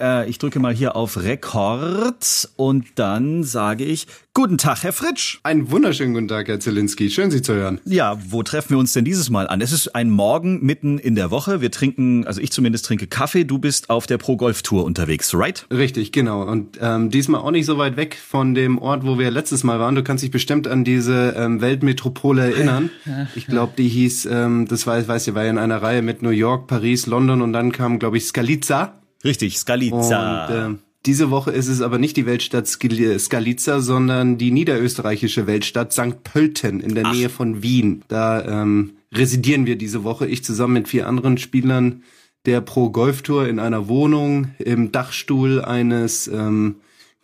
Äh, 0.00 0.28
ich 0.28 0.38
drücke 0.38 0.58
mal 0.58 0.74
hier 0.74 0.96
auf 0.96 1.22
Rekord 1.22 2.48
und 2.56 2.86
dann 2.96 3.44
sage 3.44 3.84
ich 3.84 4.06
Guten 4.32 4.58
Tag, 4.58 4.84
Herr 4.84 4.92
Fritsch. 4.92 5.40
Einen 5.42 5.72
wunderschönen 5.72 6.14
guten 6.14 6.28
Tag, 6.28 6.46
Herr 6.46 6.60
Zielinski. 6.60 7.10
Schön, 7.10 7.32
Sie 7.32 7.42
zu 7.42 7.52
hören. 7.52 7.80
Ja, 7.84 8.16
wo 8.28 8.44
treffen 8.44 8.70
wir 8.70 8.78
uns 8.78 8.92
denn 8.92 9.04
dieses 9.04 9.28
Mal 9.28 9.48
an? 9.48 9.60
Es 9.60 9.72
ist 9.72 9.96
ein 9.96 10.08
Morgen 10.08 10.64
mitten 10.64 10.98
in 10.98 11.16
der 11.16 11.32
Woche. 11.32 11.60
Wir 11.60 11.72
trinken, 11.72 12.24
also 12.28 12.40
ich 12.40 12.52
zumindest 12.52 12.86
trinke 12.86 13.08
Kaffee. 13.08 13.42
Du 13.42 13.58
bist 13.58 13.90
auf 13.90 14.06
der 14.06 14.18
Pro 14.18 14.36
Golf 14.36 14.62
Tour 14.62 14.84
unterwegs, 14.84 15.34
right? 15.34 15.66
Richtig, 15.72 16.12
genau. 16.12 16.42
Und 16.42 16.78
ähm, 16.80 17.10
diesmal 17.10 17.40
auch 17.40 17.50
nicht 17.50 17.66
so 17.66 17.76
weit 17.76 17.96
weg 17.96 18.16
von 18.16 18.54
dem 18.54 18.78
Ort, 18.78 19.04
wo 19.04 19.18
wir 19.18 19.32
letztes 19.32 19.64
Mal 19.64 19.80
waren. 19.80 19.96
Du 19.96 20.04
kannst 20.04 20.22
dich 20.22 20.30
bestimmt 20.30 20.68
an 20.68 20.84
diese 20.84 21.34
ähm, 21.36 21.60
Weltmetropole 21.60 22.54
erinnern. 22.54 22.90
Ich 23.34 23.46
glaube, 23.46 23.72
die 23.76 23.88
hieß, 23.88 24.26
ähm, 24.26 24.68
das 24.68 24.86
weiß, 24.86 25.08
weiß 25.08 25.26
ich, 25.26 25.34
war 25.34 25.42
ja 25.42 25.50
in 25.50 25.58
einer 25.58 25.82
Reihe 25.82 26.02
mit 26.02 26.22
New 26.22 26.30
York, 26.30 26.68
Paris, 26.68 27.06
London 27.06 27.42
und 27.42 27.52
dann 27.52 27.72
kam, 27.72 27.98
glaube 27.98 28.16
ich, 28.16 28.26
Skalica. 28.26 28.99
Richtig, 29.24 29.58
Skalica. 29.58 30.46
Und, 30.46 30.76
äh, 30.76 30.78
diese 31.06 31.30
Woche 31.30 31.50
ist 31.50 31.68
es 31.68 31.80
aber 31.80 31.98
nicht 31.98 32.16
die 32.16 32.26
Weltstadt 32.26 32.66
Skalica, 32.66 33.80
sondern 33.80 34.36
die 34.36 34.50
niederösterreichische 34.50 35.46
Weltstadt 35.46 35.92
St. 35.92 36.22
Pölten 36.24 36.80
in 36.80 36.94
der 36.94 37.06
Ach. 37.06 37.14
Nähe 37.14 37.30
von 37.30 37.62
Wien. 37.62 38.02
Da 38.08 38.62
ähm, 38.62 38.92
residieren 39.12 39.64
wir 39.64 39.76
diese 39.76 40.04
Woche, 40.04 40.26
ich 40.26 40.44
zusammen 40.44 40.74
mit 40.74 40.88
vier 40.88 41.08
anderen 41.08 41.38
Spielern 41.38 42.02
der 42.46 42.60
Pro 42.60 42.90
Golf 42.90 43.22
Tour 43.22 43.48
in 43.48 43.58
einer 43.58 43.88
Wohnung 43.88 44.48
im 44.58 44.92
Dachstuhl 44.92 45.62
eines 45.62 46.28
ähm, 46.28 46.76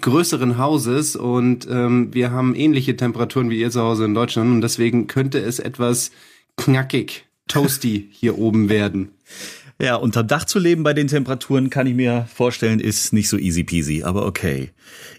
größeren 0.02 0.59
Hauses 0.59 1.16
und 1.16 1.66
ähm, 1.71 2.13
wir 2.13 2.30
haben 2.30 2.55
ähnliche 2.55 2.97
Temperaturen 2.97 3.49
wie 3.51 3.60
ihr 3.60 3.71
zu 3.71 3.80
Hause 3.80 4.05
in 4.05 4.15
Deutschland 4.15 4.51
und 4.51 4.60
deswegen 4.60 5.07
könnte 5.07 5.38
es 5.38 5.59
etwas 5.59 6.10
knackig, 6.57 7.24
toasty 7.49 8.09
hier 8.10 8.38
oben 8.38 8.69
werden. 8.69 9.10
Ja, 9.80 9.97
unterm 9.97 10.27
Dach 10.27 10.45
zu 10.45 10.59
leben 10.59 10.83
bei 10.83 10.95
den 10.95 11.07
Temperaturen 11.07 11.69
kann 11.69 11.87
ich 11.87 11.95
mir 11.95 12.27
vorstellen, 12.33 12.80
ist 12.80 13.12
nicht 13.12 13.29
so 13.29 13.37
easy 13.37 13.62
peasy, 13.62 14.02
aber 14.02 14.25
okay. 14.25 14.71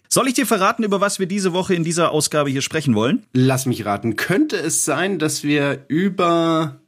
Soll 0.10 0.28
ich 0.28 0.34
dir 0.34 0.48
verraten, 0.48 0.84
über 0.84 1.00
was 1.00 1.20
wir 1.20 1.28
diese 1.28 1.54
Woche 1.54 1.76
in 1.76 1.84
dieser 1.84 2.12
Ausgabe 2.12 2.50
hier 2.50 2.62
sprechen 2.62 2.96
wollen? 2.96 3.24
Lass 3.34 3.66
mich 3.66 3.86
raten. 3.86 4.16
Könnte 4.16 4.58
es 4.58 4.84
sein, 4.84 5.20
dass 5.20 5.44
wir 5.44 5.86
über 5.90 6.80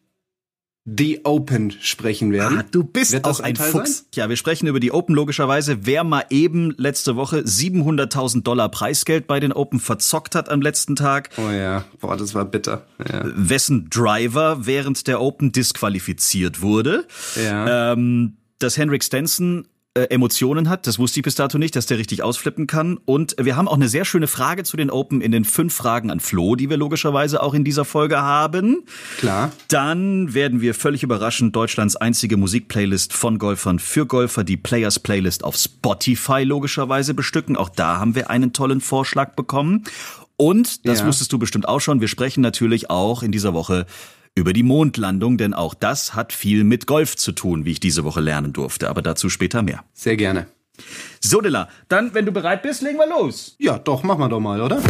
The 0.86 1.22
Open 1.24 1.72
sprechen 1.72 2.32
werden. 2.32 2.60
Ah, 2.60 2.66
du 2.70 2.84
bist 2.84 3.12
Wird 3.12 3.26
auch 3.26 3.40
ein, 3.40 3.46
ein 3.46 3.56
Fuchs. 3.56 3.98
Sein? 3.98 4.06
Ja, 4.16 4.30
wir 4.30 4.38
sprechen 4.38 4.68
über 4.68 4.80
die 4.80 4.92
Open 4.92 5.14
logischerweise. 5.14 5.86
Wer 5.86 6.04
mal 6.04 6.26
eben 6.30 6.74
letzte 6.78 7.16
Woche 7.16 7.42
700.000 7.42 8.44
Dollar 8.44 8.70
Preisgeld 8.70 9.28
bei 9.28 9.40
den 9.40 9.52
Open 9.52 9.80
verzockt 9.80 10.36
hat 10.36 10.50
am 10.50 10.62
letzten 10.62 10.96
Tag. 10.96 11.30
Oh 11.38 11.52
ja, 11.52 11.86
boah, 12.00 12.18
das 12.18 12.34
war 12.34 12.46
bitter. 12.46 12.86
Ja. 12.98 13.24
Wessen 13.26 13.90
Driver 13.90 14.66
während 14.66 15.06
der 15.08 15.22
Open 15.22 15.52
disqualifiziert 15.52 16.62
wurde. 16.62 17.06
Ja. 17.36 17.94
Ähm, 17.94 18.38
dass 18.58 18.78
Henrik 18.78 19.04
Stenson 19.04 19.68
äh, 19.96 20.04
Emotionen 20.04 20.70
hat. 20.70 20.86
Das 20.86 21.00
wusste 21.00 21.20
ich 21.20 21.24
bis 21.24 21.36
dato 21.36 21.58
nicht, 21.58 21.76
dass 21.76 21.88
der 21.88 21.98
richtig 21.98 22.22
ausflippen 22.22 22.68
kann. 22.68 22.98
Und 23.06 23.36
wir 23.40 23.56
haben 23.56 23.68
auch 23.68 23.76
eine 23.76 23.90
sehr 23.90 24.06
schöne 24.06 24.28
Frage 24.28 24.64
zu 24.64 24.78
den 24.78 24.92
Open 24.92 25.20
in 25.22 25.32
den 25.32 25.46
fünf 25.46 25.74
Fragen 25.74 26.12
an 26.12 26.20
Flo, 26.20 26.56
die 26.56 26.70
wir 26.70 26.78
logischerweise 26.78 27.42
auch 27.42 27.54
in 27.54 27.64
dieser 27.64 27.86
Folge 27.86 28.22
haben. 28.22 28.84
Klar. 29.18 29.52
Dann 29.68 30.34
werden 30.34 30.62
wir 30.62 30.76
völlig 30.76 31.02
überraschend 31.02 31.56
Deutschlands 31.56 31.96
einzige 31.96 32.38
Musikplaylist 32.38 33.14
von 33.14 33.40
Golfern 33.40 33.80
für 33.80 34.06
Golfer, 34.06 34.44
die 34.44 34.58
Players 34.58 35.00
Playlist 35.00 35.44
auf 35.44 35.56
Spotify 35.56 36.44
logischerweise 36.44 37.14
bestücken. 37.14 37.58
Auch 37.58 37.70
da 37.70 38.00
haben 38.00 38.14
wir 38.14 38.30
einen 38.30 38.54
tollen 38.54 38.82
Vorschlag 38.82 39.34
bekommen. 39.34 39.86
Und, 40.38 40.86
das 40.88 41.00
ja. 41.00 41.08
wusstest 41.08 41.34
du 41.34 41.40
bestimmt 41.40 41.68
auch 41.68 41.82
schon, 41.82 42.00
wir 42.00 42.08
sprechen 42.08 42.42
natürlich 42.42 42.90
auch 42.90 43.24
in 43.24 43.32
dieser 43.32 43.54
Woche 43.54 43.86
über 44.40 44.54
die 44.54 44.64
Mondlandung, 44.64 45.38
denn 45.38 45.54
auch 45.54 45.74
das 45.74 46.16
hat 46.16 46.34
viel 46.34 46.64
mit 46.64 46.88
Golf 46.88 47.16
zu 47.18 47.34
tun, 47.34 47.66
wie 47.66 47.72
ich 47.72 47.80
diese 47.80 48.04
Woche 48.04 48.22
lernen 48.22 48.54
durfte, 48.54 48.90
aber 48.90 49.02
dazu 49.02 49.30
später 49.30 49.62
mehr. 49.62 49.84
Sehr 49.94 50.18
gerne. 50.18 50.48
So, 51.20 51.42
Dilla, 51.42 51.68
dann, 51.90 52.14
wenn 52.14 52.26
du 52.26 52.32
bereit 52.32 52.64
bist, 52.64 52.82
legen 52.82 52.98
wir 52.98 53.08
los. 53.08 53.56
Ja, 53.60 53.78
doch, 53.78 54.04
machen 54.04 54.22
wir 54.22 54.30
doch 54.30 54.40
mal, 54.40 54.62
oder? 54.62 54.82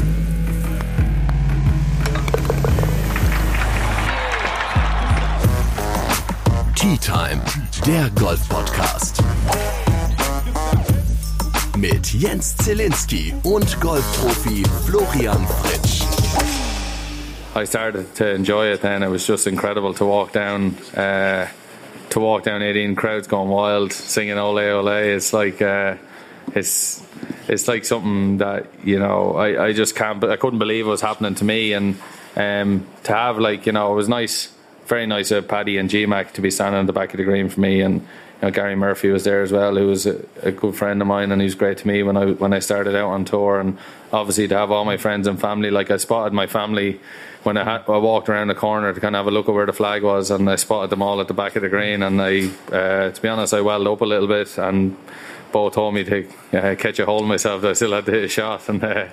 Tea 6.75 6.97
Time, 6.97 7.41
der 7.85 8.09
Golf-Podcast. 8.12 9.23
Mit 11.75 12.13
Jens 12.13 12.56
Zielinski 12.57 13.34
und 13.44 13.81
Golfprofi 13.81 14.63
Florian 14.85 15.47
Fritsch. 15.47 15.98
I 17.59 17.66
started 17.66 18.16
to 18.16 18.30
enjoy 18.30 18.68
it 18.68 18.81
then. 18.81 19.03
It 19.03 19.09
was 19.09 19.28
just 19.28 19.46
incredible 19.46 19.94
to 19.96 20.06
walk 20.06 20.31
down, 20.31 20.78
uh, 20.96 21.50
to 22.12 22.20
walk 22.20 22.44
down 22.44 22.62
18 22.62 22.96
crowds 22.96 23.28
going 23.28 23.50
wild, 23.50 23.92
singing 23.92 24.38
"Ole 24.38 24.59
Ole." 24.59 24.88
It's 24.88 25.34
like 25.34 25.62
uh, 25.62 25.97
it's 26.56 27.06
it's 27.50 27.68
like 27.68 27.84
something 27.84 28.38
that 28.38 28.68
you 28.86 28.97
know 28.97 29.36
I, 29.36 29.66
I 29.66 29.74
just 29.74 29.94
can't 29.94 30.24
I 30.24 30.38
couldn't 30.38 30.59
believe 30.59 30.88
it 30.88 30.90
was 30.90 31.02
happening 31.02 31.36
to 31.36 31.44
me 31.44 31.74
and 31.74 31.97
um, 32.38 32.88
to 33.03 33.14
have 33.14 33.38
like 33.38 33.66
you 33.66 33.74
know 33.74 33.91
it 33.91 33.96
was 33.96 34.08
nice, 34.08 34.53
very 34.86 35.06
nice 35.06 35.30
of 35.31 35.50
Paddy 35.50 35.78
and 35.78 35.90
GMAC 35.90 36.31
to 36.34 36.41
be 36.41 36.52
standing 36.52 36.80
at 36.80 36.88
the 36.88 36.94
back 36.94 37.14
of 37.14 37.18
the 37.18 37.26
green 37.26 37.50
for 37.50 37.59
me 37.59 37.81
and. 37.81 38.08
You 38.41 38.47
know, 38.47 38.52
Gary 38.52 38.78
Murphy 38.78 39.09
was 39.09 39.26
there 39.26 39.41
as 39.41 39.52
well, 39.52 39.76
who 39.76 39.88
was 39.88 40.06
a, 40.08 40.26
a 40.44 40.53
good 40.53 40.74
friend 40.74 41.02
of 41.02 41.09
mine, 41.09 41.34
and 41.34 41.41
he 41.41 41.46
was 41.46 41.56
great 41.56 41.78
to 41.80 41.88
me 41.90 42.03
when 42.03 42.16
I 42.16 42.28
when 42.28 42.53
I 42.53 42.59
started 42.59 42.96
out 42.96 43.09
on 43.09 43.26
tour. 43.26 43.59
And 43.59 43.78
obviously 44.14 44.47
to 44.47 44.56
have 44.56 44.72
all 44.72 44.86
my 44.86 44.96
friends 44.96 45.28
and 45.28 45.38
family, 45.38 45.70
like 45.72 45.91
I 45.91 45.97
spotted 45.97 46.31
my 46.31 46.47
family 46.47 47.02
when 47.49 47.57
I, 47.57 47.77
I 47.77 47.97
walked 47.97 48.29
around 48.29 48.49
the 48.49 48.55
corner 48.55 48.93
to 48.93 48.99
kind 48.99 49.15
of 49.15 49.25
have 49.25 49.27
a 49.27 49.31
look 49.31 49.49
at 49.49 49.55
where 49.55 49.65
the 49.65 49.73
flag 49.73 50.03
was, 50.03 50.29
and 50.29 50.47
I 50.47 50.55
spotted 50.55 50.91
them 50.91 51.01
all 51.01 51.19
at 51.19 51.27
the 51.27 51.33
back 51.33 51.55
of 51.55 51.63
the 51.63 51.69
green. 51.69 52.03
And 52.03 52.21
I, 52.21 52.47
uh, 52.71 53.09
to 53.09 53.21
be 53.23 53.27
honest, 53.27 53.55
I 53.55 53.61
welled 53.61 53.87
up 53.87 54.01
a 54.01 54.05
little 54.05 54.27
bit, 54.27 54.55
and 54.59 54.95
Bo 55.51 55.69
told 55.69 55.93
me 55.93 56.03
to 56.03 56.25
uh, 56.53 56.75
catch 56.75 56.99
a 56.99 57.05
hold 57.05 57.23
of 57.23 57.27
myself. 57.27 57.63
I 57.63 57.73
still 57.73 57.93
had 57.93 58.05
the 58.05 58.27
shot, 58.27 58.69
and 58.69 58.83
uh, 58.83 59.05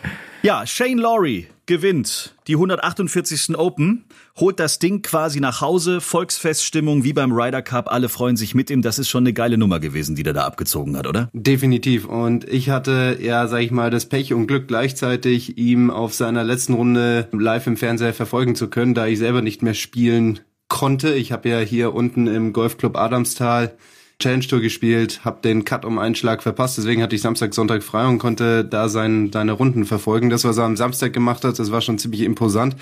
Ja, 0.42 0.64
Shane 0.64 0.98
Lowry 0.98 1.48
gewinnt 1.66 2.34
die 2.46 2.54
148. 2.54 3.56
Open, 3.58 4.04
holt 4.36 4.60
das 4.60 4.78
Ding 4.78 5.02
quasi 5.02 5.40
nach 5.40 5.60
Hause, 5.60 6.00
Volksfeststimmung 6.00 7.02
wie 7.02 7.12
beim 7.12 7.32
Ryder 7.32 7.62
Cup, 7.62 7.90
alle 7.90 8.08
freuen 8.08 8.36
sich 8.36 8.54
mit 8.54 8.70
ihm. 8.70 8.80
Das 8.80 9.00
ist 9.00 9.08
schon 9.08 9.24
eine 9.24 9.32
geile 9.32 9.58
Nummer 9.58 9.80
gewesen, 9.80 10.14
die 10.14 10.22
der 10.22 10.34
da 10.34 10.44
abgezogen 10.44 10.96
hat, 10.96 11.08
oder? 11.08 11.30
Definitiv. 11.32 12.06
Und 12.06 12.48
ich 12.48 12.70
hatte 12.70 13.18
ja, 13.20 13.48
sag 13.48 13.62
ich 13.62 13.72
mal, 13.72 13.90
das 13.90 14.06
Pech 14.06 14.32
und 14.34 14.46
Glück 14.46 14.68
gleichzeitig, 14.68 15.58
ihm 15.58 15.90
auf 15.90 16.14
seiner 16.14 16.44
letzten 16.44 16.74
Runde 16.74 17.28
live 17.32 17.66
im 17.66 17.76
Fernseher 17.76 18.14
verfolgen 18.14 18.54
zu 18.54 18.68
können, 18.68 18.94
da 18.94 19.06
ich 19.06 19.18
selber 19.18 19.42
nicht 19.42 19.62
mehr 19.62 19.74
spielen 19.74 20.38
konnte. 20.68 21.14
Ich 21.14 21.32
habe 21.32 21.48
ja 21.48 21.58
hier 21.58 21.92
unten 21.92 22.28
im 22.28 22.52
Golfclub 22.52 22.96
Adamstal 22.96 23.76
Challenge 24.18 24.46
Tour 24.46 24.60
gespielt, 24.60 25.20
habe 25.24 25.42
den 25.42 25.66
Cut 25.66 25.84
um 25.84 25.98
einen 25.98 26.14
Schlag 26.14 26.42
verpasst, 26.42 26.78
deswegen 26.78 27.02
hatte 27.02 27.14
ich 27.14 27.20
Samstag, 27.20 27.52
Sonntag 27.52 27.82
frei 27.82 28.06
und 28.06 28.18
konnte 28.18 28.64
da 28.64 28.88
sein, 28.88 29.30
seine 29.30 29.52
Runden 29.52 29.84
verfolgen. 29.84 30.30
Das, 30.30 30.44
was 30.44 30.56
er 30.56 30.64
am 30.64 30.76
Samstag 30.76 31.12
gemacht 31.12 31.44
hat, 31.44 31.58
das 31.58 31.70
war 31.70 31.82
schon 31.82 31.98
ziemlich 31.98 32.22
imposant. 32.22 32.76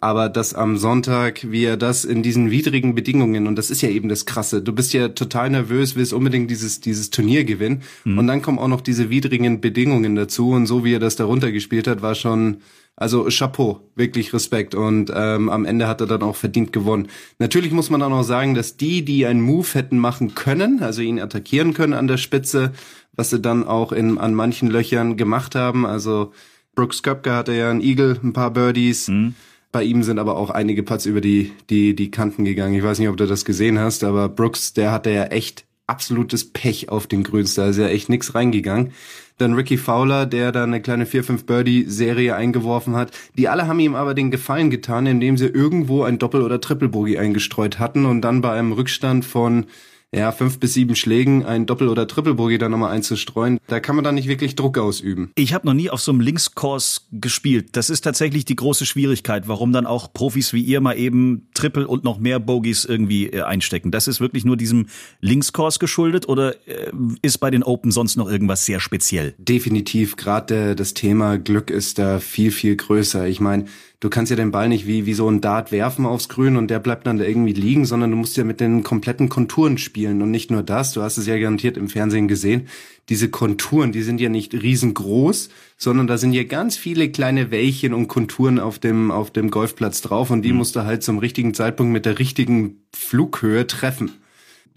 Aber 0.00 0.28
das 0.28 0.54
am 0.54 0.78
Sonntag, 0.78 1.46
wie 1.48 1.64
er 1.64 1.76
das 1.76 2.04
in 2.04 2.22
diesen 2.22 2.50
widrigen 2.50 2.94
Bedingungen, 2.94 3.46
und 3.46 3.56
das 3.56 3.70
ist 3.70 3.82
ja 3.82 3.90
eben 3.90 4.08
das 4.08 4.24
Krasse, 4.26 4.62
du 4.62 4.72
bist 4.72 4.92
ja 4.94 5.08
total 5.08 5.50
nervös, 5.50 5.94
willst 5.94 6.12
unbedingt 6.12 6.50
dieses, 6.50 6.80
dieses 6.80 7.10
Turnier 7.10 7.44
gewinnen. 7.44 7.82
Mhm. 8.04 8.18
Und 8.18 8.26
dann 8.26 8.42
kommen 8.42 8.58
auch 8.58 8.68
noch 8.68 8.80
diese 8.80 9.10
widrigen 9.10 9.60
Bedingungen 9.60 10.16
dazu. 10.16 10.50
Und 10.50 10.66
so 10.66 10.84
wie 10.84 10.94
er 10.94 11.00
das 11.00 11.16
darunter 11.16 11.52
gespielt 11.52 11.86
hat, 11.86 12.02
war 12.02 12.14
schon, 12.14 12.62
also 13.00 13.26
Chapeau, 13.30 13.80
wirklich 13.96 14.32
Respekt. 14.34 14.74
Und 14.74 15.10
ähm, 15.12 15.48
am 15.48 15.64
Ende 15.64 15.88
hat 15.88 16.02
er 16.02 16.06
dann 16.06 16.22
auch 16.22 16.36
verdient 16.36 16.72
gewonnen. 16.72 17.08
Natürlich 17.38 17.72
muss 17.72 17.88
man 17.88 18.00
dann 18.00 18.12
auch 18.12 18.22
sagen, 18.22 18.54
dass 18.54 18.76
die, 18.76 19.04
die 19.04 19.26
einen 19.26 19.40
Move 19.40 19.66
hätten 19.72 19.98
machen 19.98 20.34
können, 20.34 20.82
also 20.82 21.00
ihn 21.00 21.18
attackieren 21.18 21.72
können 21.72 21.94
an 21.94 22.06
der 22.06 22.18
Spitze, 22.18 22.72
was 23.16 23.30
sie 23.30 23.40
dann 23.40 23.66
auch 23.66 23.92
in, 23.92 24.18
an 24.18 24.34
manchen 24.34 24.68
Löchern 24.70 25.16
gemacht 25.16 25.54
haben. 25.54 25.86
Also 25.86 26.32
Brooks 26.74 27.02
Köpke 27.02 27.32
hatte 27.32 27.54
ja 27.54 27.70
einen 27.70 27.80
Eagle, 27.80 28.20
ein 28.22 28.34
paar 28.34 28.52
Birdies. 28.52 29.08
Mhm. 29.08 29.34
Bei 29.72 29.82
ihm 29.82 30.02
sind 30.02 30.18
aber 30.18 30.36
auch 30.36 30.50
einige 30.50 30.82
Putts 30.82 31.06
über 31.06 31.22
die, 31.22 31.52
die, 31.70 31.94
die 31.94 32.10
Kanten 32.10 32.44
gegangen. 32.44 32.74
Ich 32.74 32.82
weiß 32.82 32.98
nicht, 32.98 33.08
ob 33.08 33.16
du 33.16 33.26
das 33.26 33.46
gesehen 33.46 33.78
hast, 33.78 34.04
aber 34.04 34.28
Brooks, 34.28 34.74
der 34.74 34.92
hatte 34.92 35.10
ja 35.10 35.24
echt 35.24 35.64
absolutes 35.90 36.50
Pech 36.50 36.88
auf 36.88 37.06
den 37.06 37.24
Grüns. 37.24 37.54
Da 37.54 37.68
ist 37.68 37.76
ja 37.76 37.88
echt 37.88 38.08
nix 38.08 38.34
reingegangen. 38.34 38.92
Dann 39.38 39.54
Ricky 39.54 39.76
Fowler, 39.76 40.26
der 40.26 40.52
da 40.52 40.62
eine 40.62 40.80
kleine 40.80 41.06
4-5 41.06 41.46
Birdie-Serie 41.46 42.36
eingeworfen 42.36 42.94
hat. 42.94 43.10
Die 43.36 43.48
alle 43.48 43.66
haben 43.66 43.80
ihm 43.80 43.94
aber 43.94 44.14
den 44.14 44.30
Gefallen 44.30 44.70
getan, 44.70 45.06
indem 45.06 45.36
sie 45.36 45.46
irgendwo 45.46 46.04
ein 46.04 46.18
Doppel- 46.18 46.42
oder 46.42 46.60
Triple-Bogey 46.60 47.18
eingestreut 47.18 47.78
hatten 47.78 48.06
und 48.06 48.20
dann 48.20 48.40
bei 48.40 48.52
einem 48.52 48.72
Rückstand 48.72 49.24
von 49.24 49.66
ja, 50.14 50.32
fünf 50.32 50.58
bis 50.58 50.74
sieben 50.74 50.96
Schlägen 50.96 51.44
ein 51.44 51.66
Doppel- 51.66 51.88
oder 51.88 52.06
Triple-Bogey 52.06 52.58
dann 52.58 52.72
nochmal 52.72 52.92
einzustreuen, 52.92 53.58
da 53.68 53.78
kann 53.78 53.94
man 53.94 54.04
dann 54.04 54.16
nicht 54.16 54.26
wirklich 54.26 54.56
Druck 54.56 54.76
ausüben. 54.76 55.30
Ich 55.36 55.54
habe 55.54 55.66
noch 55.66 55.74
nie 55.74 55.88
auf 55.88 56.00
so 56.00 56.10
einem 56.10 56.20
Linkskurs 56.20 57.06
gespielt. 57.12 57.76
Das 57.76 57.90
ist 57.90 58.00
tatsächlich 58.00 58.44
die 58.44 58.56
große 58.56 58.86
Schwierigkeit, 58.86 59.46
warum 59.46 59.72
dann 59.72 59.86
auch 59.86 60.12
Profis 60.12 60.52
wie 60.52 60.62
ihr 60.62 60.80
mal 60.80 60.94
eben 60.94 61.48
Triple 61.54 61.86
und 61.86 62.02
noch 62.02 62.18
mehr 62.18 62.40
Bogies 62.40 62.84
irgendwie 62.84 63.26
äh, 63.26 63.42
einstecken. 63.42 63.92
Das 63.92 64.08
ist 64.08 64.20
wirklich 64.20 64.44
nur 64.44 64.56
diesem 64.56 64.86
Linkskurs 65.20 65.78
geschuldet 65.78 66.28
oder 66.28 66.54
äh, 66.66 66.90
ist 67.22 67.38
bei 67.38 67.52
den 67.52 67.62
Open 67.62 67.92
sonst 67.92 68.16
noch 68.16 68.28
irgendwas 68.28 68.66
sehr 68.66 68.80
speziell? 68.80 69.34
Definitiv, 69.38 70.16
gerade 70.16 70.74
das 70.74 70.94
Thema 70.94 71.38
Glück 71.38 71.70
ist 71.70 72.00
da 72.00 72.18
viel, 72.18 72.50
viel 72.50 72.74
größer. 72.74 73.28
Ich 73.28 73.40
meine, 73.40 73.66
du 74.00 74.08
kannst 74.08 74.30
ja 74.30 74.36
den 74.36 74.50
Ball 74.50 74.68
nicht 74.68 74.86
wie, 74.86 75.04
wie 75.04 75.14
so 75.14 75.28
ein 75.28 75.42
Dart 75.42 75.72
werfen 75.72 76.06
aufs 76.06 76.28
Grün 76.30 76.56
und 76.56 76.68
der 76.68 76.78
bleibt 76.78 77.06
dann 77.06 77.18
da 77.18 77.24
irgendwie 77.24 77.52
liegen, 77.52 77.84
sondern 77.84 78.10
du 78.10 78.16
musst 78.16 78.36
ja 78.36 78.44
mit 78.44 78.58
den 78.58 78.82
kompletten 78.82 79.28
Konturen 79.28 79.76
spielen. 79.76 80.22
Und 80.22 80.30
nicht 80.30 80.50
nur 80.50 80.62
das, 80.62 80.92
du 80.92 81.02
hast 81.02 81.18
es 81.18 81.26
ja 81.26 81.38
garantiert 81.38 81.76
im 81.76 81.88
Fernsehen 81.88 82.26
gesehen, 82.26 82.68
diese 83.10 83.28
Konturen, 83.28 83.92
die 83.92 84.02
sind 84.02 84.20
ja 84.20 84.30
nicht 84.30 84.54
riesengroß, 84.54 85.50
sondern 85.76 86.06
da 86.06 86.16
sind 86.16 86.32
ja 86.32 86.44
ganz 86.44 86.76
viele 86.76 87.10
kleine 87.10 87.50
Wellchen 87.50 87.92
und 87.92 88.08
Konturen 88.08 88.58
auf 88.58 88.78
dem, 88.78 89.10
auf 89.10 89.30
dem 89.30 89.50
Golfplatz 89.50 90.00
drauf 90.00 90.30
und 90.30 90.42
die 90.42 90.52
mhm. 90.52 90.58
musst 90.58 90.76
du 90.76 90.84
halt 90.84 91.02
zum 91.02 91.18
richtigen 91.18 91.52
Zeitpunkt 91.52 91.92
mit 91.92 92.06
der 92.06 92.18
richtigen 92.18 92.82
Flughöhe 92.92 93.66
treffen 93.66 94.12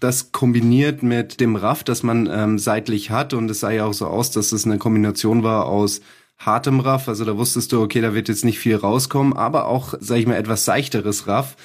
das 0.00 0.32
kombiniert 0.32 1.02
mit 1.02 1.40
dem 1.40 1.56
Raff, 1.56 1.82
das 1.82 2.02
man 2.02 2.28
ähm, 2.30 2.58
seitlich 2.58 3.10
hat 3.10 3.32
und 3.32 3.50
es 3.50 3.60
sah 3.60 3.70
ja 3.70 3.86
auch 3.86 3.94
so 3.94 4.06
aus, 4.06 4.30
dass 4.30 4.52
es 4.52 4.66
eine 4.66 4.76
Kombination 4.76 5.42
war 5.42 5.64
aus 5.64 6.02
hartem 6.38 6.80
Raff, 6.80 7.08
also 7.08 7.24
da 7.24 7.36
wusstest 7.36 7.72
du, 7.72 7.82
okay, 7.82 8.00
da 8.00 8.14
wird 8.14 8.28
jetzt 8.28 8.44
nicht 8.44 8.58
viel 8.58 8.76
rauskommen, 8.76 9.32
aber 9.32 9.66
auch, 9.66 9.94
sag 10.00 10.18
ich 10.18 10.26
mal, 10.26 10.36
etwas 10.36 10.64
seichteres 10.64 11.26
Raff, 11.26 11.56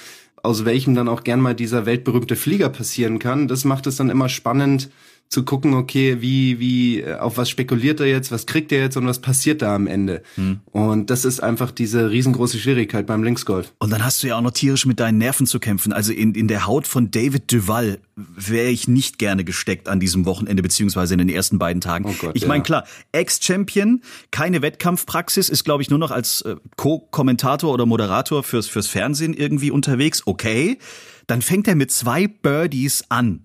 aus 0.42 0.64
welchem 0.64 0.94
dann 0.94 1.08
auch 1.08 1.22
gern 1.22 1.40
mal 1.40 1.54
dieser 1.54 1.86
weltberühmte 1.86 2.36
Flieger 2.36 2.70
passieren 2.70 3.18
kann. 3.18 3.48
Das 3.48 3.64
macht 3.64 3.86
es 3.86 3.96
dann 3.96 4.10
immer 4.10 4.28
spannend, 4.28 4.90
zu 5.30 5.44
gucken, 5.44 5.74
okay, 5.74 6.20
wie, 6.20 6.58
wie, 6.58 7.02
äh, 7.02 7.14
auf 7.14 7.36
was 7.36 7.48
spekuliert 7.48 8.00
er 8.00 8.06
jetzt, 8.06 8.32
was 8.32 8.46
kriegt 8.46 8.72
er 8.72 8.80
jetzt 8.80 8.96
und 8.96 9.06
was 9.06 9.20
passiert 9.20 9.62
da 9.62 9.76
am 9.76 9.86
Ende. 9.86 10.24
Hm. 10.34 10.58
Und 10.72 11.08
das 11.08 11.24
ist 11.24 11.40
einfach 11.40 11.70
diese 11.70 12.10
riesengroße 12.10 12.58
Schwierigkeit 12.58 13.06
beim 13.06 13.22
Linksgolf. 13.22 13.72
Und 13.78 13.90
dann 13.90 14.04
hast 14.04 14.24
du 14.24 14.26
ja 14.26 14.36
auch 14.36 14.40
noch 14.40 14.50
tierisch 14.50 14.86
mit 14.86 14.98
deinen 14.98 15.18
Nerven 15.18 15.46
zu 15.46 15.60
kämpfen. 15.60 15.92
Also 15.92 16.12
in, 16.12 16.34
in 16.34 16.48
der 16.48 16.66
Haut 16.66 16.88
von 16.88 17.12
David 17.12 17.52
Duval 17.52 18.00
wäre 18.16 18.70
ich 18.70 18.88
nicht 18.88 19.20
gerne 19.20 19.44
gesteckt 19.44 19.88
an 19.88 20.00
diesem 20.00 20.26
Wochenende, 20.26 20.64
beziehungsweise 20.64 21.14
in 21.14 21.18
den 21.18 21.28
ersten 21.28 21.60
beiden 21.60 21.80
Tagen. 21.80 22.06
Oh 22.06 22.14
Gott, 22.18 22.32
ich 22.34 22.48
meine, 22.48 22.58
ja. 22.58 22.64
klar, 22.64 22.84
Ex-Champion, 23.12 24.02
keine 24.32 24.62
Wettkampfpraxis, 24.62 25.48
ist, 25.48 25.62
glaube 25.62 25.84
ich, 25.84 25.90
nur 25.90 26.00
noch 26.00 26.10
als 26.10 26.40
äh, 26.42 26.56
Co-Kommentator 26.76 27.72
oder 27.72 27.86
Moderator 27.86 28.42
fürs, 28.42 28.66
fürs 28.66 28.88
Fernsehen 28.88 29.34
irgendwie 29.34 29.70
unterwegs. 29.70 30.26
Okay. 30.26 30.78
Dann 31.28 31.40
fängt 31.40 31.68
er 31.68 31.76
mit 31.76 31.92
zwei 31.92 32.26
Birdies 32.26 33.04
an 33.08 33.44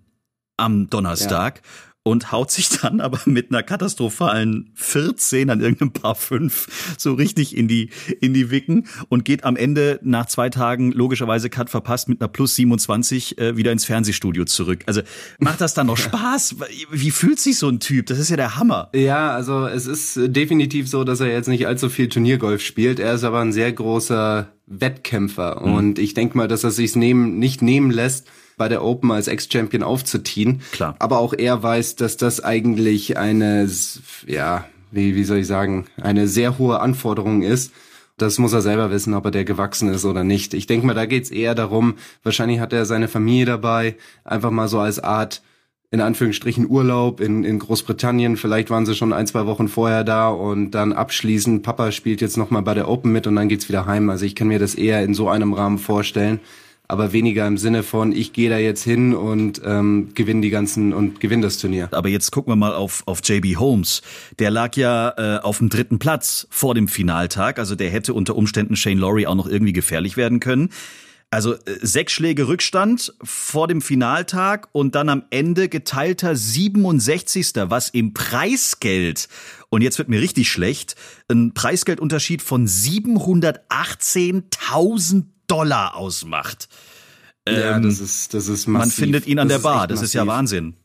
am 0.57 0.89
Donnerstag. 0.89 1.61
Ja. 1.63 1.71
Und 2.07 2.31
haut 2.31 2.51
sich 2.51 2.69
dann 2.69 3.01
aber 3.01 3.19
mit 3.25 3.49
einer 3.49 3.63
katastrophalen 3.63 4.69
14 4.75 5.49
an 5.49 5.59
irgendeinem 5.59 5.91
Paar 5.91 6.13
5 6.13 6.95
so 6.99 7.15
richtig 7.15 7.57
in 7.57 7.67
die, 7.67 7.89
in 8.21 8.35
die 8.35 8.51
Wicken 8.51 8.85
und 9.09 9.25
geht 9.25 9.43
am 9.43 9.55
Ende 9.55 9.99
nach 10.03 10.27
zwei 10.27 10.51
Tagen 10.51 10.91
logischerweise 10.91 11.49
Cut 11.49 11.71
verpasst 11.71 12.07
mit 12.07 12.21
einer 12.21 12.27
Plus 12.27 12.53
27 12.57 13.39
äh, 13.39 13.57
wieder 13.57 13.71
ins 13.71 13.85
Fernsehstudio 13.85 14.45
zurück. 14.45 14.83
Also 14.85 15.01
macht 15.39 15.61
das 15.61 15.73
dann 15.73 15.87
noch 15.87 15.97
Spaß? 15.97 16.57
Wie 16.91 17.09
fühlt 17.09 17.39
sich 17.39 17.57
so 17.57 17.69
ein 17.69 17.79
Typ? 17.79 18.05
Das 18.05 18.19
ist 18.19 18.29
ja 18.29 18.35
der 18.35 18.55
Hammer. 18.55 18.89
Ja, 18.93 19.31
also 19.31 19.65
es 19.65 19.87
ist 19.87 20.19
definitiv 20.27 20.87
so, 20.87 21.05
dass 21.05 21.21
er 21.21 21.31
jetzt 21.31 21.47
nicht 21.47 21.65
allzu 21.65 21.89
viel 21.89 22.07
Turniergolf 22.07 22.61
spielt. 22.61 22.99
Er 22.99 23.15
ist 23.15 23.23
aber 23.23 23.39
ein 23.39 23.51
sehr 23.51 23.73
großer 23.73 24.49
Wettkämpfer 24.67 25.63
mhm. 25.65 25.73
und 25.73 25.97
ich 25.97 26.13
denke 26.13 26.37
mal, 26.37 26.47
dass 26.47 26.63
er 26.63 26.69
sich's 26.69 26.95
nehmen, 26.95 27.39
nicht 27.39 27.63
nehmen 27.63 27.89
lässt, 27.89 28.27
bei 28.57 28.69
der 28.69 28.83
Open 28.83 29.11
als 29.11 29.27
Ex-Champion 29.27 29.83
aufzuziehen. 29.83 30.61
Klar. 30.71 30.95
Aber 30.99 31.19
auch 31.19 31.33
er 31.33 31.61
weiß, 31.61 31.95
dass 31.95 32.17
das 32.17 32.43
eigentlich 32.43 33.17
eine, 33.17 33.69
ja, 34.27 34.65
wie, 34.91 35.15
wie 35.15 35.23
soll 35.23 35.39
ich 35.39 35.47
sagen, 35.47 35.85
eine 36.01 36.27
sehr 36.27 36.57
hohe 36.57 36.79
Anforderung 36.79 37.41
ist. 37.41 37.71
Das 38.17 38.39
muss 38.39 38.53
er 38.53 38.61
selber 38.61 38.91
wissen, 38.91 39.13
ob 39.13 39.25
er 39.25 39.31
der 39.31 39.43
gewachsen 39.43 39.89
ist 39.89 40.05
oder 40.05 40.23
nicht. 40.23 40.53
Ich 40.53 40.67
denke 40.67 40.87
mal, 40.87 40.93
da 40.93 41.05
geht's 41.05 41.31
eher 41.31 41.53
darum, 41.53 41.95
wahrscheinlich 42.23 42.61
hat 42.61 42.71
er 42.71 42.85
seine 42.85 43.09
Familie 43.09 43.45
dabei, 43.45 43.97
einfach 44.23 44.51
mal 44.51 44.69
so 44.69 44.79
als 44.79 44.99
Art, 44.99 45.41
in 45.91 45.99
Anführungsstrichen 45.99 46.69
Urlaub 46.69 47.19
in, 47.19 47.43
in 47.43 47.59
Großbritannien. 47.59 48.37
Vielleicht 48.37 48.69
waren 48.69 48.85
sie 48.85 48.95
schon 48.95 49.11
ein, 49.11 49.27
zwei 49.27 49.45
Wochen 49.45 49.67
vorher 49.67 50.05
da 50.05 50.29
und 50.29 50.71
dann 50.71 50.93
abschließend, 50.93 51.61
Papa 51.61 51.91
spielt 51.91 52.21
jetzt 52.21 52.37
nochmal 52.37 52.61
bei 52.61 52.73
der 52.73 52.87
Open 52.87 53.11
mit 53.11 53.27
und 53.27 53.35
dann 53.35 53.49
geht's 53.49 53.67
wieder 53.67 53.85
heim. 53.85 54.09
Also 54.09 54.25
ich 54.25 54.35
kann 54.35 54.47
mir 54.47 54.59
das 54.59 54.75
eher 54.75 55.03
in 55.03 55.13
so 55.13 55.27
einem 55.27 55.53
Rahmen 55.53 55.77
vorstellen 55.77 56.39
aber 56.87 57.13
weniger 57.13 57.47
im 57.47 57.57
Sinne 57.57 57.83
von, 57.83 58.11
ich 58.11 58.33
gehe 58.33 58.49
da 58.49 58.57
jetzt 58.57 58.83
hin 58.83 59.13
und 59.13 59.61
ähm, 59.65 60.09
gewinne 60.13 60.41
die 60.41 60.49
ganzen 60.49 60.93
und 60.93 61.19
gewinne 61.19 61.43
das 61.43 61.57
Turnier. 61.57 61.89
Aber 61.91 62.09
jetzt 62.09 62.31
gucken 62.31 62.51
wir 62.51 62.55
mal 62.55 62.73
auf, 62.73 63.03
auf 63.05 63.21
JB 63.23 63.57
Holmes. 63.57 64.01
Der 64.39 64.51
lag 64.51 64.75
ja 64.75 65.13
äh, 65.17 65.39
auf 65.41 65.59
dem 65.59 65.69
dritten 65.69 65.99
Platz 65.99 66.47
vor 66.49 66.75
dem 66.75 66.87
Finaltag, 66.87 67.59
also 67.59 67.75
der 67.75 67.89
hätte 67.89 68.13
unter 68.13 68.35
Umständen 68.35 68.75
Shane 68.75 68.99
Laurie 68.99 69.27
auch 69.27 69.35
noch 69.35 69.47
irgendwie 69.47 69.73
gefährlich 69.73 70.17
werden 70.17 70.39
können. 70.39 70.69
Also 71.31 71.53
äh, 71.53 71.57
sechs 71.81 72.13
Schläge 72.13 72.47
Rückstand 72.47 73.13
vor 73.21 73.67
dem 73.67 73.81
Finaltag 73.81 74.69
und 74.71 74.95
dann 74.95 75.09
am 75.09 75.23
Ende 75.31 75.67
geteilter 75.69 76.35
67. 76.35 77.51
Was 77.65 77.89
im 77.89 78.13
Preisgeld, 78.13 79.27
und 79.69 79.81
jetzt 79.81 79.97
wird 79.97 80.07
mir 80.07 80.21
richtig 80.21 80.49
schlecht, 80.49 80.95
ein 81.27 81.53
Preisgeldunterschied 81.53 82.41
von 82.41 82.67
718.000 82.67 85.23
Dollar 85.47 85.95
ausmacht. 85.95 86.67
Ja, 87.47 87.77
ähm, 87.77 87.83
das 87.83 87.99
ist, 87.99 88.33
das 88.33 88.47
ist 88.47 88.67
massiv. 88.67 88.97
Man 88.97 89.05
findet 89.05 89.27
ihn 89.27 89.39
an 89.39 89.47
das 89.47 89.61
der 89.61 89.69
Bar, 89.69 89.87
das 89.87 90.01
ist 90.01 90.13
ja 90.13 90.25
Wahnsinn. 90.25 90.75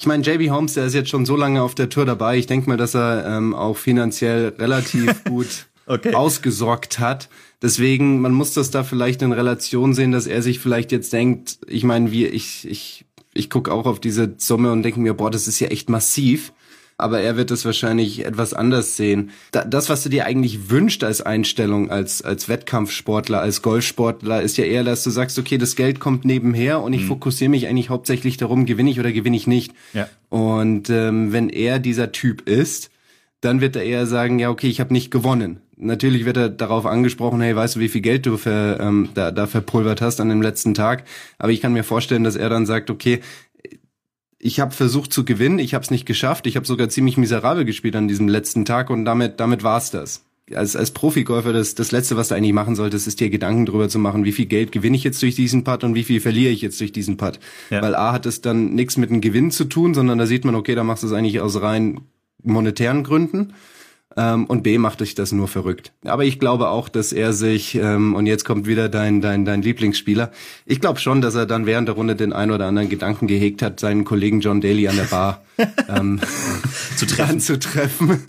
Ich 0.00 0.06
meine, 0.06 0.22
JB 0.22 0.50
Holmes, 0.50 0.74
der 0.74 0.86
ist 0.86 0.94
jetzt 0.94 1.10
schon 1.10 1.26
so 1.26 1.36
lange 1.36 1.60
auf 1.60 1.74
der 1.74 1.88
Tour 1.88 2.06
dabei. 2.06 2.38
Ich 2.38 2.46
denke 2.46 2.68
mal, 2.68 2.76
dass 2.76 2.94
er 2.94 3.26
ähm, 3.26 3.52
auch 3.52 3.76
finanziell 3.76 4.54
relativ 4.56 5.24
gut 5.28 5.66
okay. 5.86 6.14
ausgesorgt 6.14 7.00
hat. 7.00 7.28
Deswegen, 7.60 8.20
man 8.20 8.32
muss 8.32 8.52
das 8.52 8.70
da 8.70 8.84
vielleicht 8.84 9.22
in 9.22 9.32
Relation 9.32 9.94
sehen, 9.94 10.12
dass 10.12 10.28
er 10.28 10.42
sich 10.42 10.60
vielleicht 10.60 10.92
jetzt 10.92 11.12
denkt, 11.12 11.58
ich 11.66 11.82
meine, 11.82 12.12
wie 12.12 12.26
ich, 12.26 12.68
ich, 12.68 13.06
ich 13.34 13.50
gucke 13.50 13.72
auch 13.72 13.86
auf 13.86 13.98
diese 13.98 14.34
Summe 14.36 14.70
und 14.70 14.84
denke 14.84 15.00
mir, 15.00 15.14
boah, 15.14 15.32
das 15.32 15.48
ist 15.48 15.58
ja 15.58 15.66
echt 15.66 15.90
massiv 15.90 16.52
aber 16.98 17.20
er 17.20 17.36
wird 17.36 17.52
es 17.52 17.64
wahrscheinlich 17.64 18.26
etwas 18.26 18.52
anders 18.52 18.96
sehen. 18.96 19.30
das, 19.52 19.88
was 19.88 20.02
du 20.02 20.08
dir 20.08 20.26
eigentlich 20.26 20.68
wünscht 20.68 21.04
als 21.04 21.22
Einstellung, 21.22 21.90
als, 21.90 22.22
als 22.22 22.48
Wettkampfsportler, 22.48 23.40
als 23.40 23.62
Golfsportler, 23.62 24.42
ist 24.42 24.58
ja 24.58 24.64
eher, 24.64 24.82
dass 24.82 25.04
du 25.04 25.10
sagst, 25.10 25.38
okay, 25.38 25.58
das 25.58 25.76
Geld 25.76 26.00
kommt 26.00 26.24
nebenher 26.24 26.80
und 26.82 26.92
ich 26.92 27.02
mhm. 27.02 27.08
fokussiere 27.08 27.50
mich 27.50 27.68
eigentlich 27.68 27.88
hauptsächlich 27.88 28.36
darum, 28.36 28.66
gewinne 28.66 28.90
ich 28.90 28.98
oder 28.98 29.12
gewinne 29.12 29.36
ich 29.36 29.46
nicht. 29.46 29.72
Ja. 29.94 30.08
Und 30.28 30.90
ähm, 30.90 31.32
wenn 31.32 31.48
er 31.48 31.78
dieser 31.78 32.10
Typ 32.10 32.48
ist, 32.48 32.90
dann 33.40 33.60
wird 33.60 33.76
er 33.76 33.84
eher 33.84 34.06
sagen, 34.06 34.40
ja, 34.40 34.50
okay, 34.50 34.66
ich 34.66 34.80
habe 34.80 34.92
nicht 34.92 35.12
gewonnen. 35.12 35.60
Natürlich 35.76 36.24
wird 36.24 36.36
er 36.36 36.48
darauf 36.48 36.86
angesprochen, 36.86 37.40
hey, 37.40 37.54
weißt 37.54 37.76
du, 37.76 37.80
wie 37.80 37.88
viel 37.88 38.00
Geld 38.00 38.26
du 38.26 38.36
für, 38.36 38.78
ähm, 38.80 39.10
da, 39.14 39.30
da 39.30 39.46
verpulvert 39.46 40.02
hast 40.02 40.20
an 40.20 40.28
dem 40.28 40.42
letzten 40.42 40.74
Tag? 40.74 41.04
Aber 41.38 41.52
ich 41.52 41.60
kann 41.60 41.72
mir 41.72 41.84
vorstellen, 41.84 42.24
dass 42.24 42.34
er 42.34 42.48
dann 42.48 42.66
sagt, 42.66 42.90
okay, 42.90 43.20
ich 44.38 44.60
habe 44.60 44.72
versucht 44.72 45.12
zu 45.12 45.24
gewinnen, 45.24 45.58
ich 45.58 45.74
habe 45.74 45.82
es 45.84 45.90
nicht 45.90 46.06
geschafft, 46.06 46.46
ich 46.46 46.56
habe 46.56 46.66
sogar 46.66 46.88
ziemlich 46.88 47.16
miserabel 47.16 47.64
gespielt 47.64 47.96
an 47.96 48.08
diesem 48.08 48.28
letzten 48.28 48.64
Tag 48.64 48.90
und 48.90 49.04
damit 49.04 49.40
damit 49.40 49.62
war's 49.62 49.90
das. 49.90 50.24
Als 50.54 50.76
als 50.76 50.92
Profigolfer 50.92 51.52
das 51.52 51.74
das 51.74 51.92
letzte, 51.92 52.16
was 52.16 52.28
du 52.28 52.34
eigentlich 52.34 52.52
machen 52.52 52.76
solltest, 52.76 53.06
ist 53.06 53.20
dir 53.20 53.30
Gedanken 53.30 53.66
drüber 53.66 53.88
zu 53.88 53.98
machen, 53.98 54.24
wie 54.24 54.32
viel 54.32 54.46
Geld 54.46 54.72
gewinne 54.72 54.96
ich 54.96 55.04
jetzt 55.04 55.20
durch 55.22 55.34
diesen 55.34 55.64
Putt 55.64 55.84
und 55.84 55.94
wie 55.94 56.04
viel 56.04 56.20
verliere 56.20 56.52
ich 56.52 56.62
jetzt 56.62 56.80
durch 56.80 56.92
diesen 56.92 57.16
Putt. 57.16 57.40
Ja. 57.70 57.82
Weil 57.82 57.94
A 57.94 58.12
hat 58.12 58.26
es 58.26 58.40
dann 58.40 58.74
nichts 58.74 58.96
mit 58.96 59.10
dem 59.10 59.20
Gewinn 59.20 59.50
zu 59.50 59.64
tun, 59.64 59.92
sondern 59.92 60.18
da 60.18 60.26
sieht 60.26 60.44
man, 60.44 60.54
okay, 60.54 60.74
da 60.74 60.84
machst 60.84 61.02
du 61.02 61.08
es 61.08 61.12
eigentlich 61.12 61.40
aus 61.40 61.60
rein 61.60 62.00
monetären 62.42 63.02
Gründen. 63.02 63.52
Ähm, 64.18 64.46
und 64.46 64.64
B 64.64 64.78
macht 64.78 64.98
dich 64.98 65.14
das 65.14 65.30
nur 65.30 65.46
verrückt. 65.46 65.92
Aber 66.04 66.24
ich 66.24 66.40
glaube 66.40 66.70
auch, 66.70 66.88
dass 66.88 67.12
er 67.12 67.32
sich, 67.32 67.76
ähm, 67.76 68.16
und 68.16 68.26
jetzt 68.26 68.44
kommt 68.44 68.66
wieder 68.66 68.88
dein, 68.88 69.20
dein, 69.20 69.44
dein 69.44 69.62
Lieblingsspieler, 69.62 70.32
ich 70.66 70.80
glaube 70.80 70.98
schon, 70.98 71.20
dass 71.20 71.36
er 71.36 71.46
dann 71.46 71.66
während 71.66 71.86
der 71.86 71.94
Runde 71.94 72.16
den 72.16 72.32
ein 72.32 72.50
oder 72.50 72.66
anderen 72.66 72.88
Gedanken 72.88 73.28
gehegt 73.28 73.62
hat, 73.62 73.78
seinen 73.78 74.04
Kollegen 74.04 74.40
John 74.40 74.60
Daly 74.60 74.88
an 74.88 74.96
der 74.96 75.04
Bar 75.04 75.44
ähm, 75.88 76.20
zu 76.96 77.06
treffen. 77.06 77.38
zu 77.38 77.60
treffen, 77.60 78.24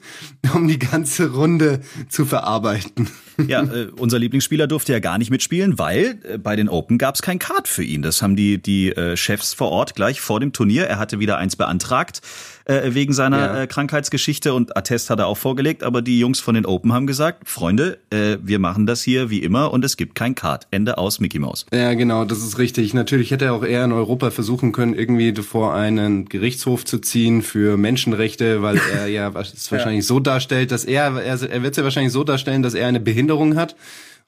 um 0.53 0.67
die 0.67 0.77
ganze 0.77 1.31
Runde 1.31 1.81
zu 2.07 2.23
verarbeiten. 2.23 3.09
Ja, 3.47 3.63
äh, 3.63 3.87
unser 3.97 4.19
Lieblingsspieler 4.19 4.67
durfte 4.67 4.91
ja 4.91 4.99
gar 4.99 5.17
nicht 5.17 5.31
mitspielen, 5.31 5.79
weil 5.79 6.19
äh, 6.23 6.37
bei 6.37 6.55
den 6.55 6.69
Open 6.69 6.99
gab 6.99 7.15
es 7.15 7.23
kein 7.23 7.39
Card 7.39 7.67
für 7.67 7.83
ihn. 7.83 8.03
Das 8.03 8.21
haben 8.21 8.35
die, 8.35 8.61
die 8.61 8.91
äh, 8.91 9.17
Chefs 9.17 9.53
vor 9.53 9.71
Ort 9.71 9.95
gleich 9.95 10.21
vor 10.21 10.39
dem 10.39 10.53
Turnier. 10.53 10.85
Er 10.85 10.99
hatte 10.99 11.19
wieder 11.19 11.37
eins 11.37 11.55
beantragt 11.55 12.21
äh, 12.69 12.93
wegen 12.93 13.13
seiner 13.13 13.37
ja. 13.37 13.61
äh, 13.63 13.67
Krankheitsgeschichte 13.67 14.53
und 14.53 14.77
Attest 14.77 15.09
hat 15.09 15.19
er 15.19 15.27
auch 15.27 15.37
vorgelegt, 15.37 15.83
aber 15.83 16.01
die 16.01 16.19
Jungs 16.19 16.39
von 16.39 16.53
den 16.55 16.65
Open 16.65 16.93
haben 16.93 17.07
gesagt, 17.07 17.49
Freunde, 17.49 17.97
äh, 18.11 18.37
wir 18.41 18.59
machen 18.59 18.85
das 18.85 19.01
hier 19.01 19.29
wie 19.29 19.39
immer 19.39 19.73
und 19.73 19.83
es 19.83 19.97
gibt 19.97 20.13
kein 20.15 20.35
Card. 20.35 20.67
Ende 20.71 20.97
aus 20.97 21.19
Mickey 21.19 21.39
Mouse. 21.39 21.65
Ja, 21.73 21.93
genau, 21.95 22.25
das 22.25 22.39
ist 22.39 22.59
richtig. 22.59 22.93
Natürlich 22.93 23.31
hätte 23.31 23.45
er 23.45 23.53
auch 23.53 23.63
eher 23.63 23.85
in 23.85 23.91
Europa 23.91 24.29
versuchen 24.29 24.71
können, 24.71 24.93
irgendwie 24.93 25.33
vor 25.41 25.73
einen 25.73 26.25
Gerichtshof 26.25 26.85
zu 26.85 26.99
ziehen 26.99 27.41
für 27.41 27.75
Menschenrechte, 27.77 28.61
weil 28.61 28.79
er 28.95 29.07
ja 29.07 29.29
es 29.39 29.71
wahrscheinlich 29.71 30.05
ja. 30.05 30.07
so 30.07 30.19
darstellt, 30.19 30.71
dass 30.71 30.85
er, 30.85 31.19
er, 31.21 31.41
er 31.41 31.63
wird 31.63 31.71
es 31.71 31.77
ja 31.77 31.83
wahrscheinlich 31.83 32.13
so 32.13 32.23
darstellen, 32.23 32.61
dass 32.61 32.75
er 32.75 32.87
eine 32.87 32.99
Behinderung 32.99 33.55
hat. 33.55 33.75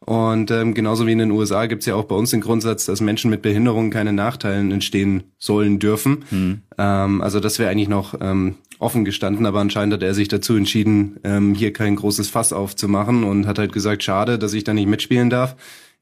Und 0.04 0.50
ähm, 0.50 0.74
genauso 0.74 1.06
wie 1.06 1.12
in 1.12 1.20
den 1.20 1.32
USA 1.32 1.68
gibt's 1.68 1.86
ja 1.86 1.94
auch 1.94 2.06
bei 2.06 2.16
uns 2.16 2.32
den 2.32 2.42
Grundsatz, 2.42 2.86
dass 2.88 3.02
Menschen 3.02 3.30
mit 3.30 3.44
Behinderungen 3.44 3.92
keine 3.92 4.14
Nachteilen 4.14 4.72
entstehen 4.72 5.24
sollen 5.38 5.78
dürfen. 5.78 6.26
Mhm. 6.32 6.62
Ähm, 6.78 7.22
also 7.22 7.40
das 7.40 7.60
wäre 7.60 7.70
eigentlich 7.70 7.88
noch 7.88 8.16
ähm, 8.20 8.56
offen 8.80 9.06
gestanden, 9.06 9.46
aber 9.46 9.60
anscheinend 9.60 9.94
hat 9.94 10.02
er 10.02 10.16
sich 10.16 10.28
dazu 10.28 10.56
entschieden, 10.56 11.20
ähm, 11.24 11.54
hier 11.54 11.72
kein 11.72 11.96
großes 11.96 12.30
Fass 12.30 12.52
aufzumachen 12.52 13.24
und 13.24 13.46
hat 13.46 13.60
halt 13.60 13.74
gesagt, 13.74 14.02
schade, 14.02 14.40
dass 14.40 14.54
ich 14.54 14.64
da 14.64 14.74
nicht 14.74 14.88
mitspielen 14.88 15.30
darf. 15.30 15.56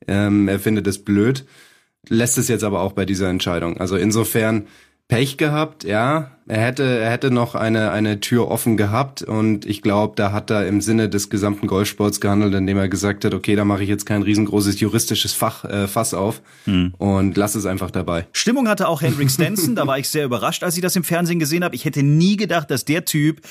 Ähm, 0.07 0.47
er 0.47 0.59
findet 0.59 0.87
es 0.87 1.03
blöd, 1.03 1.45
lässt 2.07 2.37
es 2.37 2.47
jetzt 2.47 2.63
aber 2.63 2.79
auch 2.79 2.93
bei 2.93 3.05
dieser 3.05 3.29
Entscheidung. 3.29 3.81
Also 3.81 3.97
insofern 3.97 4.67
Pech 5.09 5.37
gehabt, 5.37 5.85
ja. 5.85 6.29
Er 6.47 6.61
hätte, 6.61 6.83
er 6.83 7.09
hätte 7.09 7.31
noch 7.31 7.55
eine, 7.55 7.91
eine 7.91 8.19
Tür 8.19 8.47
offen 8.47 8.77
gehabt 8.77 9.23
und 9.23 9.65
ich 9.65 9.81
glaube, 9.81 10.13
da 10.15 10.31
hat 10.31 10.51
er 10.51 10.67
im 10.67 10.81
Sinne 10.81 11.09
des 11.09 11.31
gesamten 11.31 11.65
Golfsports 11.65 12.21
gehandelt, 12.21 12.53
indem 12.53 12.77
er 12.77 12.89
gesagt 12.89 13.25
hat, 13.25 13.33
okay, 13.33 13.55
da 13.55 13.65
mache 13.65 13.81
ich 13.83 13.89
jetzt 13.89 14.05
kein 14.05 14.21
riesengroßes 14.21 14.79
juristisches 14.79 15.33
Fach, 15.33 15.65
äh, 15.65 15.87
Fass 15.87 16.13
auf 16.13 16.41
hm. 16.65 16.93
und 16.99 17.37
lass 17.37 17.55
es 17.55 17.65
einfach 17.65 17.89
dabei. 17.89 18.27
Stimmung 18.33 18.67
hatte 18.67 18.87
auch 18.87 19.01
Hendrik 19.01 19.31
Stenson, 19.31 19.75
da 19.75 19.87
war 19.87 19.97
ich 19.97 20.09
sehr 20.09 20.25
überrascht, 20.25 20.63
als 20.63 20.75
ich 20.75 20.83
das 20.83 20.95
im 20.95 21.03
Fernsehen 21.03 21.39
gesehen 21.39 21.63
habe. 21.63 21.75
Ich 21.75 21.85
hätte 21.85 22.03
nie 22.03 22.37
gedacht, 22.37 22.69
dass 22.69 22.85
der 22.85 23.03
Typ 23.05 23.41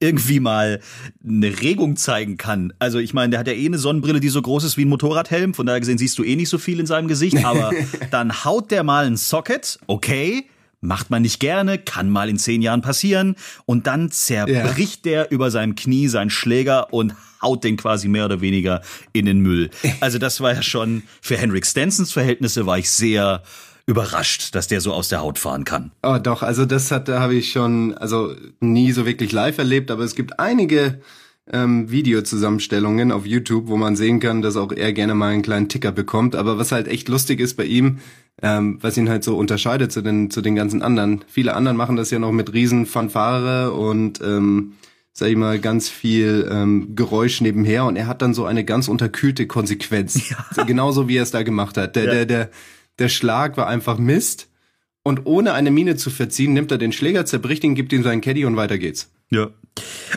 irgendwie 0.00 0.40
mal 0.40 0.80
eine 1.26 1.60
Regung 1.60 1.96
zeigen 1.96 2.38
kann. 2.38 2.72
Also 2.78 2.98
ich 2.98 3.12
meine, 3.12 3.30
der 3.30 3.40
hat 3.40 3.48
ja 3.48 3.52
eh 3.52 3.66
eine 3.66 3.78
Sonnenbrille, 3.78 4.20
die 4.20 4.30
so 4.30 4.40
groß 4.40 4.64
ist 4.64 4.78
wie 4.78 4.86
ein 4.86 4.88
Motorradhelm, 4.88 5.52
von 5.52 5.66
daher 5.66 5.80
gesehen 5.80 5.98
siehst 5.98 6.18
du 6.18 6.24
eh 6.24 6.36
nicht 6.36 6.48
so 6.48 6.56
viel 6.56 6.80
in 6.80 6.86
seinem 6.86 7.08
Gesicht, 7.08 7.44
aber 7.44 7.70
dann 8.10 8.44
haut 8.44 8.70
der 8.70 8.82
mal 8.82 9.06
ein 9.06 9.18
Socket, 9.18 9.78
okay, 9.86 10.46
Macht 10.84 11.10
man 11.10 11.22
nicht 11.22 11.40
gerne, 11.40 11.78
kann 11.78 12.10
mal 12.10 12.28
in 12.28 12.36
zehn 12.38 12.60
Jahren 12.60 12.82
passieren. 12.82 13.36
Und 13.66 13.86
dann 13.86 14.10
zerbricht 14.10 15.06
ja. 15.06 15.12
der 15.12 15.30
über 15.30 15.50
seinem 15.50 15.76
Knie 15.76 16.08
seinen 16.08 16.28
Schläger 16.28 16.92
und 16.92 17.14
haut 17.40 17.64
den 17.64 17.76
quasi 17.76 18.08
mehr 18.08 18.24
oder 18.24 18.40
weniger 18.40 18.82
in 19.12 19.26
den 19.26 19.40
Müll. 19.40 19.70
Also 20.00 20.18
das 20.18 20.40
war 20.40 20.52
ja 20.52 20.62
schon, 20.62 21.04
für 21.20 21.36
Henrik 21.36 21.64
Stensons 21.64 22.12
Verhältnisse 22.12 22.66
war 22.66 22.78
ich 22.78 22.90
sehr 22.90 23.42
überrascht, 23.86 24.54
dass 24.54 24.66
der 24.66 24.80
so 24.80 24.92
aus 24.92 25.08
der 25.08 25.20
Haut 25.20 25.38
fahren 25.38 25.64
kann. 25.64 25.92
Oh 26.02 26.18
doch, 26.18 26.42
also 26.42 26.66
das 26.66 26.90
hat, 26.90 27.08
da 27.08 27.20
habe 27.20 27.34
ich 27.34 27.52
schon, 27.52 27.94
also 27.94 28.34
nie 28.58 28.90
so 28.90 29.06
wirklich 29.06 29.32
live 29.32 29.58
erlebt, 29.58 29.90
aber 29.90 30.02
es 30.02 30.16
gibt 30.16 30.40
einige 30.40 31.00
ähm, 31.50 31.90
Videozusammenstellungen 31.90 33.10
auf 33.10 33.26
YouTube, 33.26 33.68
wo 33.68 33.76
man 33.76 33.96
sehen 33.96 34.20
kann, 34.20 34.42
dass 34.42 34.56
auch 34.56 34.72
er 34.72 34.92
gerne 34.92 35.14
mal 35.14 35.32
einen 35.32 35.42
kleinen 35.42 35.68
Ticker 35.68 35.92
bekommt. 35.92 36.36
Aber 36.36 36.58
was 36.58 36.72
halt 36.72 36.88
echt 36.88 37.08
lustig 37.08 37.40
ist 37.40 37.56
bei 37.56 37.64
ihm, 37.64 37.98
ähm, 38.40 38.78
was 38.80 38.96
ihn 38.96 39.08
halt 39.08 39.24
so 39.24 39.36
unterscheidet 39.36 39.92
zu 39.92 40.00
den, 40.00 40.30
zu 40.30 40.40
den 40.40 40.54
ganzen 40.54 40.82
anderen. 40.82 41.24
Viele 41.28 41.54
anderen 41.54 41.76
machen 41.76 41.96
das 41.96 42.10
ja 42.10 42.18
noch 42.18 42.32
mit 42.32 42.52
riesen 42.52 42.86
Fanfare 42.86 43.72
und 43.72 44.20
ähm, 44.22 44.74
sag 45.12 45.28
ich 45.28 45.36
mal, 45.36 45.58
ganz 45.58 45.88
viel 45.88 46.48
ähm, 46.50 46.96
Geräusch 46.96 47.40
nebenher 47.40 47.84
und 47.84 47.96
er 47.96 48.06
hat 48.06 48.22
dann 48.22 48.32
so 48.32 48.46
eine 48.46 48.64
ganz 48.64 48.88
unterkühlte 48.88 49.46
Konsequenz. 49.46 50.20
Ja. 50.56 50.64
Genauso 50.64 51.08
wie 51.08 51.16
er 51.16 51.22
es 51.22 51.30
da 51.30 51.42
gemacht 51.42 51.76
hat. 51.76 51.96
Der, 51.96 52.04
ja. 52.04 52.10
der, 52.12 52.26
der, 52.26 52.50
der 52.98 53.08
Schlag 53.08 53.56
war 53.56 53.66
einfach 53.66 53.98
Mist 53.98 54.48
und 55.02 55.26
ohne 55.26 55.52
eine 55.52 55.70
Mine 55.70 55.96
zu 55.96 56.10
verziehen, 56.10 56.52
nimmt 56.52 56.70
er 56.70 56.78
den 56.78 56.92
Schläger, 56.92 57.26
zerbricht 57.26 57.64
ihn, 57.64 57.74
gibt 57.74 57.92
ihm 57.92 58.02
seinen 58.02 58.20
Caddy 58.20 58.44
und 58.44 58.56
weiter 58.56 58.78
geht's. 58.78 59.10
Ja. 59.30 59.50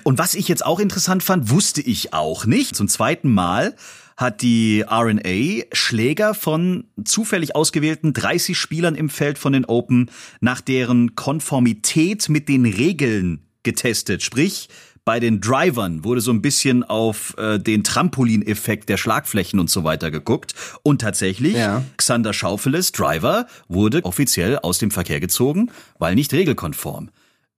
Und 0.03 0.19
was 0.19 0.35
ich 0.35 0.47
jetzt 0.47 0.65
auch 0.65 0.79
interessant 0.79 1.23
fand, 1.23 1.49
wusste 1.49 1.81
ich 1.81 2.13
auch 2.13 2.45
nicht. 2.45 2.75
Zum 2.75 2.87
zweiten 2.87 3.33
Mal 3.33 3.75
hat 4.17 4.41
die 4.41 4.83
RNA 4.87 5.65
Schläger 5.73 6.33
von 6.33 6.85
zufällig 7.03 7.55
ausgewählten 7.55 8.13
30 8.13 8.57
Spielern 8.57 8.95
im 8.95 9.09
Feld 9.09 9.37
von 9.37 9.53
den 9.53 9.65
Open 9.65 10.09
nach 10.39 10.61
deren 10.61 11.15
Konformität 11.15 12.29
mit 12.29 12.47
den 12.47 12.65
Regeln 12.65 13.41
getestet. 13.63 14.23
Sprich, 14.23 14.69
bei 15.05 15.19
den 15.19 15.39
Drivern 15.39 16.03
wurde 16.03 16.19
so 16.19 16.31
ein 16.31 16.41
bisschen 16.41 16.83
auf 16.83 17.35
äh, 17.37 17.59
den 17.59 17.83
Trampolineffekt 17.83 18.89
der 18.89 18.97
Schlagflächen 18.97 19.59
und 19.59 19.69
so 19.69 19.83
weiter 19.83 20.09
geguckt. 20.09 20.55
Und 20.81 21.01
tatsächlich, 21.01 21.55
ja. 21.55 21.83
Xander 21.97 22.33
Schaufeles 22.33 22.91
Driver 22.91 23.45
wurde 23.67 24.03
offiziell 24.03 24.57
aus 24.57 24.79
dem 24.79 24.89
Verkehr 24.89 25.19
gezogen, 25.19 25.69
weil 25.99 26.15
nicht 26.15 26.33
regelkonform. 26.33 27.09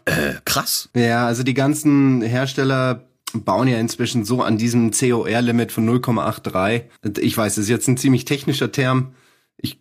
Äh, 0.04 0.36
krass. 0.46 0.90
Ja, 0.94 1.26
also 1.26 1.44
die 1.44 1.54
ganzen 1.54 2.22
Hersteller 2.22 3.07
bauen 3.34 3.68
ja 3.68 3.80
inzwischen 3.80 4.26
so 4.26 4.42
an 4.42 4.58
diesem 4.58 4.92
COR-Limit 4.92 5.72
von 5.72 5.88
0,83. 5.88 7.20
Ich 7.20 7.38
weiß, 7.38 7.56
das 7.56 7.64
ist 7.64 7.70
jetzt 7.70 7.88
ein 7.88 7.98
ziemlich 7.98 8.26
technischer 8.26 8.72
Term. 8.72 9.14
Ich 9.58 9.80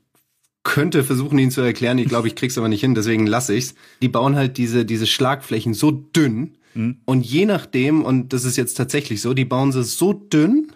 könnte 0.64 1.04
versuchen, 1.04 1.38
ihn 1.38 1.50
zu 1.50 1.60
erklären. 1.60 1.98
Ich 1.98 2.08
glaube, 2.08 2.28
ich 2.28 2.34
krieg's 2.34 2.58
aber 2.58 2.68
nicht 2.68 2.80
hin, 2.80 2.94
deswegen 2.94 3.26
lasse 3.26 3.54
ich's. 3.54 3.74
Die 4.02 4.08
bauen 4.08 4.36
halt 4.36 4.56
diese, 4.56 4.84
diese 4.84 5.06
Schlagflächen 5.06 5.74
so 5.74 5.90
dünn. 5.90 6.56
Mhm. 6.74 6.98
Und 7.04 7.24
je 7.24 7.46
nachdem, 7.46 8.04
und 8.04 8.32
das 8.32 8.44
ist 8.44 8.56
jetzt 8.56 8.74
tatsächlich 8.74 9.20
so, 9.20 9.32
die 9.32 9.44
bauen 9.44 9.72
sie 9.72 9.84
so 9.84 10.12
dünn, 10.12 10.72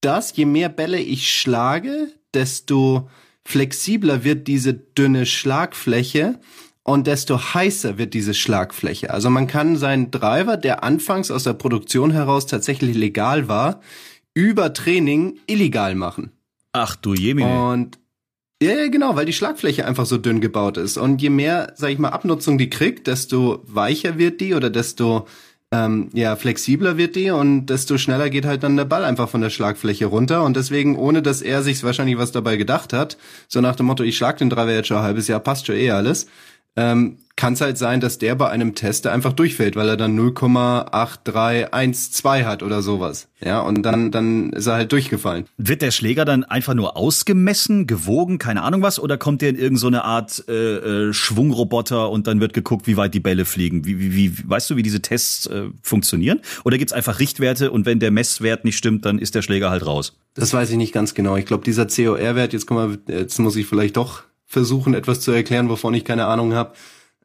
dass 0.00 0.34
je 0.34 0.46
mehr 0.46 0.70
Bälle 0.70 0.98
ich 0.98 1.30
schlage, 1.30 2.08
desto 2.32 3.10
flexibler 3.44 4.24
wird 4.24 4.48
diese 4.48 4.72
dünne 4.74 5.26
Schlagfläche 5.26 6.38
und 6.82 7.06
desto 7.06 7.54
heißer 7.54 7.98
wird 7.98 8.14
diese 8.14 8.34
Schlagfläche. 8.34 9.10
Also 9.10 9.30
man 9.30 9.46
kann 9.46 9.76
seinen 9.76 10.10
Driver, 10.10 10.56
der 10.56 10.82
anfangs 10.82 11.30
aus 11.30 11.44
der 11.44 11.52
Produktion 11.52 12.10
heraus 12.10 12.46
tatsächlich 12.46 12.96
legal 12.96 13.48
war, 13.48 13.80
über 14.34 14.72
Training 14.72 15.38
illegal 15.46 15.94
machen. 15.94 16.32
Ach 16.72 16.96
du 16.96 17.14
Jemine. 17.14 17.70
Und 17.70 17.98
ja, 18.62 18.88
genau, 18.88 19.16
weil 19.16 19.26
die 19.26 19.32
Schlagfläche 19.32 19.86
einfach 19.86 20.06
so 20.06 20.18
dünn 20.18 20.40
gebaut 20.40 20.76
ist. 20.76 20.98
Und 20.98 21.22
je 21.22 21.30
mehr, 21.30 21.72
sag 21.76 21.90
ich 21.90 21.98
mal, 21.98 22.10
Abnutzung 22.10 22.58
die 22.58 22.70
kriegt, 22.70 23.06
desto 23.06 23.62
weicher 23.66 24.18
wird 24.18 24.40
die 24.40 24.54
oder 24.54 24.68
desto 24.68 25.26
ähm, 25.72 26.10
ja, 26.12 26.36
flexibler 26.36 26.96
wird 26.96 27.16
die 27.16 27.30
und 27.30 27.66
desto 27.66 27.96
schneller 27.96 28.28
geht 28.28 28.44
halt 28.44 28.62
dann 28.62 28.76
der 28.76 28.84
Ball 28.84 29.04
einfach 29.04 29.28
von 29.28 29.40
der 29.40 29.50
Schlagfläche 29.50 30.06
runter. 30.06 30.42
Und 30.42 30.56
deswegen, 30.56 30.96
ohne 30.96 31.22
dass 31.22 31.42
er 31.42 31.62
sich 31.62 31.82
wahrscheinlich 31.84 32.18
was 32.18 32.32
dabei 32.32 32.56
gedacht 32.56 32.92
hat, 32.92 33.16
so 33.48 33.60
nach 33.60 33.76
dem 33.76 33.86
Motto, 33.86 34.02
ich 34.02 34.16
schlag 34.16 34.36
den 34.38 34.50
Driver 34.50 34.72
jetzt 34.72 34.88
schon 34.88 34.98
ein 34.98 35.04
halbes 35.04 35.28
Jahr, 35.28 35.40
passt 35.40 35.66
schon 35.66 35.76
eh 35.76 35.90
alles, 35.90 36.26
ähm, 36.76 37.18
kann 37.40 37.54
es 37.54 37.62
halt 37.62 37.78
sein, 37.78 38.00
dass 38.00 38.18
der 38.18 38.34
bei 38.34 38.50
einem 38.50 38.74
Test 38.74 39.06
einfach 39.06 39.32
durchfällt, 39.32 39.74
weil 39.74 39.88
er 39.88 39.96
dann 39.96 40.14
0,8312 40.14 42.44
hat 42.44 42.62
oder 42.62 42.82
sowas. 42.82 43.28
Ja, 43.42 43.60
und 43.60 43.82
dann, 43.82 44.10
dann 44.10 44.52
ist 44.52 44.66
er 44.66 44.74
halt 44.74 44.92
durchgefallen. 44.92 45.46
Wird 45.56 45.80
der 45.80 45.90
Schläger 45.90 46.26
dann 46.26 46.44
einfach 46.44 46.74
nur 46.74 46.98
ausgemessen, 46.98 47.86
gewogen, 47.86 48.36
keine 48.36 48.62
Ahnung 48.62 48.82
was, 48.82 48.98
oder 48.98 49.16
kommt 49.16 49.40
der 49.40 49.48
in 49.48 49.56
irgendeine 49.56 49.96
so 49.96 50.02
Art 50.02 50.44
äh, 50.48 51.08
äh, 51.08 51.14
Schwungroboter 51.14 52.10
und 52.10 52.26
dann 52.26 52.40
wird 52.40 52.52
geguckt, 52.52 52.86
wie 52.86 52.98
weit 52.98 53.14
die 53.14 53.20
Bälle 53.20 53.46
fliegen? 53.46 53.86
Wie, 53.86 53.98
wie, 53.98 54.14
wie 54.14 54.34
weißt 54.44 54.68
du, 54.68 54.76
wie 54.76 54.82
diese 54.82 55.00
Tests 55.00 55.46
äh, 55.46 55.70
funktionieren? 55.82 56.42
Oder 56.64 56.76
gibt's 56.76 56.92
einfach 56.92 57.20
Richtwerte 57.20 57.70
und 57.70 57.86
wenn 57.86 58.00
der 58.00 58.10
Messwert 58.10 58.66
nicht 58.66 58.76
stimmt, 58.76 59.06
dann 59.06 59.18
ist 59.18 59.34
der 59.34 59.40
Schläger 59.40 59.70
halt 59.70 59.86
raus? 59.86 60.14
Das 60.34 60.52
weiß 60.52 60.68
ich 60.68 60.76
nicht 60.76 60.92
ganz 60.92 61.14
genau. 61.14 61.36
Ich 61.36 61.46
glaube, 61.46 61.64
dieser 61.64 61.86
COR-Wert, 61.86 62.52
jetzt 62.52 62.66
guck 62.66 62.76
mal, 62.76 62.98
jetzt 63.08 63.38
muss 63.38 63.56
ich 63.56 63.66
vielleicht 63.66 63.96
doch 63.96 64.24
versuchen, 64.50 64.94
etwas 64.94 65.20
zu 65.20 65.30
erklären, 65.30 65.68
wovon 65.68 65.94
ich 65.94 66.04
keine 66.04 66.26
Ahnung 66.26 66.54
habe. 66.54 66.72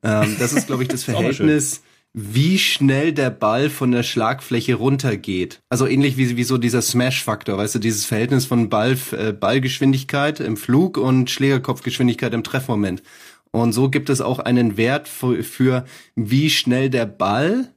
Ähm, 0.03 0.35
das 0.39 0.53
ist, 0.53 0.67
glaube 0.67 0.83
ich, 0.83 0.89
das 0.89 1.03
Verhältnis, 1.05 1.81
wie 2.13 2.59
schnell 2.59 3.13
der 3.13 3.31
Ball 3.31 3.71
von 3.71 3.91
der 3.91 4.03
Schlagfläche 4.03 4.75
runtergeht. 4.75 5.59
Also 5.67 5.87
ähnlich 5.87 6.17
wie, 6.17 6.37
wie 6.37 6.43
so 6.43 6.59
dieser 6.59 6.83
Smash-Faktor, 6.83 7.57
weißt 7.57 7.75
du, 7.75 7.79
dieses 7.79 8.05
Verhältnis 8.05 8.45
von 8.45 8.69
Ball, 8.69 8.95
äh, 9.11 9.33
Ballgeschwindigkeit 9.33 10.39
im 10.39 10.55
Flug 10.55 10.97
und 10.97 11.31
Schlägerkopfgeschwindigkeit 11.31 12.33
im 12.33 12.43
Treffmoment. 12.43 13.01
Und 13.49 13.73
so 13.73 13.89
gibt 13.89 14.11
es 14.11 14.21
auch 14.21 14.37
einen 14.37 14.77
Wert 14.77 15.07
für, 15.07 15.43
für 15.43 15.85
wie 16.15 16.51
schnell 16.51 16.91
der 16.91 17.07
Ball 17.07 17.73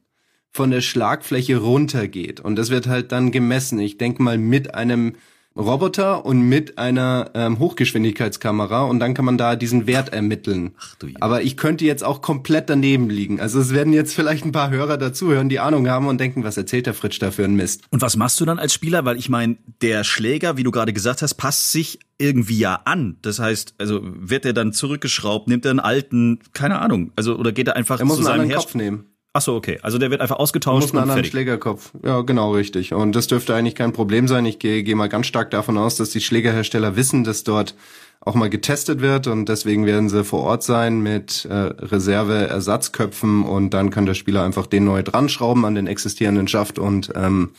von 0.51 0.71
der 0.71 0.83
Schlagfläche 0.83 1.57
runtergeht. 1.57 2.41
Und 2.41 2.57
das 2.57 2.69
wird 2.69 2.87
halt 2.87 3.13
dann 3.13 3.33
gemessen. 3.33 3.79
Ich 3.79 3.97
denke 3.97 4.23
mal 4.23 4.37
mit 4.37 4.75
einem 4.75 5.15
Roboter 5.59 6.25
und 6.25 6.43
mit 6.43 6.79
einer 6.79 7.31
ähm, 7.35 7.59
Hochgeschwindigkeitskamera 7.59 8.83
und 8.85 9.01
dann 9.01 9.15
kann 9.15 9.25
man 9.25 9.37
da 9.37 9.57
diesen 9.57 9.87
Wert 9.87 10.13
ermitteln. 10.13 10.71
Ach, 10.79 10.95
du 10.97 11.09
Aber 11.21 11.43
ich 11.43 11.57
könnte 11.57 11.85
jetzt 11.85 12.05
auch 12.05 12.23
komplett 12.23 12.71
daneben 12.71 13.11
liegen. 13.11 13.41
Also 13.41 13.59
es 13.61 13.75
werden 13.75 13.93
jetzt 13.93 14.15
vielleicht 14.15 14.45
ein 14.45 14.53
paar 14.53 14.71
Hörer 14.71 14.99
dazuhören, 14.99 15.49
die 15.49 15.59
Ahnung 15.59 15.89
haben 15.89 16.07
und 16.07 16.21
denken, 16.21 16.45
was 16.45 16.57
erzählt 16.57 16.87
der 16.87 16.95
Fritsch 16.95 17.21
da 17.21 17.33
für 17.33 17.45
ein 17.45 17.57
Mist. 17.57 17.83
Und 17.91 18.03
was 18.03 18.17
machst 18.17 18.41
du 18.41 18.45
dann 18.45 18.59
als 18.59 18.73
Spieler? 18.73 19.05
Weil 19.05 19.17
ich 19.17 19.29
meine, 19.29 19.57
der 19.83 20.05
Schläger, 20.05 20.57
wie 20.57 20.63
du 20.63 20.71
gerade 20.71 20.93
gesagt 20.93 21.23
hast, 21.23 21.35
passt 21.35 21.73
sich 21.73 21.99
irgendwie 22.19 22.59
ja 22.59 22.81
an. 22.85 23.17
Das 23.23 23.39
heißt, 23.39 23.75
also 23.79 24.01
wird 24.03 24.45
er 24.45 24.53
dann 24.53 24.73
zurückgeschraubt, 24.73 25.49
nimmt 25.49 25.65
er 25.65 25.71
einen 25.71 25.81
alten, 25.81 26.41
keine 26.53 26.81
Ahnung, 26.81 27.13
also 27.17 27.37
oder 27.37 27.53
geht 27.53 27.69
er 27.69 27.77
einfach 27.77 27.99
er 27.99 28.07
muss 28.07 28.19
zu 28.19 28.23
seinem 28.23 28.43
einen 28.43 28.53
Kopf 28.53 28.75
nehmen. 28.75 29.07
Ach 29.39 29.43
so, 29.43 29.55
okay. 29.55 29.79
Also 29.83 29.99
der 29.99 30.11
wird 30.11 30.21
einfach 30.21 30.41
ausgetauscht. 30.41 30.83
Muss 30.83 30.91
einen 30.91 31.03
anderen 31.03 31.19
fertig. 31.19 31.31
Schlägerkopf. 31.31 31.93
Ja, 32.05 32.23
genau, 32.23 32.55
richtig. 32.55 32.93
Und 32.93 33.15
das 33.15 33.29
dürfte 33.29 33.55
eigentlich 33.55 33.77
kein 33.77 33.93
Problem 33.93 34.27
sein. 34.27 34.45
Ich 34.47 34.59
gehe 34.59 34.83
geh 34.83 34.97
mal 34.97 35.09
ganz 35.09 35.29
stark 35.29 35.53
davon 35.53 35.79
aus, 35.79 35.95
dass 35.95 36.11
die 36.11 36.21
Schlägerhersteller 36.21 36.97
wissen, 36.97 37.23
dass 37.23 37.45
dort 37.45 37.77
auch 38.21 38.35
mal 38.35 38.51
getestet 38.51 39.01
wird 39.01 39.29
und 39.29 39.49
deswegen 39.49 39.87
werden 39.87 40.09
sie 40.09 40.25
vor 40.25 40.41
Ort 40.41 40.65
sein 40.65 41.03
mit 41.05 41.45
äh, 41.45 41.55
Reserve-Ersatzköpfen 41.55 43.45
und 43.45 43.71
dann 43.75 43.91
kann 43.91 44.07
der 44.07 44.15
Spieler 44.15 44.43
einfach 44.43 44.67
den 44.67 44.85
neu 44.85 45.05
dran 45.05 45.29
schrauben 45.29 45.65
an 45.65 45.77
den 45.77 45.87
existierenden 45.87 46.49
Schaft 46.49 46.81
und 46.81 47.13
ähm, 47.15 47.51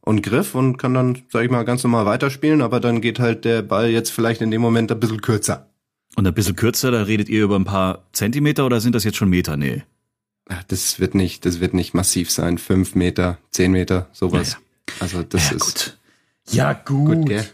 und 0.00 0.24
Griff 0.24 0.56
und 0.56 0.76
kann 0.76 0.92
dann, 0.92 1.22
sag 1.28 1.44
ich 1.44 1.52
mal, 1.52 1.62
ganz 1.62 1.84
normal 1.84 2.04
weiterspielen, 2.04 2.62
aber 2.62 2.80
dann 2.80 3.00
geht 3.00 3.20
halt 3.20 3.44
der 3.44 3.62
Ball 3.62 3.90
jetzt 3.90 4.10
vielleicht 4.10 4.40
in 4.40 4.50
dem 4.50 4.60
Moment 4.60 4.90
ein 4.90 4.98
bisschen 4.98 5.20
kürzer. 5.20 5.68
Und 6.16 6.26
ein 6.26 6.34
bisschen 6.34 6.56
kürzer, 6.56 6.90
da 6.90 7.02
redet 7.02 7.28
ihr 7.28 7.44
über 7.44 7.54
ein 7.54 7.64
paar 7.64 8.08
Zentimeter 8.12 8.66
oder 8.66 8.80
sind 8.80 8.96
das 8.96 9.04
jetzt 9.04 9.18
schon 9.18 9.30
Meter? 9.30 9.56
Nee. 9.56 9.84
Das 10.68 11.00
wird 11.00 11.14
nicht, 11.14 11.46
das 11.46 11.60
wird 11.60 11.74
nicht 11.74 11.94
massiv 11.94 12.30
sein. 12.30 12.58
Fünf 12.58 12.94
Meter, 12.94 13.38
zehn 13.50 13.72
Meter, 13.72 14.08
sowas. 14.12 14.52
Ja, 14.52 14.58
ja. 14.58 14.94
Also 15.00 15.22
das 15.22 15.50
ja, 15.50 15.56
ist. 15.56 15.64
Gut. 15.64 15.98
Ja, 16.50 16.72
gut. 16.72 17.06
gut 17.06 17.26
gell? 17.26 17.44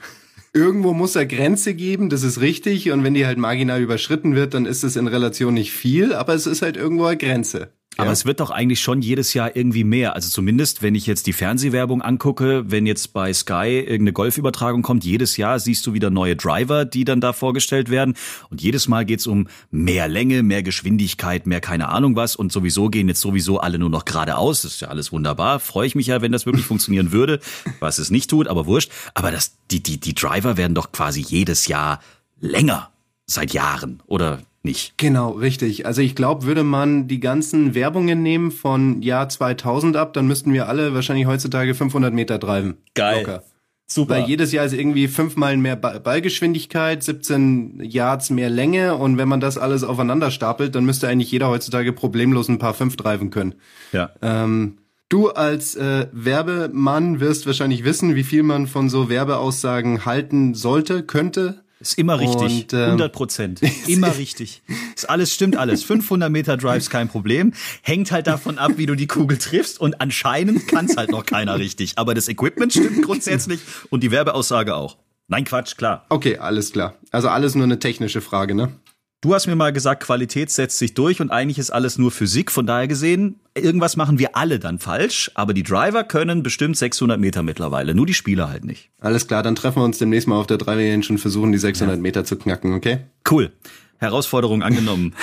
Irgendwo 0.54 0.94
muss 0.94 1.14
er 1.14 1.26
Grenze 1.26 1.74
geben, 1.74 2.08
das 2.08 2.22
ist 2.22 2.40
richtig. 2.40 2.90
Und 2.90 3.04
wenn 3.04 3.14
die 3.14 3.26
halt 3.26 3.38
marginal 3.38 3.80
überschritten 3.80 4.34
wird, 4.34 4.54
dann 4.54 4.66
ist 4.66 4.82
es 4.82 4.96
in 4.96 5.06
Relation 5.06 5.54
nicht 5.54 5.72
viel, 5.72 6.14
aber 6.14 6.34
es 6.34 6.46
ist 6.46 6.62
halt 6.62 6.76
irgendwo 6.76 7.04
eine 7.04 7.18
Grenze. 7.18 7.72
Aber 8.00 8.12
es 8.12 8.24
wird 8.24 8.38
doch 8.38 8.50
eigentlich 8.50 8.80
schon 8.80 9.02
jedes 9.02 9.34
Jahr 9.34 9.56
irgendwie 9.56 9.82
mehr. 9.82 10.14
Also 10.14 10.30
zumindest, 10.30 10.82
wenn 10.82 10.94
ich 10.94 11.06
jetzt 11.06 11.26
die 11.26 11.32
Fernsehwerbung 11.32 12.00
angucke, 12.00 12.70
wenn 12.70 12.86
jetzt 12.86 13.12
bei 13.12 13.32
Sky 13.32 13.80
irgendeine 13.80 14.12
Golfübertragung 14.12 14.82
kommt, 14.82 15.04
jedes 15.04 15.36
Jahr 15.36 15.58
siehst 15.58 15.84
du 15.84 15.94
wieder 15.94 16.08
neue 16.08 16.36
Driver, 16.36 16.84
die 16.84 17.04
dann 17.04 17.20
da 17.20 17.32
vorgestellt 17.32 17.90
werden. 17.90 18.14
Und 18.50 18.62
jedes 18.62 18.86
Mal 18.86 19.04
geht's 19.04 19.26
um 19.26 19.48
mehr 19.72 20.06
Länge, 20.06 20.44
mehr 20.44 20.62
Geschwindigkeit, 20.62 21.48
mehr 21.48 21.60
keine 21.60 21.88
Ahnung 21.88 22.14
was. 22.14 22.36
Und 22.36 22.52
sowieso 22.52 22.88
gehen 22.88 23.08
jetzt 23.08 23.20
sowieso 23.20 23.58
alle 23.58 23.80
nur 23.80 23.90
noch 23.90 24.04
geradeaus. 24.04 24.62
Das 24.62 24.74
ist 24.74 24.80
ja 24.80 24.88
alles 24.88 25.10
wunderbar. 25.10 25.58
Freue 25.58 25.88
ich 25.88 25.96
mich 25.96 26.06
ja, 26.06 26.22
wenn 26.22 26.30
das 26.30 26.46
wirklich 26.46 26.66
funktionieren 26.66 27.10
würde, 27.10 27.40
was 27.80 27.98
es 27.98 28.12
nicht 28.12 28.30
tut, 28.30 28.46
aber 28.46 28.66
wurscht. 28.66 28.92
Aber 29.14 29.32
das, 29.32 29.56
die, 29.72 29.82
die, 29.82 29.98
die 29.98 30.14
Driver 30.14 30.56
werden 30.56 30.76
doch 30.76 30.92
quasi 30.92 31.20
jedes 31.20 31.66
Jahr 31.66 32.00
länger. 32.40 32.90
Seit 33.26 33.52
Jahren. 33.52 34.00
Oder 34.06 34.40
nicht. 34.62 34.98
Genau, 34.98 35.30
richtig. 35.30 35.86
Also 35.86 36.02
ich 36.02 36.14
glaube, 36.14 36.44
würde 36.44 36.64
man 36.64 37.08
die 37.08 37.20
ganzen 37.20 37.74
Werbungen 37.74 38.22
nehmen 38.22 38.50
von 38.50 39.02
Jahr 39.02 39.28
2000 39.28 39.96
ab, 39.96 40.12
dann 40.12 40.26
müssten 40.26 40.52
wir 40.52 40.68
alle 40.68 40.94
wahrscheinlich 40.94 41.26
heutzutage 41.26 41.74
500 41.74 42.12
Meter 42.12 42.40
treiben. 42.40 42.78
Geil. 42.94 43.18
Locker. 43.18 43.42
Super. 43.90 44.16
Weil 44.16 44.24
jedes 44.24 44.52
Jahr 44.52 44.66
ist 44.66 44.74
irgendwie 44.74 45.08
fünfmal 45.08 45.56
mehr 45.56 45.74
Ballgeschwindigkeit, 45.74 47.02
17 47.02 47.80
Yards 47.82 48.28
mehr 48.28 48.50
Länge 48.50 48.94
und 48.96 49.16
wenn 49.16 49.28
man 49.28 49.40
das 49.40 49.56
alles 49.56 49.82
aufeinander 49.82 50.30
stapelt, 50.30 50.74
dann 50.74 50.84
müsste 50.84 51.08
eigentlich 51.08 51.32
jeder 51.32 51.48
heutzutage 51.48 51.94
problemlos 51.94 52.48
ein 52.48 52.58
paar 52.58 52.74
fünf 52.74 52.96
treiben 52.96 53.30
können. 53.30 53.54
Ja. 53.92 54.10
Ähm, 54.20 54.76
du 55.08 55.30
als 55.30 55.74
äh, 55.74 56.08
Werbemann 56.12 57.20
wirst 57.20 57.46
wahrscheinlich 57.46 57.84
wissen, 57.84 58.14
wie 58.14 58.24
viel 58.24 58.42
man 58.42 58.66
von 58.66 58.90
so 58.90 59.08
Werbeaussagen 59.08 60.04
halten 60.04 60.52
sollte, 60.52 61.02
könnte. 61.02 61.62
Ist 61.80 61.96
immer 61.96 62.18
richtig. 62.18 62.62
Und, 62.64 62.72
ähm, 62.72 62.84
100 62.86 63.12
Prozent. 63.12 63.60
Immer 63.86 64.16
richtig. 64.16 64.62
Ist 64.96 65.08
alles 65.08 65.32
stimmt 65.32 65.56
alles. 65.56 65.84
500 65.84 66.30
Meter 66.30 66.56
Drives 66.56 66.90
kein 66.90 67.08
Problem. 67.08 67.52
Hängt 67.82 68.10
halt 68.10 68.26
davon 68.26 68.58
ab, 68.58 68.72
wie 68.76 68.86
du 68.86 68.96
die 68.96 69.06
Kugel 69.06 69.38
triffst. 69.38 69.80
Und 69.80 70.00
anscheinend 70.00 70.66
kann 70.66 70.86
es 70.86 70.96
halt 70.96 71.10
noch 71.10 71.24
keiner 71.24 71.58
richtig. 71.58 71.92
Aber 71.96 72.14
das 72.14 72.28
Equipment 72.28 72.72
stimmt 72.72 73.02
grundsätzlich 73.04 73.60
und 73.90 74.02
die 74.02 74.10
Werbeaussage 74.10 74.74
auch. 74.74 74.96
Nein, 75.28 75.44
Quatsch, 75.44 75.76
klar. 75.76 76.06
Okay, 76.08 76.38
alles 76.38 76.72
klar. 76.72 76.94
Also 77.12 77.28
alles 77.28 77.54
nur 77.54 77.64
eine 77.64 77.78
technische 77.78 78.22
Frage, 78.22 78.54
ne? 78.54 78.72
Du 79.20 79.34
hast 79.34 79.48
mir 79.48 79.56
mal 79.56 79.72
gesagt, 79.72 80.04
Qualität 80.04 80.48
setzt 80.48 80.78
sich 80.78 80.94
durch 80.94 81.20
und 81.20 81.32
eigentlich 81.32 81.58
ist 81.58 81.70
alles 81.70 81.98
nur 81.98 82.12
Physik. 82.12 82.52
Von 82.52 82.66
daher 82.66 82.86
gesehen, 82.86 83.40
irgendwas 83.52 83.96
machen 83.96 84.20
wir 84.20 84.36
alle 84.36 84.60
dann 84.60 84.78
falsch. 84.78 85.32
Aber 85.34 85.54
die 85.54 85.64
Driver 85.64 86.04
können 86.04 86.44
bestimmt 86.44 86.76
600 86.76 87.18
Meter 87.18 87.42
mittlerweile. 87.42 87.96
Nur 87.96 88.06
die 88.06 88.14
Spieler 88.14 88.48
halt 88.48 88.64
nicht. 88.64 88.90
Alles 89.00 89.26
klar, 89.26 89.42
dann 89.42 89.56
treffen 89.56 89.80
wir 89.80 89.84
uns 89.84 89.98
demnächst 89.98 90.28
mal 90.28 90.38
auf 90.38 90.46
der 90.46 90.58
Driver 90.58 90.78
Range 90.78 91.04
und 91.10 91.18
versuchen 91.18 91.50
die 91.50 91.58
600 91.58 91.96
ja. 91.96 92.00
Meter 92.00 92.24
zu 92.24 92.36
knacken, 92.36 92.74
okay? 92.74 93.00
Cool. 93.28 93.50
Herausforderung 93.98 94.62
angenommen. 94.62 95.14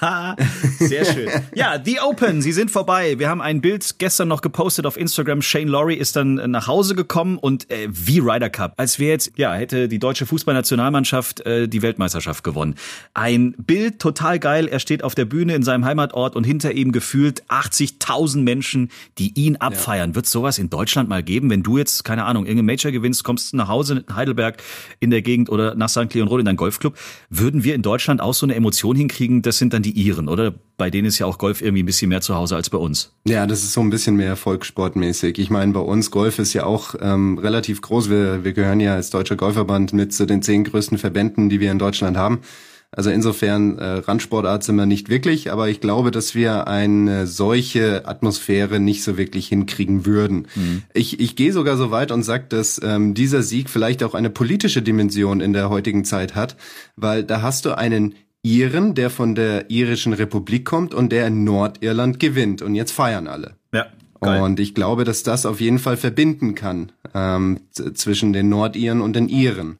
Sehr 0.78 1.04
schön. 1.04 1.28
Ja, 1.54 1.80
The 1.82 2.00
Open, 2.00 2.42
sie 2.42 2.52
sind 2.52 2.70
vorbei. 2.70 3.18
Wir 3.18 3.28
haben 3.28 3.40
ein 3.40 3.60
Bild 3.60 3.98
gestern 3.98 4.28
noch 4.28 4.40
gepostet 4.40 4.86
auf 4.86 4.96
Instagram. 4.96 5.40
Shane 5.40 5.68
Laurie 5.68 5.94
ist 5.94 6.16
dann 6.16 6.34
nach 6.50 6.66
Hause 6.66 6.94
gekommen 6.94 7.38
und 7.38 7.70
äh, 7.70 7.88
wie 7.90 8.18
Ryder 8.18 8.50
Cup, 8.50 8.74
als 8.76 8.98
wäre 8.98 9.12
jetzt, 9.12 9.32
ja, 9.36 9.54
hätte 9.54 9.88
die 9.88 9.98
deutsche 9.98 10.26
Fußballnationalmannschaft 10.26 11.46
äh, 11.46 11.68
die 11.68 11.82
Weltmeisterschaft 11.82 12.44
gewonnen. 12.44 12.74
Ein 13.14 13.54
Bild 13.56 14.00
total 14.00 14.38
geil. 14.38 14.66
Er 14.68 14.80
steht 14.80 15.04
auf 15.04 15.14
der 15.14 15.24
Bühne 15.24 15.54
in 15.54 15.62
seinem 15.62 15.84
Heimatort 15.84 16.34
und 16.34 16.44
hinter 16.44 16.72
ihm 16.72 16.92
gefühlt 16.92 17.44
80.000 17.44 18.42
Menschen, 18.42 18.90
die 19.18 19.32
ihn 19.34 19.56
abfeiern. 19.56 20.10
Ja. 20.10 20.14
Wird 20.16 20.26
sowas 20.26 20.58
in 20.58 20.70
Deutschland 20.70 21.08
mal 21.08 21.22
geben, 21.22 21.50
wenn 21.50 21.62
du 21.62 21.78
jetzt, 21.78 22.04
keine 22.04 22.24
Ahnung, 22.24 22.46
irgendein 22.46 22.66
Major 22.66 22.90
gewinnst, 22.90 23.22
kommst 23.22 23.54
nach 23.54 23.68
Hause 23.68 24.04
in 24.06 24.16
Heidelberg 24.16 24.62
in 25.00 25.10
der 25.10 25.22
Gegend 25.22 25.50
oder 25.50 25.74
nach 25.74 25.88
St. 25.88 26.12
Leon 26.12 26.28
Roth 26.28 26.40
in 26.40 26.46
deinen 26.46 26.56
Golfclub, 26.56 26.96
würden 27.30 27.62
wir 27.62 27.74
in 27.74 27.82
Deutschland 27.82 28.20
auch 28.24 28.34
so 28.34 28.46
eine 28.46 28.54
Emotion 28.54 28.96
hinkriegen, 28.96 29.42
das 29.42 29.58
sind 29.58 29.72
dann 29.72 29.82
die 29.82 29.92
Iren, 29.92 30.28
oder? 30.28 30.54
Bei 30.76 30.90
denen 30.90 31.06
ist 31.06 31.18
ja 31.18 31.26
auch 31.26 31.38
Golf 31.38 31.62
irgendwie 31.62 31.82
ein 31.82 31.86
bisschen 31.86 32.08
mehr 32.08 32.20
zu 32.20 32.34
Hause 32.34 32.56
als 32.56 32.68
bei 32.68 32.78
uns. 32.78 33.12
Ja, 33.26 33.46
das 33.46 33.62
ist 33.62 33.72
so 33.72 33.80
ein 33.80 33.90
bisschen 33.90 34.16
mehr 34.16 34.36
Volkssportmäßig. 34.36 35.38
Ich 35.38 35.50
meine, 35.50 35.72
bei 35.72 35.80
uns 35.80 36.10
Golf 36.10 36.38
ist 36.38 36.52
ja 36.52 36.64
auch 36.64 36.94
ähm, 37.00 37.38
relativ 37.38 37.80
groß. 37.80 38.10
Wir, 38.10 38.44
wir 38.44 38.52
gehören 38.52 38.80
ja 38.80 38.94
als 38.94 39.10
Deutscher 39.10 39.36
Golfverband 39.36 39.92
mit 39.92 40.12
zu 40.12 40.26
den 40.26 40.42
zehn 40.42 40.64
größten 40.64 40.98
Verbänden, 40.98 41.48
die 41.48 41.60
wir 41.60 41.70
in 41.70 41.78
Deutschland 41.78 42.16
haben. 42.16 42.40
Also 42.96 43.10
insofern 43.10 43.78
äh, 43.78 43.84
Randsportart 43.84 44.62
sind 44.62 44.76
wir 44.76 44.86
nicht 44.86 45.08
wirklich, 45.08 45.50
aber 45.50 45.68
ich 45.68 45.80
glaube, 45.80 46.10
dass 46.10 46.34
wir 46.34 46.68
eine 46.68 47.26
solche 47.26 48.06
Atmosphäre 48.06 48.78
nicht 48.78 49.02
so 49.02 49.18
wirklich 49.18 49.48
hinkriegen 49.48 50.06
würden. 50.06 50.46
Mhm. 50.54 50.82
Ich, 50.92 51.18
ich 51.18 51.34
gehe 51.34 51.52
sogar 51.52 51.76
so 51.76 51.90
weit 51.90 52.12
und 52.12 52.22
sage, 52.22 52.44
dass 52.48 52.80
ähm, 52.82 53.14
dieser 53.14 53.42
Sieg 53.42 53.68
vielleicht 53.68 54.02
auch 54.04 54.14
eine 54.14 54.30
politische 54.30 54.82
Dimension 54.82 55.40
in 55.40 55.52
der 55.52 55.70
heutigen 55.70 56.04
Zeit 56.04 56.34
hat, 56.34 56.56
weil 56.96 57.24
da 57.24 57.42
hast 57.42 57.64
du 57.64 57.76
einen 57.76 58.14
Iren, 58.42 58.94
der 58.94 59.10
von 59.10 59.34
der 59.34 59.70
irischen 59.70 60.12
Republik 60.12 60.64
kommt 60.64 60.94
und 60.94 61.10
der 61.10 61.26
in 61.26 61.44
Nordirland 61.44 62.20
gewinnt. 62.20 62.62
Und 62.62 62.74
jetzt 62.74 62.92
feiern 62.92 63.26
alle. 63.26 63.56
Ja. 63.72 63.86
Geil. 64.20 64.42
Und 64.42 64.60
ich 64.60 64.74
glaube, 64.74 65.04
dass 65.04 65.22
das 65.22 65.44
auf 65.44 65.60
jeden 65.60 65.78
Fall 65.78 65.96
verbinden 65.96 66.54
kann 66.54 66.92
ähm, 67.14 67.60
zwischen 67.72 68.32
den 68.32 68.48
Nordiren 68.48 69.00
und 69.00 69.16
den 69.16 69.28
Iren. 69.28 69.78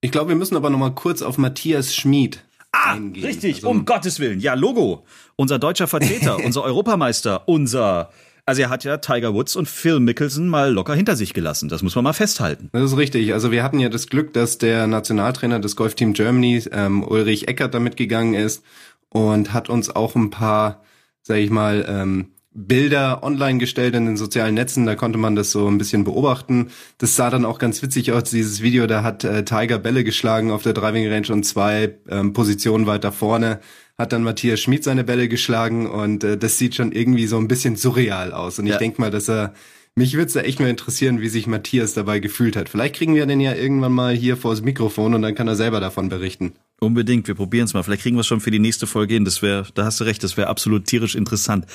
Ich 0.00 0.10
glaube, 0.10 0.30
wir 0.30 0.36
müssen 0.36 0.56
aber 0.56 0.70
noch 0.70 0.78
mal 0.78 0.94
kurz 0.94 1.20
auf 1.22 1.36
Matthias 1.36 1.94
Schmid 1.94 2.42
ah, 2.72 2.92
eingehen. 2.92 3.24
Richtig, 3.24 3.56
also, 3.56 3.68
um 3.68 3.84
Gottes 3.84 4.18
Willen. 4.18 4.40
Ja, 4.40 4.54
Logo. 4.54 5.04
Unser 5.36 5.58
deutscher 5.58 5.86
Vertreter, 5.86 6.38
unser 6.44 6.62
Europameister, 6.62 7.46
unser 7.46 8.10
also 8.46 8.62
er 8.62 8.70
hat 8.70 8.82
ja 8.82 8.96
Tiger 8.96 9.32
Woods 9.32 9.54
und 9.54 9.68
Phil 9.68 10.00
Mickelson 10.00 10.48
mal 10.48 10.72
locker 10.72 10.94
hinter 10.94 11.14
sich 11.14 11.34
gelassen. 11.34 11.68
Das 11.68 11.82
muss 11.82 11.94
man 11.94 12.02
mal 12.02 12.14
festhalten. 12.14 12.68
Das 12.72 12.90
ist 12.90 12.96
richtig. 12.96 13.32
Also 13.32 13.52
wir 13.52 13.62
hatten 13.62 13.78
ja 13.78 13.88
das 13.88 14.08
Glück, 14.08 14.32
dass 14.32 14.58
der 14.58 14.88
Nationaltrainer 14.88 15.60
des 15.60 15.76
Golfteam 15.76 16.14
Germany, 16.14 16.64
ähm, 16.72 17.04
Ulrich 17.04 17.46
Eckert, 17.46 17.74
damit 17.74 17.96
gegangen 17.96 18.34
ist 18.34 18.64
und 19.08 19.52
hat 19.52 19.68
uns 19.68 19.94
auch 19.94 20.16
ein 20.16 20.30
paar, 20.30 20.82
sag 21.22 21.36
ich 21.36 21.50
mal, 21.50 21.86
ähm, 21.88 22.30
Bilder 22.52 23.22
online 23.22 23.58
gestellt 23.58 23.94
in 23.94 24.06
den 24.06 24.16
sozialen 24.16 24.54
Netzen, 24.54 24.84
da 24.84 24.96
konnte 24.96 25.18
man 25.18 25.36
das 25.36 25.52
so 25.52 25.68
ein 25.68 25.78
bisschen 25.78 26.02
beobachten. 26.04 26.70
Das 26.98 27.14
sah 27.14 27.30
dann 27.30 27.44
auch 27.44 27.58
ganz 27.58 27.80
witzig 27.82 28.10
aus, 28.12 28.24
dieses 28.24 28.60
Video, 28.60 28.86
da 28.86 29.04
hat 29.04 29.22
äh, 29.22 29.44
Tiger 29.44 29.78
Bälle 29.78 30.02
geschlagen 30.02 30.50
auf 30.50 30.62
der 30.62 30.72
Driving 30.72 31.08
Range 31.08 31.32
und 31.32 31.44
zwei 31.44 31.94
ähm, 32.08 32.32
Positionen 32.32 32.86
weiter 32.86 33.12
vorne 33.12 33.60
hat 34.00 34.14
dann 34.14 34.22
Matthias 34.22 34.60
Schmid 34.60 34.82
seine 34.82 35.04
Bälle 35.04 35.28
geschlagen 35.28 35.86
und 35.86 36.24
äh, 36.24 36.38
das 36.38 36.56
sieht 36.56 36.74
schon 36.74 36.90
irgendwie 36.90 37.26
so 37.26 37.36
ein 37.36 37.48
bisschen 37.48 37.76
surreal 37.76 38.32
aus. 38.32 38.58
Und 38.58 38.64
ich 38.64 38.72
ja. 38.72 38.78
denke 38.78 38.98
mal, 38.98 39.10
dass 39.10 39.28
er 39.28 39.52
mich 40.00 40.14
würde 40.14 40.28
es 40.28 40.32
da 40.32 40.40
echt 40.40 40.60
mal 40.60 40.70
interessieren, 40.70 41.20
wie 41.20 41.28
sich 41.28 41.46
Matthias 41.46 41.92
dabei 41.92 42.20
gefühlt 42.20 42.56
hat. 42.56 42.70
Vielleicht 42.70 42.96
kriegen 42.96 43.14
wir 43.14 43.26
den 43.26 43.38
ja 43.38 43.54
irgendwann 43.54 43.92
mal 43.92 44.14
hier 44.14 44.38
vor 44.38 44.52
das 44.52 44.62
Mikrofon 44.62 45.12
und 45.12 45.20
dann 45.20 45.34
kann 45.34 45.46
er 45.46 45.56
selber 45.56 45.78
davon 45.78 46.08
berichten. 46.08 46.54
Unbedingt, 46.80 47.28
wir 47.28 47.34
probieren 47.34 47.66
es 47.66 47.74
mal. 47.74 47.82
Vielleicht 47.82 48.00
kriegen 48.00 48.16
wir 48.16 48.22
es 48.22 48.26
schon 48.26 48.40
für 48.40 48.50
die 48.50 48.58
nächste 48.58 48.86
Folge 48.86 49.12
hin. 49.12 49.26
Das 49.26 49.42
wäre, 49.42 49.66
da 49.74 49.84
hast 49.84 50.00
du 50.00 50.04
recht, 50.04 50.24
das 50.24 50.38
wäre 50.38 50.48
absolut 50.48 50.86
tierisch 50.86 51.14
interessant. 51.14 51.66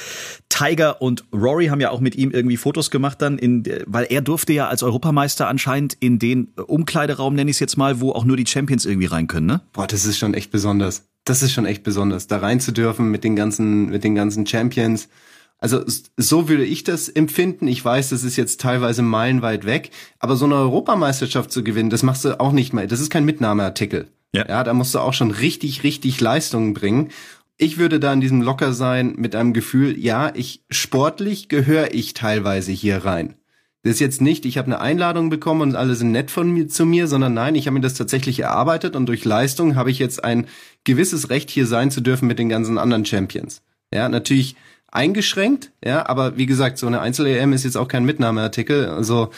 Tiger 0.50 1.04
und 1.04 1.24
Rory 1.32 1.68
haben 1.68 1.82
ja 1.82 1.92
auch 1.92 2.00
mit 2.00 2.16
ihm 2.16 2.32
irgendwie 2.32 2.58
Fotos 2.58 2.90
gemacht 2.90 3.22
dann, 3.22 3.38
in, 3.38 3.64
weil 3.86 4.08
er 4.10 4.22
durfte 4.22 4.54
ja 4.54 4.70
als 4.70 4.82
Europameister 4.82 5.48
anscheinend 5.48 5.96
in 6.00 6.18
den 6.18 6.48
Umkleideraum, 6.56 7.36
nenne 7.36 7.52
ich 7.52 7.58
es 7.58 7.60
jetzt 7.60 7.78
mal, 7.78 8.02
wo 8.02 8.12
auch 8.12 8.26
nur 8.26 8.38
die 8.38 8.48
Champions 8.48 8.86
irgendwie 8.86 9.06
rein 9.06 9.28
können, 9.28 9.46
ne? 9.46 9.62
Boah, 9.72 9.86
das 9.86 10.06
ist 10.06 10.18
schon 10.18 10.34
echt 10.34 10.50
besonders 10.50 11.04
das 11.26 11.42
ist 11.42 11.54
schon 11.54 11.66
echt 11.66 11.84
besonders, 11.84 12.28
da 12.28 12.38
rein 12.38 12.60
zu 12.60 12.72
dürfen 12.72 13.10
mit 13.10 13.24
den 13.24 13.36
ganzen, 13.36 13.90
mit 13.90 14.04
den 14.04 14.14
ganzen 14.14 14.46
Champions. 14.46 15.10
Also 15.58 15.84
so 16.18 16.50
würde 16.50 16.66
ich 16.66 16.84
das 16.84 17.10
empfinden. 17.10 17.68
Ich 17.68 17.84
weiß, 17.84 18.10
das 18.10 18.24
ist 18.24 18.36
jetzt 18.36 18.62
teilweise 18.62 19.02
meilenweit 19.02 19.66
weg, 19.66 19.92
aber 20.20 20.36
so 20.36 20.46
eine 20.46 20.56
Europameisterschaft 20.56 21.52
zu 21.52 21.64
gewinnen, 21.64 21.90
das 21.90 22.04
machst 22.04 22.26
du 22.26 22.40
auch 22.40 22.52
nicht 22.52 22.74
mehr. 22.74 22.88
Das 22.88 23.00
ist 23.00 23.10
kein 23.10 23.26
Mitnahmeartikel. 23.26 24.08
Ja. 24.34 24.46
ja, 24.48 24.64
da 24.64 24.74
musst 24.74 24.94
du 24.94 25.00
auch 25.00 25.14
schon 25.14 25.32
richtig, 25.32 25.84
richtig 25.84 26.20
Leistungen 26.20 26.74
bringen. 26.74 27.10
Ich 27.58 27.78
würde 27.78 28.02
da 28.02 28.12
in 28.12 28.20
diesem 28.20 28.42
Locker 28.42 28.74
sein 28.74 29.14
mit 29.18 29.34
einem 29.34 29.54
Gefühl, 29.54 29.98
ja, 29.98 30.34
ich 30.36 30.66
sportlich 30.70 31.48
gehöre 31.48 31.94
ich 31.94 32.14
teilweise 32.14 32.74
hier 32.74 33.06
rein. 33.06 33.36
Das 33.84 33.94
ist 33.94 34.00
jetzt 34.00 34.20
nicht, 34.20 34.46
ich 34.46 34.58
habe 34.58 34.66
eine 34.66 34.82
Einladung 34.82 35.30
bekommen 35.30 35.62
und 35.62 35.76
alle 35.76 35.96
sind 35.96 36.12
nett 36.12 36.32
von 36.32 36.52
mir 36.52 36.68
zu 36.68 36.86
mir, 36.86 37.08
sondern 37.08 37.34
nein, 37.34 37.56
ich 37.56 37.68
habe 37.68 37.76
mir 37.76 37.82
das 37.82 37.94
tatsächlich 37.94 38.40
erarbeitet 38.40 38.96
und 38.96 39.06
durch 39.06 39.24
Leistung 39.24 39.76
habe 39.76 39.92
ich 39.92 40.00
jetzt 40.00 40.24
ein 40.24 40.48
gewisses 40.84 41.30
Recht 41.30 41.50
hier 41.50 41.68
sein 41.68 41.92
zu 41.92 42.02
dürfen 42.02 42.28
mit 42.28 42.40
den 42.40 42.50
ganzen 42.50 42.78
anderen 42.78 43.06
Champions. 43.06 43.62
Ja, 43.94 44.10
natürlich 44.10 44.56
eingeschränkt, 44.96 45.72
ja, 45.84 46.08
aber 46.08 46.38
wie 46.38 46.46
gesagt, 46.46 46.78
so 46.78 46.88
eine 46.88 47.02
Einzel-EM 47.02 47.54
ist 47.54 47.64
jetzt 47.64 47.78
auch 47.78 47.88
kein 47.88 48.06
Mitnahmeartikel, 48.06 48.88
also 48.88 49.30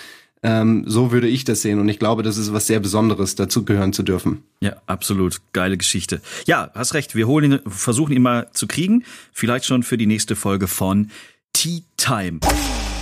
ähm, 0.44 0.84
so 0.88 1.12
würde 1.12 1.28
ich 1.28 1.44
das 1.44 1.62
sehen 1.62 1.80
und 1.80 1.90
ich 1.90 2.00
glaube, 2.00 2.24
das 2.24 2.38
ist 2.38 2.54
was 2.54 2.68
sehr 2.68 2.80
Besonderes, 2.80 3.36
dazugehören 3.36 3.92
zu 3.92 4.04
dürfen. 4.04 4.44
Ja, 4.62 4.76
absolut. 4.86 5.42
Geile 5.52 5.78
Geschichte. 5.78 6.22
Ja, 6.46 6.70
hast 6.76 6.94
recht. 6.94 7.16
Wir 7.16 7.28
holen 7.28 7.54
ihn, 7.54 7.60
versuchen 7.68 8.14
ihn 8.14 8.22
mal 8.22 8.48
zu 8.54 8.68
kriegen. 8.68 9.04
Vielleicht 9.34 9.66
schon 9.66 9.82
für 9.82 9.98
die 9.98 10.06
nächste 10.06 10.36
Folge 10.36 10.68
von 10.68 11.10
Tea 11.54 11.82
Time. 11.98 12.40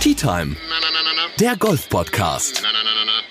Tea 0.00 0.14
Time 0.14 0.56
der 1.40 1.56
Golf-Podcast. 1.56 2.62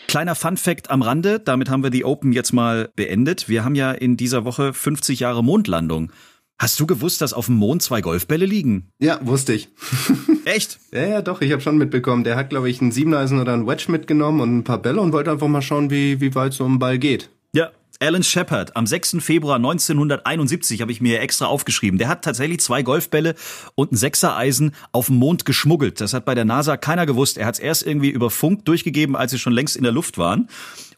Kleiner 0.07 0.35
Fun-Fact 0.35 0.91
am 0.91 1.01
Rande, 1.01 1.39
damit 1.39 1.69
haben 1.69 1.81
wir 1.81 1.89
die 1.89 2.05
Open 2.05 2.31
jetzt 2.33 2.53
mal 2.53 2.89
beendet. 2.95 3.49
Wir 3.49 3.63
haben 3.63 3.73
ja 3.73 3.91
in 3.91 4.15
dieser 4.15 4.45
Woche 4.45 4.73
50 4.73 5.21
Jahre 5.21 5.43
Mondlandung. 5.43 6.11
Hast 6.57 6.79
du 6.79 6.87
gewusst, 6.87 7.21
dass 7.21 7.33
auf 7.33 7.47
dem 7.47 7.55
Mond 7.55 7.81
zwei 7.81 7.99
Golfbälle 7.99 8.45
liegen? 8.45 8.87
Ja, 8.99 9.19
wusste 9.21 9.53
ich. 9.53 9.67
Echt? 10.45 10.79
Ja, 10.93 11.05
ja, 11.05 11.21
doch, 11.21 11.41
ich 11.41 11.51
habe 11.51 11.61
schon 11.61 11.77
mitbekommen. 11.77 12.23
Der 12.23 12.37
hat, 12.37 12.49
glaube 12.49 12.69
ich, 12.69 12.81
einen 12.81 12.93
Siebeneisen 12.93 13.41
oder 13.41 13.53
einen 13.53 13.67
Wedge 13.67 13.91
mitgenommen 13.91 14.39
und 14.39 14.57
ein 14.57 14.63
paar 14.63 14.77
Bälle 14.77 15.01
und 15.01 15.11
wollte 15.11 15.31
einfach 15.31 15.49
mal 15.49 15.61
schauen, 15.61 15.89
wie, 15.89 16.21
wie 16.21 16.33
weit 16.33 16.53
so 16.53 16.65
ein 16.65 16.79
Ball 16.79 16.97
geht. 16.97 17.29
Ja, 17.53 17.71
Alan 17.99 18.23
Shepard 18.23 18.75
am 18.75 18.85
6. 18.85 19.17
Februar 19.19 19.55
1971 19.55 20.81
habe 20.81 20.91
ich 20.91 20.99
mir 20.99 21.21
extra 21.21 21.45
aufgeschrieben. 21.45 21.97
Der 21.97 22.09
hat 22.09 22.23
tatsächlich 22.23 22.59
zwei 22.59 22.83
Golfbälle 22.83 23.35
und 23.75 23.93
ein 23.93 23.95
Sechsereisen 23.95 24.75
auf 24.91 25.07
dem 25.07 25.15
Mond 25.15 25.45
geschmuggelt. 25.45 26.01
Das 26.01 26.13
hat 26.13 26.25
bei 26.25 26.35
der 26.35 26.45
NASA 26.45 26.75
keiner 26.75 27.05
gewusst. 27.05 27.37
Er 27.37 27.45
hat 27.45 27.55
es 27.55 27.59
erst 27.59 27.83
irgendwie 27.83 28.09
über 28.09 28.29
Funk 28.29 28.65
durchgegeben, 28.65 29.15
als 29.15 29.31
sie 29.31 29.39
schon 29.39 29.53
längst 29.53 29.77
in 29.77 29.83
der 29.83 29.93
Luft 29.93 30.17
waren 30.17 30.49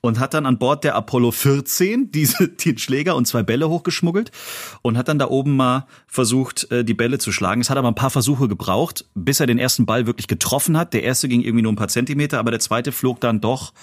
und 0.01 0.19
hat 0.19 0.33
dann 0.33 0.45
an 0.45 0.57
Bord 0.57 0.83
der 0.83 0.95
Apollo 0.95 1.31
14 1.31 2.11
diese 2.11 2.47
den 2.65 2.77
Schläger 2.77 3.15
und 3.15 3.27
zwei 3.27 3.43
Bälle 3.43 3.69
hochgeschmuggelt 3.69 4.31
und 4.81 4.97
hat 4.97 5.07
dann 5.07 5.19
da 5.19 5.27
oben 5.27 5.55
mal 5.55 5.85
versucht 6.07 6.71
äh, 6.71 6.83
die 6.83 6.95
Bälle 6.95 7.19
zu 7.19 7.31
schlagen. 7.31 7.61
Es 7.61 7.69
hat 7.69 7.77
aber 7.77 7.89
ein 7.89 7.95
paar 7.95 8.09
Versuche 8.09 8.47
gebraucht, 8.47 9.05
bis 9.13 9.39
er 9.39 9.45
den 9.45 9.59
ersten 9.59 9.85
Ball 9.85 10.07
wirklich 10.07 10.27
getroffen 10.27 10.77
hat. 10.77 10.93
Der 10.93 11.03
erste 11.03 11.27
ging 11.27 11.41
irgendwie 11.41 11.61
nur 11.61 11.71
ein 11.71 11.77
paar 11.77 11.89
Zentimeter, 11.89 12.39
aber 12.39 12.51
der 12.51 12.59
zweite 12.59 12.91
flog 12.91 13.19
dann 13.19 13.39
doch 13.39 13.73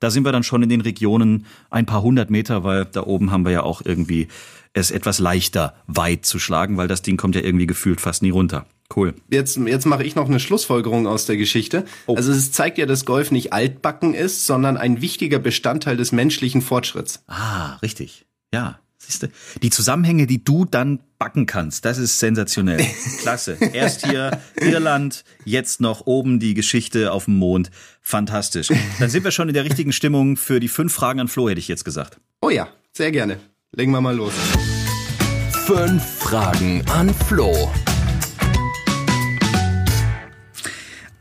da 0.00 0.10
sind 0.10 0.24
wir 0.24 0.32
dann 0.32 0.42
schon 0.42 0.62
in 0.62 0.68
den 0.68 0.80
Regionen 0.80 1.46
ein 1.70 1.86
paar 1.86 2.02
hundert 2.02 2.30
Meter, 2.30 2.64
weil 2.64 2.86
da 2.86 3.04
oben 3.04 3.30
haben 3.30 3.44
wir 3.44 3.52
ja 3.52 3.62
auch 3.62 3.82
irgendwie 3.84 4.28
es 4.72 4.90
etwas 4.90 5.18
leichter 5.18 5.74
weit 5.86 6.26
zu 6.26 6.38
schlagen, 6.38 6.76
weil 6.76 6.88
das 6.88 7.02
Ding 7.02 7.16
kommt 7.16 7.34
ja 7.34 7.42
irgendwie 7.42 7.66
gefühlt 7.66 8.00
fast 8.00 8.22
nie 8.22 8.30
runter. 8.30 8.66
Cool. 8.94 9.14
Jetzt, 9.30 9.56
jetzt 9.56 9.86
mache 9.86 10.02
ich 10.02 10.16
noch 10.16 10.28
eine 10.28 10.40
Schlussfolgerung 10.40 11.06
aus 11.06 11.26
der 11.26 11.36
Geschichte. 11.36 11.84
Oh. 12.06 12.16
Also 12.16 12.32
es 12.32 12.50
zeigt 12.50 12.76
ja, 12.78 12.86
dass 12.86 13.04
Golf 13.04 13.30
nicht 13.30 13.52
altbacken 13.52 14.14
ist, 14.14 14.46
sondern 14.46 14.76
ein 14.76 15.00
wichtiger 15.00 15.38
Bestandteil 15.38 15.96
des 15.96 16.10
menschlichen 16.10 16.60
Fortschritts. 16.60 17.22
Ah, 17.28 17.76
richtig. 17.76 18.26
Ja. 18.52 18.80
Siehste, 19.02 19.30
die 19.62 19.70
Zusammenhänge, 19.70 20.26
die 20.26 20.44
du 20.44 20.66
dann 20.66 21.00
backen 21.18 21.46
kannst, 21.46 21.86
das 21.86 21.96
ist 21.96 22.18
sensationell. 22.18 22.84
Klasse. 23.22 23.56
Erst 23.72 24.06
hier 24.06 24.38
Irland, 24.60 25.24
jetzt 25.46 25.80
noch 25.80 26.06
oben 26.06 26.38
die 26.38 26.52
Geschichte 26.52 27.10
auf 27.10 27.24
dem 27.24 27.36
Mond. 27.36 27.70
Fantastisch. 28.02 28.68
Dann 28.98 29.08
sind 29.08 29.24
wir 29.24 29.30
schon 29.30 29.48
in 29.48 29.54
der 29.54 29.64
richtigen 29.64 29.92
Stimmung 29.92 30.36
für 30.36 30.60
die 30.60 30.68
fünf 30.68 30.92
Fragen 30.92 31.18
an 31.18 31.28
Flo, 31.28 31.48
hätte 31.48 31.60
ich 31.60 31.68
jetzt 31.68 31.84
gesagt. 31.84 32.20
Oh 32.42 32.50
ja, 32.50 32.68
sehr 32.92 33.10
gerne. 33.10 33.40
Legen 33.72 33.92
wir 33.92 34.02
mal 34.02 34.14
los. 34.14 34.34
Fünf 35.64 36.04
Fragen 36.04 36.84
an 36.90 37.14
Flo. 37.26 37.70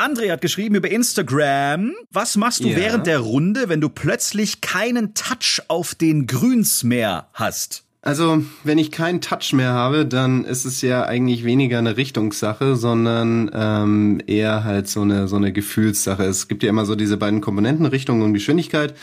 André 0.09 0.31
hat 0.31 0.41
geschrieben 0.41 0.75
über 0.75 0.89
Instagram. 0.89 1.93
Was 2.11 2.35
machst 2.35 2.63
du 2.63 2.69
ja. 2.69 2.77
während 2.77 3.05
der 3.05 3.19
Runde, 3.19 3.69
wenn 3.69 3.79
du 3.79 3.89
plötzlich 3.89 4.61
keinen 4.61 5.13
Touch 5.13 5.61
auf 5.67 5.93
den 5.93 6.25
Grüns 6.25 6.83
mehr 6.83 7.27
hast? 7.33 7.83
Also, 8.01 8.43
wenn 8.63 8.79
ich 8.79 8.91
keinen 8.91 9.21
Touch 9.21 9.53
mehr 9.53 9.71
habe, 9.71 10.05
dann 10.05 10.45
ist 10.45 10.65
es 10.65 10.81
ja 10.81 11.03
eigentlich 11.03 11.43
weniger 11.43 11.77
eine 11.77 11.97
Richtungssache, 11.97 12.75
sondern 12.75 13.51
ähm, 13.53 14.21
eher 14.25 14.63
halt 14.63 14.87
so 14.87 15.01
eine 15.01 15.27
so 15.27 15.35
eine 15.35 15.51
Gefühlssache. 15.51 16.23
Es 16.23 16.47
gibt 16.47 16.63
ja 16.63 16.69
immer 16.69 16.85
so 16.85 16.95
diese 16.95 17.17
beiden 17.17 17.41
Komponenten, 17.41 17.85
Richtung 17.85 18.21
und 18.21 18.33
Geschwindigkeit. 18.33 18.95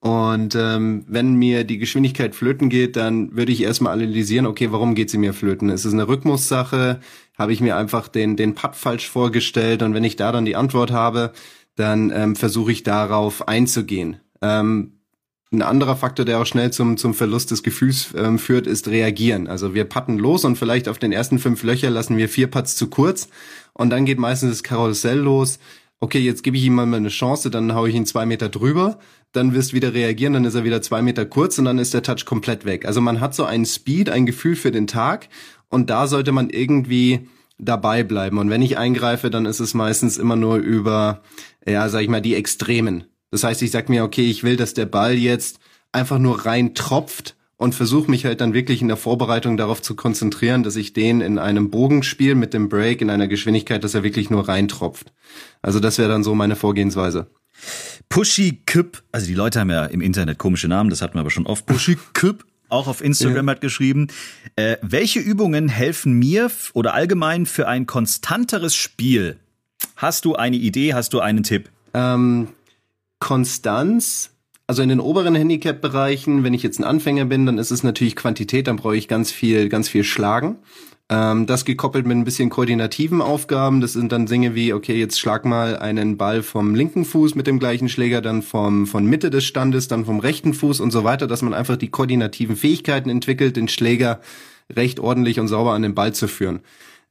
Und 0.00 0.54
ähm, 0.54 1.04
wenn 1.08 1.34
mir 1.34 1.64
die 1.64 1.78
Geschwindigkeit 1.78 2.34
flöten 2.34 2.68
geht, 2.68 2.94
dann 2.94 3.34
würde 3.36 3.50
ich 3.50 3.62
erstmal 3.62 3.94
analysieren, 3.94 4.46
okay, 4.46 4.70
warum 4.70 4.94
geht 4.94 5.10
sie 5.10 5.18
mir 5.18 5.34
flöten? 5.34 5.70
Ist 5.70 5.84
es 5.84 5.92
eine 5.92 6.06
Rhythmussache? 6.06 7.00
Habe 7.36 7.52
ich 7.52 7.60
mir 7.60 7.76
einfach 7.76 8.06
den, 8.06 8.36
den 8.36 8.54
Putt 8.54 8.76
falsch 8.76 9.08
vorgestellt? 9.08 9.82
Und 9.82 9.94
wenn 9.94 10.04
ich 10.04 10.14
da 10.14 10.30
dann 10.30 10.44
die 10.44 10.54
Antwort 10.54 10.92
habe, 10.92 11.32
dann 11.74 12.12
ähm, 12.14 12.36
versuche 12.36 12.70
ich 12.70 12.84
darauf 12.84 13.48
einzugehen. 13.48 14.20
Ähm, 14.40 14.98
ein 15.50 15.62
anderer 15.62 15.96
Faktor, 15.96 16.24
der 16.26 16.40
auch 16.40 16.46
schnell 16.46 16.70
zum, 16.72 16.96
zum 16.96 17.14
Verlust 17.14 17.50
des 17.50 17.62
Gefühls 17.62 18.14
ähm, 18.16 18.38
führt, 18.38 18.66
ist 18.66 18.88
reagieren. 18.88 19.46
Also 19.46 19.74
wir 19.74 19.84
patten 19.84 20.18
los 20.18 20.44
und 20.44 20.56
vielleicht 20.56 20.88
auf 20.88 20.98
den 20.98 21.10
ersten 21.10 21.38
fünf 21.38 21.62
Löcher 21.62 21.90
lassen 21.90 22.18
wir 22.18 22.28
vier 22.28 22.48
Putts 22.48 22.76
zu 22.76 22.88
kurz 22.88 23.28
und 23.72 23.90
dann 23.90 24.04
geht 24.04 24.18
meistens 24.18 24.50
das 24.50 24.62
Karussell 24.62 25.18
los. 25.18 25.58
Okay, 26.00 26.18
jetzt 26.18 26.42
gebe 26.42 26.56
ich 26.56 26.64
ihm 26.64 26.74
mal 26.74 26.92
eine 26.94 27.08
Chance, 27.08 27.50
dann 27.50 27.74
hau 27.74 27.86
ich 27.86 27.94
ihn 27.94 28.06
zwei 28.06 28.26
Meter 28.26 28.48
drüber 28.48 28.98
dann 29.32 29.54
wirst 29.54 29.74
wieder 29.74 29.94
reagieren, 29.94 30.32
dann 30.32 30.44
ist 30.44 30.54
er 30.54 30.64
wieder 30.64 30.82
zwei 30.82 31.02
Meter 31.02 31.26
kurz 31.26 31.58
und 31.58 31.66
dann 31.66 31.78
ist 31.78 31.94
der 31.94 32.02
Touch 32.02 32.24
komplett 32.24 32.64
weg. 32.64 32.86
Also 32.86 33.00
man 33.00 33.20
hat 33.20 33.34
so 33.34 33.44
einen 33.44 33.66
Speed, 33.66 34.08
ein 34.08 34.26
Gefühl 34.26 34.56
für 34.56 34.70
den 34.70 34.86
Tag 34.86 35.28
und 35.68 35.90
da 35.90 36.06
sollte 36.06 36.32
man 36.32 36.50
irgendwie 36.50 37.28
dabei 37.58 38.04
bleiben. 38.04 38.38
Und 38.38 38.50
wenn 38.50 38.62
ich 38.62 38.78
eingreife, 38.78 39.30
dann 39.30 39.46
ist 39.46 39.60
es 39.60 39.74
meistens 39.74 40.16
immer 40.16 40.36
nur 40.36 40.56
über, 40.56 41.22
ja, 41.66 41.88
sag 41.88 42.02
ich 42.02 42.08
mal, 42.08 42.22
die 42.22 42.34
Extremen. 42.34 43.04
Das 43.30 43.44
heißt, 43.44 43.60
ich 43.62 43.70
sag 43.70 43.88
mir, 43.88 44.04
okay, 44.04 44.30
ich 44.30 44.44
will, 44.44 44.56
dass 44.56 44.74
der 44.74 44.86
Ball 44.86 45.14
jetzt 45.14 45.58
einfach 45.92 46.18
nur 46.18 46.46
rein 46.46 46.74
tropft 46.74 47.36
und 47.56 47.74
versuche 47.74 48.10
mich 48.10 48.24
halt 48.24 48.40
dann 48.40 48.54
wirklich 48.54 48.80
in 48.80 48.88
der 48.88 48.96
Vorbereitung 48.96 49.56
darauf 49.56 49.82
zu 49.82 49.96
konzentrieren, 49.96 50.62
dass 50.62 50.76
ich 50.76 50.92
den 50.92 51.20
in 51.20 51.38
einem 51.38 51.70
Bogenspiel 51.70 52.34
mit 52.36 52.54
dem 52.54 52.68
Break 52.68 53.02
in 53.02 53.10
einer 53.10 53.28
Geschwindigkeit, 53.28 53.82
dass 53.82 53.94
er 53.94 54.04
wirklich 54.04 54.30
nur 54.30 54.48
reintropft. 54.48 55.12
Also 55.60 55.80
das 55.80 55.98
wäre 55.98 56.08
dann 56.08 56.22
so 56.22 56.34
meine 56.34 56.56
Vorgehensweise. 56.56 57.28
Pushy 58.08 58.62
Küpp, 58.66 59.02
also 59.12 59.26
die 59.26 59.34
Leute 59.34 59.60
haben 59.60 59.70
ja 59.70 59.84
im 59.86 60.00
Internet 60.00 60.38
komische 60.38 60.68
Namen, 60.68 60.90
das 60.90 61.02
hatten 61.02 61.14
wir 61.14 61.20
aber 61.20 61.30
schon 61.30 61.46
oft. 61.46 61.66
Pushy 61.66 61.96
Küpp 62.14 62.44
auch 62.68 62.86
auf 62.86 63.02
Instagram 63.02 63.46
ja. 63.46 63.52
hat 63.52 63.60
geschrieben, 63.60 64.08
äh, 64.56 64.76
welche 64.82 65.20
Übungen 65.20 65.68
helfen 65.68 66.12
mir 66.12 66.50
oder 66.74 66.94
allgemein 66.94 67.46
für 67.46 67.66
ein 67.66 67.86
konstanteres 67.86 68.74
Spiel? 68.74 69.38
Hast 69.96 70.24
du 70.24 70.34
eine 70.34 70.56
Idee, 70.56 70.94
hast 70.94 71.12
du 71.12 71.20
einen 71.20 71.42
Tipp? 71.42 71.70
Ähm, 71.94 72.48
Konstanz, 73.20 74.30
also 74.66 74.82
in 74.82 74.90
den 74.90 75.00
oberen 75.00 75.34
Handicap-Bereichen, 75.34 76.44
wenn 76.44 76.54
ich 76.54 76.62
jetzt 76.62 76.78
ein 76.78 76.84
Anfänger 76.84 77.24
bin, 77.24 77.46
dann 77.46 77.58
ist 77.58 77.70
es 77.70 77.82
natürlich 77.82 78.16
Quantität, 78.16 78.66
dann 78.66 78.76
brauche 78.76 78.96
ich 78.96 79.08
ganz 79.08 79.30
viel, 79.30 79.68
ganz 79.68 79.88
viel 79.88 80.04
Schlagen. 80.04 80.56
Ähm, 81.10 81.46
das 81.46 81.64
gekoppelt 81.64 82.06
mit 82.06 82.16
ein 82.16 82.24
bisschen 82.24 82.50
koordinativen 82.50 83.22
Aufgaben. 83.22 83.80
Das 83.80 83.94
sind 83.94 84.12
dann 84.12 84.26
Dinge 84.26 84.54
wie, 84.54 84.72
okay, 84.74 84.98
jetzt 84.98 85.18
schlag 85.18 85.44
mal 85.44 85.76
einen 85.76 86.18
Ball 86.18 86.42
vom 86.42 86.74
linken 86.74 87.04
Fuß 87.04 87.34
mit 87.34 87.46
dem 87.46 87.58
gleichen 87.58 87.88
Schläger, 87.88 88.20
dann 88.20 88.42
vom, 88.42 88.86
von 88.86 89.06
Mitte 89.06 89.30
des 89.30 89.44
Standes, 89.44 89.88
dann 89.88 90.04
vom 90.04 90.20
rechten 90.20 90.52
Fuß 90.52 90.80
und 90.80 90.90
so 90.90 91.04
weiter, 91.04 91.26
dass 91.26 91.42
man 91.42 91.54
einfach 91.54 91.76
die 91.76 91.88
koordinativen 91.88 92.56
Fähigkeiten 92.56 93.08
entwickelt, 93.08 93.56
den 93.56 93.68
Schläger 93.68 94.20
recht 94.70 95.00
ordentlich 95.00 95.40
und 95.40 95.48
sauber 95.48 95.72
an 95.72 95.82
den 95.82 95.94
Ball 95.94 96.12
zu 96.12 96.28
führen. 96.28 96.60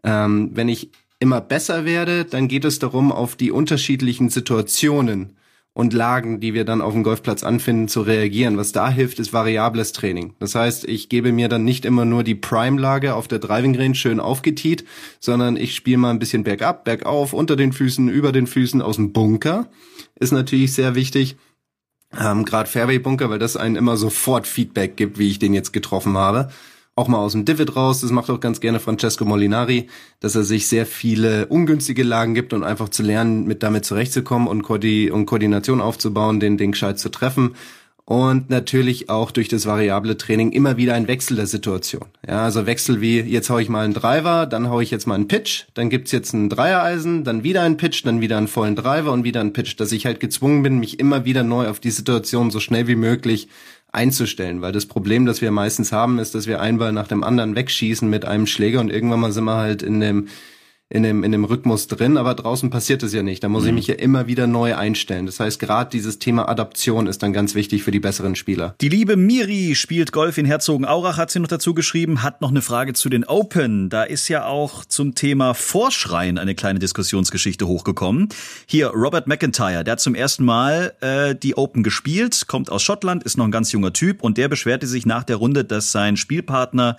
Ähm, 0.04 0.52
wenn 0.54 0.70
ich 0.70 0.92
immer 1.20 1.42
besser 1.42 1.84
werde, 1.84 2.26
dann 2.26 2.48
geht 2.48 2.66
es 2.66 2.78
darum, 2.78 3.12
auf 3.12 3.36
die 3.36 3.52
unterschiedlichen 3.52 4.30
Situationen 4.30 5.36
und 5.78 5.94
Lagen, 5.94 6.40
die 6.40 6.56
wir 6.56 6.66
dann 6.66 6.82
auf 6.82 6.94
dem 6.94 7.04
Golfplatz 7.04 7.44
anfinden, 7.44 7.88
zu 7.88 8.02
reagieren. 8.02 8.58
Was 8.58 8.72
da 8.72 8.90
hilft, 8.90 9.20
ist 9.20 9.32
variables 9.32 9.92
Training. 9.92 10.34
Das 10.40 10.56
heißt, 10.56 10.86
ich 10.86 11.08
gebe 11.08 11.32
mir 11.32 11.50
dann 11.50 11.66
nicht 11.66 11.86
immer 11.86 12.04
nur 12.04 12.24
die 12.24 12.34
Prime-Lage 12.34 13.14
auf 13.14 13.28
der 13.28 13.38
Driving 13.38 13.78
Range 13.78 13.94
schön 13.94 14.20
aufgetiet, 14.20 14.86
sondern 15.20 15.56
ich 15.56 15.76
spiele 15.76 16.00
mal 16.00 16.10
ein 16.10 16.18
bisschen 16.18 16.44
bergab, 16.44 16.84
bergauf, 16.84 17.32
unter 17.32 17.56
den 17.56 17.74
Füßen, 17.74 18.10
über 18.10 18.32
den 18.32 18.48
Füßen, 18.48 18.82
aus 18.82 18.96
dem 18.96 19.14
Bunker. 19.14 19.70
Ist 20.20 20.32
natürlich 20.32 20.74
sehr 20.74 20.96
wichtig. 20.96 21.36
Ähm, 22.20 22.44
Gerade 22.44 22.68
Fairway-Bunker, 22.68 23.30
weil 23.30 23.38
das 23.38 23.56
einen 23.56 23.76
immer 23.76 23.98
sofort 23.98 24.48
Feedback 24.48 24.98
gibt, 24.98 25.20
wie 25.20 25.30
ich 25.30 25.38
den 25.38 25.54
jetzt 25.54 25.74
getroffen 25.74 26.18
habe 26.18 26.50
auch 26.98 27.08
mal 27.08 27.20
aus 27.20 27.34
dem 27.34 27.46
Divid 27.46 27.76
raus. 27.76 28.02
Das 28.02 28.12
macht 28.12 28.30
auch 28.30 28.40
ganz 28.40 28.60
gerne 28.60 28.80
Francesco 28.80 29.24
Molinari, 29.24 29.88
dass 30.20 30.36
er 30.36 30.44
sich 30.44 30.68
sehr 30.68 30.86
viele 30.86 31.46
ungünstige 31.46 32.04
Lagen 32.04 32.34
gibt 32.34 32.54
und 32.54 32.64
einfach 32.64 32.90
zu 32.90 33.04
lernen, 33.04 33.46
mit 33.46 33.62
damit 33.64 33.86
zurechtzukommen 33.86 34.48
und, 34.48 34.64
Koordi 34.64 35.12
und 35.12 35.28
Koordination 35.28 35.80
aufzubauen, 35.80 36.40
den 36.40 36.58
Ding 36.58 36.72
gescheit 36.72 36.98
zu 36.98 37.10
treffen. 37.10 37.56
Und 38.04 38.50
natürlich 38.50 39.10
auch 39.10 39.32
durch 39.32 39.50
das 39.50 39.66
variable 39.66 40.16
Training 40.18 40.54
immer 40.54 40.78
wieder 40.78 40.94
ein 40.94 41.10
Wechsel 41.10 41.36
der 41.36 41.46
Situation. 41.46 42.06
Ja, 42.26 42.46
also 42.46 42.66
Wechsel 42.66 43.02
wie, 43.02 43.20
jetzt 43.20 43.50
hau 43.50 43.60
ich 43.60 43.68
mal 43.68 43.84
einen 43.84 43.94
Driver, 43.94 44.46
dann 44.46 44.70
hau 44.70 44.80
ich 44.80 44.92
jetzt 44.92 45.08
mal 45.08 45.16
einen 45.16 45.28
Pitch, 45.28 45.66
dann 45.74 45.90
gibt's 45.90 46.14
jetzt 46.14 46.34
einen 46.34 46.48
Dreiereisen, 46.48 47.26
dann 47.26 47.44
wieder 47.44 47.64
einen 47.64 47.76
Pitch, 47.76 48.06
dann 48.06 48.22
wieder 48.22 48.38
einen 48.38 48.48
vollen 48.48 48.78
Driver 48.78 49.12
und 49.12 49.26
wieder 49.26 49.42
einen 49.42 49.52
Pitch, 49.52 49.78
dass 49.78 49.92
ich 49.92 50.06
halt 50.06 50.22
gezwungen 50.22 50.64
bin, 50.64 50.80
mich 50.80 51.02
immer 51.02 51.26
wieder 51.26 51.44
neu 51.44 51.68
auf 51.68 51.82
die 51.82 51.92
Situation 51.92 52.50
so 52.50 52.62
schnell 52.62 52.88
wie 52.88 52.96
möglich 52.96 53.50
einzustellen, 53.98 54.62
weil 54.62 54.72
das 54.72 54.86
Problem, 54.86 55.26
das 55.26 55.42
wir 55.42 55.52
meistens 55.52 55.92
haben, 55.92 56.20
ist, 56.20 56.36
dass 56.36 56.48
wir 56.48 56.62
einen 56.62 56.78
Ball 56.78 56.94
nach 56.94 57.08
dem 57.08 57.24
anderen 57.24 57.56
wegschießen 57.56 58.08
mit 58.10 58.26
einem 58.26 58.46
Schläger 58.46 58.80
und 58.80 58.92
irgendwann 58.92 59.20
mal 59.20 59.32
sind 59.32 59.44
wir 59.44 59.58
halt 59.58 59.82
in 59.82 60.00
dem 60.00 60.28
in 60.90 61.04
dem, 61.04 61.26
in 61.26 61.34
dem 61.34 61.44
Rhythmus 61.44 61.88
drin, 61.88 62.16
aber 62.16 62.34
draußen 62.34 62.70
passiert 62.70 63.04
es 63.04 63.14
ja 63.14 63.22
nicht. 63.22 63.44
Da 63.44 63.50
muss 63.50 63.64
mhm. 63.64 63.70
ich 63.70 63.76
mich 63.76 63.88
ja 63.88 63.96
immer 63.96 64.28
wieder 64.28 64.48
neu 64.48 64.76
einstellen. 64.76 65.26
Das 65.26 65.40
heißt, 65.40 65.60
gerade 65.60 65.90
dieses 65.90 66.18
Thema 66.18 66.48
Adaption 66.48 67.08
ist 67.08 67.22
dann 67.24 67.34
ganz 67.34 67.56
wichtig 67.56 67.84
für 67.84 67.92
die 67.92 68.00
besseren 68.00 68.36
Spieler. 68.36 68.74
Die 68.80 68.88
liebe 68.88 69.18
Miri 69.18 69.76
spielt 69.76 70.14
Golf 70.14 70.38
in 70.38 70.46
Herzogenaurach, 70.46 71.18
hat 71.18 71.30
sie 71.30 71.40
noch 71.40 71.50
dazu 71.50 71.74
geschrieben, 71.74 72.24
hat 72.24 72.40
noch 72.40 72.52
eine 72.52 72.62
Frage 72.62 72.94
zu 72.94 73.10
den 73.10 73.26
Open. 73.26 73.90
Da 73.90 74.04
ist 74.04 74.30
ja 74.30 74.46
auch 74.46 74.86
zum 74.86 75.14
Thema 75.14 75.54
Vorschreien 75.54 76.38
eine 76.38 76.56
kleine 76.56 76.80
Diskussionsgeschichte 76.80 77.68
hochgekommen. 77.68 78.30
Hier, 78.66 78.88
Robert 78.88 79.28
McIntyre, 79.28 79.84
der 79.84 79.94
hat 79.94 80.00
zum 80.00 80.16
ersten 80.16 80.46
Mal 80.46 80.94
äh, 81.02 81.36
die 81.36 81.58
Open 81.58 81.84
gespielt, 81.84 82.46
kommt 82.48 82.72
aus 82.72 82.82
Schottland, 82.82 83.24
ist 83.24 83.38
noch 83.38 83.46
ein 83.46 83.52
ganz 83.52 83.74
junger 83.74 83.92
Typ 83.92 84.24
und 84.24 84.38
der 84.38 84.48
beschwerte 84.48 84.88
sich 84.88 85.06
nach 85.06 85.26
der 85.26 85.36
Runde, 85.36 85.66
dass 85.66 85.92
sein 85.92 86.16
Spielpartner 86.16 86.96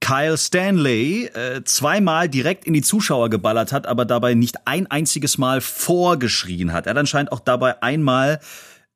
Kyle 0.00 0.38
Stanley 0.38 1.26
äh, 1.26 1.62
zweimal 1.64 2.28
direkt 2.28 2.66
in 2.66 2.72
die 2.72 2.82
Zuschauer 2.82 3.30
geballert 3.30 3.72
hat, 3.72 3.86
aber 3.86 4.04
dabei 4.04 4.34
nicht 4.34 4.56
ein 4.66 4.86
einziges 4.86 5.38
Mal 5.38 5.60
vorgeschrien 5.60 6.72
hat. 6.72 6.86
Er 6.86 6.90
hat 6.90 6.98
anscheinend 6.98 7.32
auch 7.32 7.40
dabei 7.40 7.82
einmal 7.82 8.40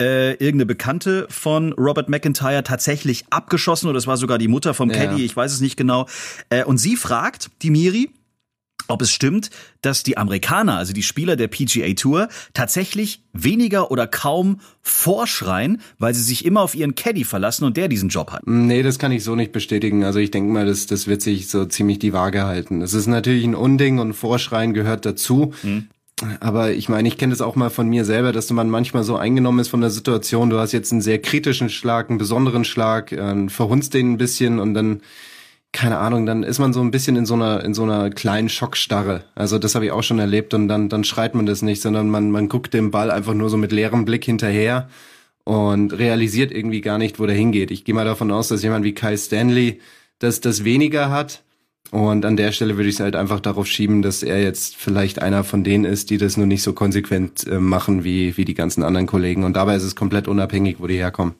äh, 0.01 0.33
irgendeine 0.33 0.67
Bekannte 0.67 1.27
von 1.29 1.73
Robert 1.75 2.09
McIntyre 2.09 2.63
tatsächlich 2.63 3.25
abgeschossen 3.31 3.89
oder 3.89 3.99
es 3.99 4.07
war 4.07 4.17
sogar 4.17 4.39
die 4.39 4.49
Mutter 4.49 4.75
vom 4.75 4.91
ja. 4.91 4.97
Caddy, 4.97 5.25
ich 5.25 5.37
weiß 5.37 5.53
es 5.53 5.61
nicht 5.61 5.77
genau. 5.77 6.07
Äh, 6.51 6.65
und 6.65 6.79
sie 6.79 6.97
fragt, 6.97 7.51
die 7.63 7.71
Miri, 7.71 8.11
ob 8.89 9.03
es 9.03 9.11
stimmt, 9.11 9.51
dass 9.81 10.03
die 10.03 10.17
Amerikaner, 10.17 10.77
also 10.77 10.93
die 10.93 11.03
Spieler 11.03 11.37
der 11.37 11.49
PGA 11.49 11.93
Tour, 11.95 12.29
tatsächlich 12.55 13.23
weniger 13.33 13.91
oder 13.91 14.07
kaum 14.07 14.61
vorschreien, 14.81 15.81
weil 15.99 16.15
sie 16.15 16.23
sich 16.23 16.45
immer 16.45 16.61
auf 16.61 16.75
ihren 16.75 16.95
Caddy 16.95 17.25
verlassen 17.25 17.65
und 17.65 17.77
der 17.77 17.89
diesen 17.89 18.09
Job 18.09 18.33
hat. 18.33 18.47
Nee, 18.47 18.83
das 18.83 18.99
kann 18.99 19.13
ich 19.13 19.25
so 19.25 19.35
nicht 19.35 19.53
bestätigen. 19.53 20.05
Also 20.05 20.19
ich 20.19 20.31
denke 20.31 20.53
mal, 20.53 20.67
das, 20.67 20.87
das 20.87 21.07
wird 21.07 21.23
sich 21.23 21.49
so 21.49 21.65
ziemlich 21.65 21.99
die 21.99 22.13
Waage 22.13 22.45
halten. 22.45 22.83
Es 22.83 22.95
ist 22.95 23.07
natürlich 23.07 23.45
ein 23.45 23.55
Unding 23.55 23.99
und 23.99 24.15
Vorschreien 24.15 24.75
gehört 24.75 25.07
dazu. 25.07 25.53
Mhm. 25.63 25.89
Aber 26.41 26.73
ich 26.73 26.89
meine, 26.89 27.09
ich 27.09 27.19
kenne 27.19 27.33
das 27.33 27.41
auch 27.41 27.57
mal 27.57 27.71
von 27.71 27.89
mir 27.89 28.05
selber, 28.05 28.33
dass 28.33 28.51
man 28.51 28.71
manchmal 28.71 29.03
so 29.03 29.17
eingenommen 29.17 29.59
ist 29.59 29.69
von 29.69 29.81
der 29.81 29.91
Situation. 29.91 30.51
Du 30.51 30.59
hast 30.59 30.73
jetzt 30.73 30.93
einen 30.93 31.01
sehr 31.01 31.21
kritischen 31.21 31.69
Schlag, 31.69 32.11
einen 32.11 32.19
besonderen 32.19 32.65
Schlag, 32.65 33.13
äh, 33.13 33.49
verhunzt 33.49 33.95
den 33.95 34.13
ein 34.13 34.19
bisschen 34.19 34.59
und 34.61 34.75
dann 34.75 35.01
keine 35.73 35.99
Ahnung, 35.99 36.27
dann 36.27 36.43
ist 36.43 36.59
man 36.59 36.75
so 36.75 36.81
ein 36.81 36.91
bisschen 36.91 37.17
in 37.17 37.25
so 37.25 37.35
einer 37.35 37.65
in 37.65 37.73
so 37.73 37.83
einer 37.83 38.11
kleinen 38.11 38.51
Schockstarre. 38.51 39.25
Also 39.35 39.59
das 39.59 39.75
habe 39.75 39.87
ich 39.87 39.91
auch 39.91 40.03
schon 40.03 40.19
erlebt 40.19 40.53
und 40.53 40.69
dann 40.69 40.91
dann 40.91 41.03
schreit 41.03 41.35
man 41.35 41.47
das 41.47 41.63
nicht, 41.63 41.81
sondern 41.81 42.11
man 42.11 42.31
man 42.31 42.49
guckt 42.49 42.75
dem 42.75 42.91
Ball 42.91 43.11
einfach 43.11 43.33
nur 43.33 43.49
so 43.49 43.57
mit 43.57 43.73
leerem 43.73 44.05
Blick 44.05 44.25
hinterher 44.25 44.89
und 45.45 45.93
realisiert 45.95 46.53
irgendwie 46.53 46.83
gar 46.83 46.99
nicht, 46.99 47.19
wo 47.19 47.27
der 47.27 47.35
hingeht. 47.35 47.71
Ich 47.71 47.85
gehe 47.85 47.95
mal 47.95 48.05
davon 48.05 48.31
aus, 48.31 48.49
dass 48.49 48.63
jemand 48.63 48.85
wie 48.85 48.95
Kai 48.95 49.17
Stanley 49.17 49.81
das 50.19 50.41
das 50.43 50.63
weniger 50.63 51.11
hat 51.11 51.43
und 51.91 52.27
an 52.27 52.37
der 52.37 52.53
Stelle 52.53 52.77
würde 52.77 52.91
ich 52.91 52.97
es 52.97 53.01
halt 53.01 53.17
einfach 53.17 53.41
darauf 53.41 53.67
schieben, 53.67 54.03
dass 54.03 54.23
er 54.23 54.43
jetzt 54.43 54.77
vielleicht 54.77 55.23
einer 55.23 55.43
von 55.43 55.65
denen 55.65 55.87
ist, 55.87 56.11
die 56.11 56.19
das 56.19 56.37
nur 56.37 56.47
nicht 56.47 56.63
so 56.63 56.75
konsequent 56.75 57.47
äh, 57.47 57.59
machen 57.59 58.05
wie 58.05 58.37
wie 58.37 58.45
die 58.45 58.55
ganzen 58.55 58.83
anderen 58.83 59.07
Kollegen 59.07 59.43
und 59.43 59.57
dabei 59.57 59.77
ist 59.77 59.85
es 59.85 59.97
komplett 59.97 60.29
unabhängig, 60.29 60.77
wo 60.81 60.87
die 60.87 60.99
herkommen. 60.99 61.35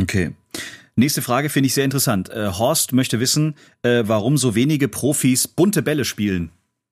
Okay. 0.00 0.30
Nächste 0.94 1.22
Frage 1.22 1.48
finde 1.48 1.68
ich 1.68 1.74
sehr 1.74 1.84
interessant. 1.84 2.28
Äh, 2.30 2.48
Horst 2.48 2.92
möchte 2.92 3.20
wissen, 3.20 3.54
äh, 3.82 4.04
warum 4.06 4.36
so 4.36 4.54
wenige 4.54 4.88
Profis 4.88 5.48
bunte 5.48 5.82
Bälle 5.82 6.04
spielen. 6.04 6.50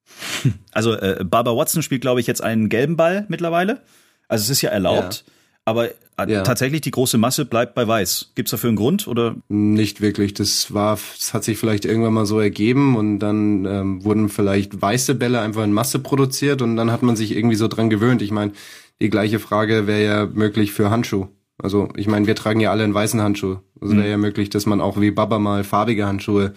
also 0.73 0.95
äh, 0.95 1.25
Barbara 1.25 1.57
Watson 1.57 1.83
spielt, 1.83 2.01
glaube 2.01 2.21
ich, 2.21 2.27
jetzt 2.27 2.43
einen 2.43 2.69
gelben 2.69 2.97
Ball 2.97 3.27
mittlerweile. 3.29 3.83
Also 4.29 4.45
es 4.45 4.51
ist 4.51 4.63
ja 4.63 4.71
erlaubt. 4.71 5.25
Ja. 5.27 5.33
Aber 5.67 5.89
äh, 5.89 5.93
ja. 6.27 6.43
tatsächlich 6.43 6.81
die 6.81 6.91
große 6.91 7.19
Masse 7.19 7.45
bleibt 7.45 7.75
bei 7.75 7.87
weiß. 7.87 8.33
Gibt 8.35 8.49
es 8.49 8.51
dafür 8.51 8.69
einen 8.69 8.77
Grund 8.77 9.07
oder? 9.07 9.37
Nicht 9.49 10.01
wirklich. 10.01 10.35
Das 10.35 10.73
war, 10.73 10.99
das 11.17 11.35
hat 11.35 11.45
sich 11.45 11.59
vielleicht 11.59 11.85
irgendwann 11.85 12.15
mal 12.15 12.27
so 12.27 12.41
ergeben 12.41 12.97
und 12.97 13.19
dann 13.19 13.67
ähm, 13.67 14.05
wurden 14.05 14.29
vielleicht 14.29 14.81
weiße 14.81 15.15
Bälle 15.15 15.41
einfach 15.41 15.65
in 15.65 15.73
Masse 15.73 15.99
produziert 15.99 16.63
und 16.63 16.77
dann 16.77 16.91
hat 16.91 17.03
man 17.03 17.17
sich 17.17 17.37
irgendwie 17.37 17.57
so 17.57 17.69
dran 17.69 17.91
gewöhnt. 17.91 18.23
Ich 18.23 18.31
meine, 18.31 18.53
die 19.01 19.11
gleiche 19.11 19.39
Frage 19.39 19.87
wäre 19.87 20.03
ja 20.03 20.27
möglich 20.27 20.73
für 20.73 20.91
Handschuh. 20.91 21.29
Also 21.63 21.89
ich 21.97 22.07
meine, 22.07 22.27
wir 22.27 22.35
tragen 22.35 22.61
ja 22.61 22.71
alle 22.71 22.85
einen 22.85 22.95
weißen 22.95 23.21
Handschuh. 23.21 23.59
Also 23.81 23.95
mhm. 23.95 23.99
wäre 23.99 24.11
ja 24.11 24.19
möglich, 24.19 24.51
dass 24.51 24.67
man 24.67 24.81
auch 24.81 25.01
wie 25.01 25.11
Baba 25.11 25.39
mal 25.39 25.65
farbige 25.65 26.07
Handschuhe 26.07 26.55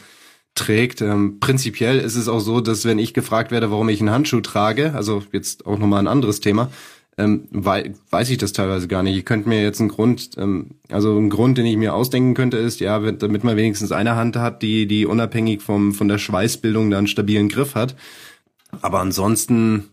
trägt. 0.55 1.01
Ähm, 1.01 1.39
prinzipiell 1.39 1.99
ist 1.99 2.15
es 2.15 2.27
auch 2.27 2.39
so, 2.39 2.61
dass 2.61 2.85
wenn 2.85 2.99
ich 2.99 3.13
gefragt 3.13 3.51
werde, 3.51 3.71
warum 3.71 3.89
ich 3.89 3.99
einen 3.99 4.11
Handschuh 4.11 4.41
trage, 4.41 4.93
also 4.93 5.23
jetzt 5.31 5.65
auch 5.65 5.79
nochmal 5.79 5.99
ein 5.99 6.07
anderes 6.07 6.39
Thema, 6.39 6.69
ähm, 7.17 7.47
wei 7.51 7.93
weiß 8.09 8.29
ich 8.31 8.39
das 8.39 8.53
teilweise 8.53 8.87
gar 8.87 9.03
nicht. 9.03 9.17
Ich 9.17 9.25
könnte 9.25 9.47
mir 9.47 9.61
jetzt 9.61 9.79
einen 9.79 9.89
Grund, 9.89 10.31
ähm, 10.37 10.71
also 10.89 11.17
ein 11.17 11.29
Grund, 11.29 11.57
den 11.57 11.65
ich 11.65 11.77
mir 11.77 11.93
ausdenken 11.93 12.33
könnte, 12.33 12.57
ist, 12.57 12.79
ja, 12.79 12.99
damit 12.99 13.43
man 13.43 13.55
wenigstens 13.55 13.91
eine 13.91 14.15
Hand 14.15 14.35
hat, 14.35 14.63
die, 14.63 14.87
die 14.87 15.05
unabhängig 15.05 15.61
vom, 15.61 15.93
von 15.93 16.07
der 16.07 16.17
Schweißbildung 16.17 16.89
da 16.89 16.97
einen 16.97 17.07
stabilen 17.07 17.49
Griff 17.49 17.75
hat. 17.75 17.95
Aber 18.81 18.99
ansonsten 18.99 19.89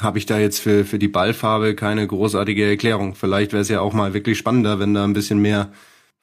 habe 0.00 0.18
ich 0.18 0.26
da 0.26 0.38
jetzt 0.38 0.60
für, 0.60 0.84
für 0.84 0.98
die 0.98 1.08
Ballfarbe 1.08 1.74
keine 1.74 2.06
großartige 2.06 2.64
Erklärung. 2.64 3.14
Vielleicht 3.14 3.52
wäre 3.52 3.62
es 3.62 3.68
ja 3.68 3.80
auch 3.80 3.92
mal 3.92 4.14
wirklich 4.14 4.38
spannender, 4.38 4.78
wenn 4.78 4.94
da 4.94 5.04
ein 5.04 5.12
bisschen 5.12 5.40
mehr 5.40 5.70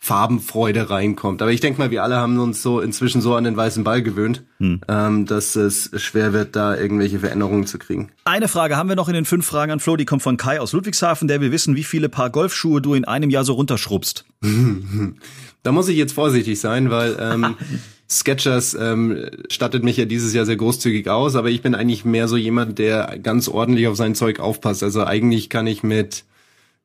Farbenfreude 0.02 0.90
reinkommt. 0.90 1.42
Aber 1.42 1.52
ich 1.52 1.60
denke 1.60 1.80
mal, 1.80 1.92
wir 1.92 2.04
alle 2.04 2.16
haben 2.16 2.40
uns 2.40 2.64
so 2.64 2.80
inzwischen 2.80 3.20
so 3.20 3.36
an 3.36 3.44
den 3.44 3.58
weißen 3.58 3.84
Ball 3.84 4.02
gewöhnt, 4.02 4.46
hm. 4.58 4.80
ähm, 4.88 5.26
dass 5.26 5.58
es 5.58 5.92
schwer 6.02 6.32
wird, 6.32 6.56
da 6.56 6.76
irgendwelche 6.76 7.20
Veränderungen 7.20 7.68
zu 7.68 7.78
kriegen. 7.78 8.10
Eine 8.24 8.48
Frage 8.48 8.78
haben 8.78 8.88
wir 8.88 8.96
noch 8.96 9.10
in 9.10 9.14
den 9.14 9.26
fünf 9.26 9.46
Fragen 9.46 9.74
an 9.74 9.82
Flo, 9.82 9.98
die 9.98 10.06
kommt 10.06 10.24
von 10.24 10.38
Kai 10.38 10.62
aus 10.62 10.72
Ludwigshafen, 10.72 11.28
der 11.28 11.42
will 11.42 11.52
wissen, 11.52 11.76
wie 11.76 11.84
viele 11.84 12.08
Paar 12.08 12.30
Golfschuhe 12.30 12.82
du 12.82 12.94
in 12.94 13.04
einem 13.04 13.30
Jahr 13.30 13.44
so 13.44 13.54
runterschrubbst. 13.54 14.26
da 15.64 15.72
muss 15.74 15.90
ich 15.90 15.98
jetzt 15.98 16.14
vorsichtig 16.14 16.62
sein, 16.62 16.90
weil 16.90 17.18
ähm, 17.20 17.56
Sketchers 18.12 18.74
ähm, 18.74 19.30
stattet 19.50 19.84
mich 19.84 19.98
ja 19.98 20.06
dieses 20.06 20.34
Jahr 20.34 20.46
sehr 20.46 20.56
großzügig 20.56 21.10
aus, 21.10 21.36
aber 21.36 21.50
ich 21.50 21.62
bin 21.62 21.76
eigentlich 21.76 22.06
mehr 22.06 22.28
so 22.28 22.38
jemand, 22.38 22.80
der 22.80 23.20
ganz 23.22 23.48
ordentlich 23.48 23.88
auf 23.88 23.96
sein 23.96 24.16
Zeug 24.16 24.40
aufpasst. 24.40 24.82
Also 24.82 25.06
eigentlich 25.06 25.50
kann 25.50 25.68
ich 25.68 25.84
mit, 25.84 26.26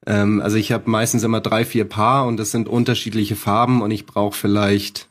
ähm, 0.06 0.42
also 0.42 0.56
ich 0.56 0.70
habe 0.70 0.90
meistens 0.90 1.22
immer 1.22 1.40
drei, 1.40 1.64
vier 1.64 1.86
Paar 1.86 2.26
und 2.26 2.36
das 2.36 2.50
sind 2.50 2.68
unterschiedliche 2.68 3.36
Farben 3.36 3.80
und 3.80 3.90
ich 3.90 4.04
brauche 4.04 4.36
vielleicht, 4.36 5.08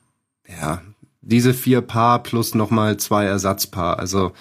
ja, 0.47 0.84
diese 1.21 1.54
vier 1.54 1.82
Paar 1.82 2.21
plus 2.21 2.54
nochmal 2.54 2.97
zwei 2.97 3.26
Ersatzpaar. 3.26 3.97
Also 3.97 4.34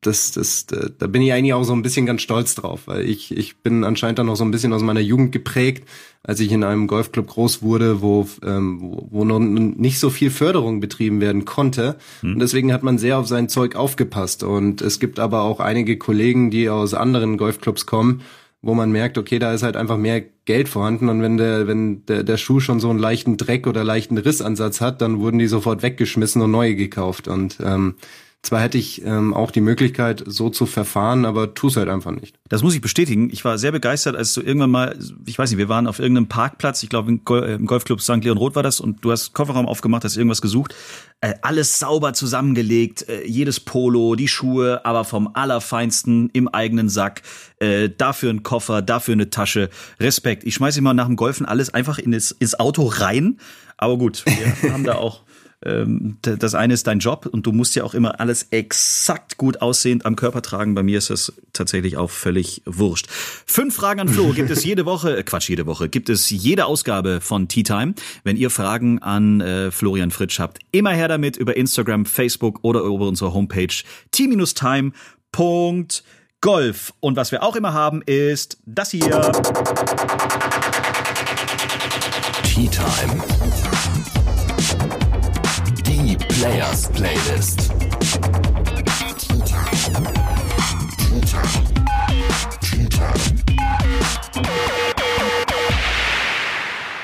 das, 0.00 0.32
das, 0.32 0.66
da 0.66 1.06
bin 1.06 1.20
ich 1.20 1.32
eigentlich 1.32 1.52
auch 1.52 1.64
so 1.64 1.74
ein 1.74 1.82
bisschen 1.82 2.06
ganz 2.06 2.22
stolz 2.22 2.54
drauf, 2.54 2.82
weil 2.86 3.08
ich, 3.08 3.36
ich 3.36 3.58
bin 3.58 3.84
anscheinend 3.84 4.18
dann 4.18 4.26
noch 4.26 4.36
so 4.36 4.44
ein 4.44 4.50
bisschen 4.50 4.72
aus 4.72 4.82
meiner 4.82 5.00
Jugend 5.00 5.30
geprägt, 5.30 5.86
als 6.22 6.40
ich 6.40 6.50
in 6.52 6.64
einem 6.64 6.86
Golfclub 6.86 7.26
groß 7.26 7.62
wurde, 7.62 8.00
wo, 8.00 8.26
ähm, 8.42 8.78
wo 9.10 9.24
noch 9.24 9.38
nicht 9.38 9.98
so 9.98 10.08
viel 10.08 10.30
Förderung 10.30 10.80
betrieben 10.80 11.20
werden 11.20 11.44
konnte. 11.44 11.98
Hm. 12.20 12.34
Und 12.34 12.38
deswegen 12.40 12.72
hat 12.72 12.82
man 12.82 12.96
sehr 12.96 13.18
auf 13.18 13.26
sein 13.26 13.50
Zeug 13.50 13.76
aufgepasst. 13.76 14.42
Und 14.42 14.80
es 14.80 15.00
gibt 15.00 15.18
aber 15.18 15.42
auch 15.42 15.60
einige 15.60 15.98
Kollegen, 15.98 16.50
die 16.50 16.70
aus 16.70 16.94
anderen 16.94 17.36
Golfclubs 17.36 17.84
kommen, 17.84 18.22
wo 18.62 18.74
man 18.74 18.90
merkt, 18.90 19.18
okay, 19.18 19.38
da 19.38 19.52
ist 19.52 19.62
halt 19.62 19.76
einfach 19.76 19.98
mehr 19.98 20.22
Geld 20.44 20.68
vorhanden 20.68 21.08
und 21.08 21.22
wenn 21.22 21.36
der, 21.36 21.66
wenn 21.66 22.04
der, 22.06 22.24
der 22.24 22.36
Schuh 22.36 22.60
schon 22.60 22.80
so 22.80 22.90
einen 22.90 22.98
leichten 22.98 23.36
Dreck 23.36 23.66
oder 23.66 23.84
leichten 23.84 24.18
Rissansatz 24.18 24.80
hat, 24.80 25.00
dann 25.00 25.20
wurden 25.20 25.38
die 25.38 25.46
sofort 25.46 25.82
weggeschmissen 25.82 26.42
und 26.42 26.50
neue 26.50 26.74
gekauft. 26.74 27.28
Und 27.28 27.58
ähm, 27.64 27.94
zwar 28.42 28.62
hätte 28.62 28.78
ich 28.78 29.04
ähm, 29.04 29.34
auch 29.34 29.50
die 29.50 29.60
Möglichkeit, 29.60 30.24
so 30.26 30.48
zu 30.48 30.64
verfahren, 30.64 31.26
aber 31.26 31.54
tu 31.54 31.68
es 31.68 31.76
halt 31.76 31.90
einfach 31.90 32.10
nicht. 32.10 32.36
Das 32.48 32.62
muss 32.62 32.74
ich 32.74 32.80
bestätigen. 32.80 33.28
Ich 33.30 33.44
war 33.44 33.58
sehr 33.58 33.70
begeistert, 33.70 34.16
als 34.16 34.32
du 34.32 34.40
irgendwann 34.40 34.70
mal, 34.70 34.98
ich 35.26 35.38
weiß 35.38 35.50
nicht, 35.50 35.58
wir 35.58 35.68
waren 35.68 35.86
auf 35.86 35.98
irgendeinem 35.98 36.28
Parkplatz, 36.28 36.82
ich 36.82 36.88
glaube 36.88 37.10
im 37.10 37.66
Golfclub 37.66 38.00
St. 38.00 38.24
Leon 38.24 38.38
Roth 38.38 38.54
war 38.54 38.62
das, 38.62 38.80
und 38.80 39.04
du 39.04 39.12
hast 39.12 39.34
Kofferraum 39.34 39.66
aufgemacht, 39.66 40.04
hast 40.04 40.16
irgendwas 40.16 40.40
gesucht. 40.40 40.74
Äh, 41.20 41.34
alles 41.42 41.78
sauber 41.78 42.14
zusammengelegt, 42.14 43.06
äh, 43.10 43.26
jedes 43.26 43.60
Polo, 43.60 44.14
die 44.14 44.28
Schuhe, 44.28 44.86
aber 44.86 45.04
vom 45.04 45.28
Allerfeinsten 45.34 46.30
im 46.32 46.48
eigenen 46.48 46.88
Sack. 46.88 47.20
Äh, 47.58 47.90
dafür 47.90 48.30
ein 48.30 48.42
Koffer, 48.42 48.80
dafür 48.80 49.12
eine 49.12 49.28
Tasche. 49.28 49.68
Respekt. 50.00 50.44
Ich 50.44 50.54
schmeiße 50.54 50.78
immer 50.78 50.94
nach 50.94 51.06
dem 51.06 51.16
Golfen 51.16 51.44
alles 51.44 51.74
einfach 51.74 51.98
in 51.98 52.12
das, 52.12 52.30
ins 52.30 52.58
Auto 52.58 52.86
rein. 52.86 53.38
Aber 53.76 53.98
gut, 53.98 54.24
wir 54.24 54.72
haben 54.72 54.84
da 54.84 54.94
auch 54.94 55.24
ähm, 55.62 56.16
das 56.22 56.54
eine 56.54 56.72
ist 56.72 56.86
dein 56.86 57.00
Job 57.00 57.26
und 57.26 57.46
du 57.46 57.52
musst 57.52 57.74
ja 57.74 57.84
auch 57.84 57.92
immer 57.92 58.18
alles 58.18 58.46
exakt 58.50 59.36
gut 59.36 59.60
aussehend 59.60 60.06
am 60.06 60.16
Körper 60.16 60.40
tragen. 60.40 60.74
Bei 60.74 60.82
mir 60.82 60.96
ist 60.96 61.10
das 61.10 61.34
tatsächlich 61.52 61.98
auch 61.98 62.10
völlig 62.10 62.62
wurscht. 62.64 63.08
Fünf 63.10 63.74
Fragen 63.74 64.00
an 64.00 64.08
Flo 64.08 64.32
gibt 64.34 64.50
es 64.50 64.64
jede 64.64 64.86
Woche, 64.86 65.18
äh, 65.18 65.22
Quatsch, 65.22 65.50
jede 65.50 65.66
Woche, 65.66 65.90
gibt 65.90 66.08
es 66.08 66.30
jede 66.30 66.64
Ausgabe 66.64 67.20
von 67.20 67.48
Tea 67.48 67.62
Time. 67.62 67.94
Wenn 68.24 68.38
ihr 68.38 68.48
Fragen 68.48 69.00
an 69.00 69.42
äh, 69.42 69.70
Florian 69.70 70.10
Fritsch 70.10 70.38
habt, 70.38 70.60
immer 70.72 70.92
her 70.92 71.08
damit 71.08 71.36
über 71.36 71.56
Instagram, 71.56 72.06
Facebook 72.06 72.60
oder 72.62 72.80
über 72.80 73.06
unsere 73.06 73.34
Homepage 73.34 73.68
t-time.golf. 74.12 74.94
Und 77.00 77.16
was 77.16 77.32
wir 77.32 77.42
auch 77.42 77.56
immer 77.56 77.74
haben, 77.74 78.00
ist 78.02 78.56
das 78.64 78.92
hier. 78.92 79.32
Tea 82.44 82.68
Time 82.68 83.22
Players 86.40 86.90
Playlist. 86.92 87.70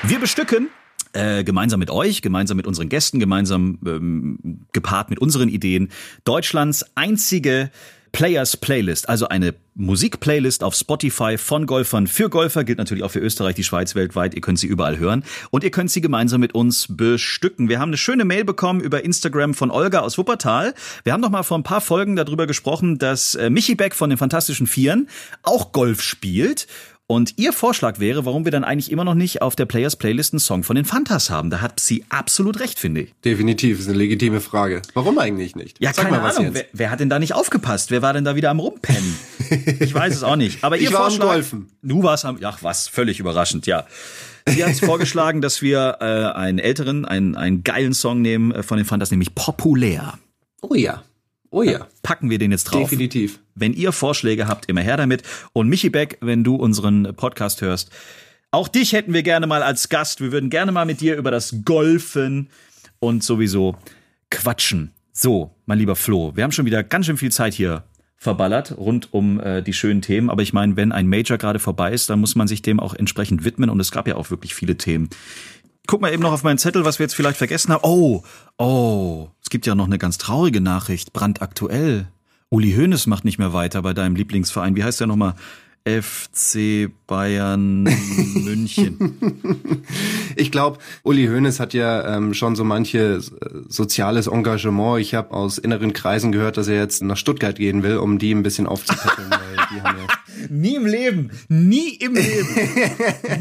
Wir 0.01 0.19
bestücken 0.19 0.71
äh, 1.13 1.43
gemeinsam 1.43 1.79
mit 1.79 1.91
euch, 1.91 2.23
gemeinsam 2.23 2.57
mit 2.57 2.65
unseren 2.65 2.89
Gästen, 2.89 3.19
gemeinsam 3.19 3.77
ähm, 3.85 4.65
gepaart 4.73 5.11
mit 5.11 5.19
unseren 5.19 5.49
Ideen 5.49 5.89
Deutschlands 6.23 6.83
einzige 6.95 7.69
Players 8.17 8.57
Playlist, 8.57 9.09
also 9.09 9.27
eine 9.27 9.53
Musikplaylist 9.75 10.63
auf 10.63 10.73
Spotify 10.73 11.37
von 11.37 11.67
Golfern 11.67 12.07
für 12.07 12.31
Golfer, 12.31 12.63
gilt 12.63 12.79
natürlich 12.79 13.03
auch 13.03 13.11
für 13.11 13.19
Österreich, 13.19 13.53
die 13.53 13.63
Schweiz 13.63 13.93
weltweit. 13.93 14.33
Ihr 14.33 14.41
könnt 14.41 14.57
sie 14.57 14.65
überall 14.65 14.97
hören 14.97 15.23
und 15.51 15.63
ihr 15.63 15.69
könnt 15.69 15.91
sie 15.91 16.01
gemeinsam 16.01 16.41
mit 16.41 16.55
uns 16.55 16.87
bestücken. 16.89 17.69
Wir 17.69 17.79
haben 17.79 17.89
eine 17.89 17.97
schöne 17.97 18.25
Mail 18.25 18.43
bekommen 18.43 18.79
über 18.79 19.05
Instagram 19.05 19.53
von 19.53 19.69
Olga 19.69 19.99
aus 19.99 20.17
Wuppertal. 20.17 20.73
Wir 21.03 21.13
haben 21.13 21.21
noch 21.21 21.29
mal 21.29 21.43
vor 21.43 21.59
ein 21.59 21.63
paar 21.63 21.79
Folgen 21.79 22.15
darüber 22.15 22.47
gesprochen, 22.47 22.97
dass 22.97 23.35
äh, 23.35 23.51
Michi 23.51 23.75
Beck 23.75 23.93
von 23.93 24.09
den 24.09 24.17
Fantastischen 24.17 24.65
Vieren 24.65 25.09
auch 25.43 25.71
Golf 25.71 26.01
spielt 26.01 26.65
und 27.09 27.35
ihr 27.37 27.53
Vorschlag 27.53 27.99
wäre, 27.99 28.25
warum 28.25 28.43
wir 28.43 28.51
dann 28.51 28.65
eigentlich 28.65 28.91
immer 28.91 29.05
noch 29.05 29.13
nicht 29.13 29.41
auf 29.41 29.55
der 29.55 29.65
Players 29.65 29.95
Playlist 29.95 30.33
einen 30.33 30.41
Song 30.41 30.63
von 30.63 30.75
den 30.75 30.83
Fantas 30.83 31.29
haben. 31.29 31.49
Da 31.49 31.61
hat 31.61 31.79
sie 31.79 32.03
absolut 32.09 32.59
recht, 32.59 32.79
finde 32.79 33.01
ich. 33.01 33.13
Definitiv, 33.23 33.79
ist 33.79 33.87
eine 33.87 33.97
legitime 33.97 34.41
Frage. 34.41 34.81
Warum 34.93 35.17
eigentlich 35.17 35.55
nicht? 35.55 35.81
Ja, 35.81 35.93
Sag 35.93 36.05
keine 36.05 36.17
mal, 36.17 36.31
Ahnung. 36.31 36.49
Wer, 36.53 36.65
wer, 36.73 36.91
hat 36.91 36.99
denn 36.99 37.09
da 37.09 37.17
nicht 37.17 37.33
aufgepasst? 37.33 37.91
Wer 37.91 38.01
war 38.01 38.11
denn 38.11 38.25
da 38.25 38.35
wieder 38.35 38.49
am 38.49 38.59
Rumpennen? 38.59 39.17
ich 39.79 39.93
weiß 39.93 40.15
es 40.15 40.23
auch 40.23 40.35
nicht. 40.35 40.65
Aber 40.65 40.75
ihr 40.75 40.89
ich 40.89 40.93
war 40.93 41.03
Vorschlag, 41.03 41.27
am 41.27 41.31
Golfen. 41.31 41.71
Du 41.81 42.03
warst 42.03 42.25
am, 42.25 42.39
ach 42.43 42.59
was, 42.61 42.89
völlig 42.89 43.21
überraschend, 43.21 43.67
ja. 43.67 43.85
Sie 44.45 44.63
hat 44.63 44.75
vorgeschlagen, 44.75 45.41
dass 45.41 45.61
wir 45.61 45.97
äh, 46.01 46.37
einen 46.37 46.59
älteren, 46.59 47.05
einen, 47.05 47.35
einen 47.35 47.63
geilen 47.63 47.93
Song 47.93 48.21
nehmen 48.21 48.51
äh, 48.51 48.63
von 48.63 48.77
den 48.77 48.85
Fantas, 48.85 49.11
nämlich 49.11 49.33
Populär. 49.33 50.19
Oh 50.61 50.75
ja. 50.75 51.03
Oh 51.57 51.63
ja. 51.63 51.87
Packen 52.03 52.29
wir 52.29 52.37
den 52.37 52.51
jetzt 52.51 52.65
drauf. 52.65 52.87
Definitiv. 52.87 53.39
Wenn 53.55 53.73
ihr 53.73 53.91
Vorschläge 53.91 54.47
habt, 54.47 54.67
immer 54.67 54.81
her 54.81 54.95
damit. 54.95 55.23
Und 55.53 55.67
Michi 55.69 55.89
Beck, 55.89 56.19
wenn 56.21 56.43
du 56.43 56.53
unseren 56.53 57.15
Podcast 57.15 57.61
hörst, 57.61 57.89
auch 58.51 58.67
dich 58.67 58.93
hätten 58.93 59.11
wir 59.11 59.23
gerne 59.23 59.47
mal 59.47 59.63
als 59.63 59.89
Gast. 59.89 60.21
Wir 60.21 60.31
würden 60.31 60.51
gerne 60.51 60.71
mal 60.71 60.85
mit 60.85 61.01
dir 61.01 61.15
über 61.15 61.31
das 61.31 61.55
Golfen 61.65 62.49
und 62.99 63.23
sowieso 63.23 63.75
quatschen. 64.29 64.91
So, 65.13 65.49
mein 65.65 65.79
lieber 65.79 65.95
Flo, 65.95 66.35
wir 66.35 66.43
haben 66.43 66.51
schon 66.51 66.67
wieder 66.67 66.83
ganz 66.83 67.07
schön 67.07 67.17
viel 67.17 67.31
Zeit 67.31 67.55
hier 67.55 67.85
verballert 68.17 68.75
rund 68.77 69.13
um 69.13 69.39
äh, 69.39 69.61
die 69.61 69.73
schönen 69.73 70.01
Themen. 70.01 70.29
Aber 70.29 70.41
ich 70.41 70.51
meine, 70.51 70.75
wenn 70.75 70.91
ein 70.91 71.07
Major 71.07 71.37
gerade 71.37 71.59
vorbei 71.59 71.91
ist, 71.91 72.09
dann 72.09 72.19
muss 72.19 72.35
man 72.35 72.47
sich 72.47 72.61
dem 72.63 72.79
auch 72.79 72.93
entsprechend 72.93 73.45
widmen. 73.45 73.69
Und 73.69 73.79
es 73.79 73.91
gab 73.91 74.07
ja 74.07 74.15
auch 74.15 74.31
wirklich 74.31 74.55
viele 74.55 74.75
Themen. 74.75 75.09
Guck 75.87 76.01
mal 76.01 76.13
eben 76.13 76.21
noch 76.21 76.33
auf 76.33 76.43
meinen 76.43 76.57
Zettel, 76.57 76.83
was 76.83 76.99
wir 76.99 77.05
jetzt 77.05 77.15
vielleicht 77.15 77.37
vergessen 77.37 77.71
haben. 77.71 77.83
Oh, 77.83 78.21
oh, 78.57 79.29
es 79.41 79.49
gibt 79.49 79.65
ja 79.65 79.73
noch 79.73 79.85
eine 79.85 79.97
ganz 79.97 80.17
traurige 80.17 80.59
Nachricht, 80.59 81.13
brandaktuell. 81.13 82.07
Uli 82.49 82.73
Hoeneß 82.73 83.07
macht 83.07 83.23
nicht 83.23 83.39
mehr 83.39 83.53
weiter 83.53 83.81
bei 83.81 83.93
deinem 83.93 84.15
Lieblingsverein. 84.15 84.75
Wie 84.75 84.83
heißt 84.83 84.99
der 84.99 85.07
nochmal? 85.07 85.35
FC 85.87 86.89
Bayern 87.07 87.83
München. 88.35 89.17
Ich 90.35 90.51
glaube, 90.51 90.79
Uli 91.03 91.27
Hoeneß 91.27 91.61
hat 91.61 91.73
ja 91.73 92.17
ähm, 92.17 92.33
schon 92.33 92.57
so 92.57 92.65
manche 92.65 93.21
soziales 93.69 94.27
Engagement. 94.27 94.99
Ich 94.99 95.15
habe 95.15 95.31
aus 95.31 95.57
inneren 95.57 95.93
Kreisen 95.93 96.33
gehört, 96.33 96.57
dass 96.57 96.67
er 96.67 96.75
jetzt 96.75 97.01
nach 97.01 97.15
Stuttgart 97.15 97.55
gehen 97.55 97.83
will, 97.83 97.97
um 97.97 98.19
die 98.19 98.33
ein 98.35 98.43
bisschen 98.43 98.67
aufzupäppeln, 98.67 99.29
weil 99.31 99.67
die 99.71 99.81
haben 99.81 99.97
ja 99.97 100.07
Nie 100.49 100.75
im 100.75 100.85
Leben, 100.85 101.31
nie 101.49 101.95
im 101.95 102.15
Leben, 102.15 102.47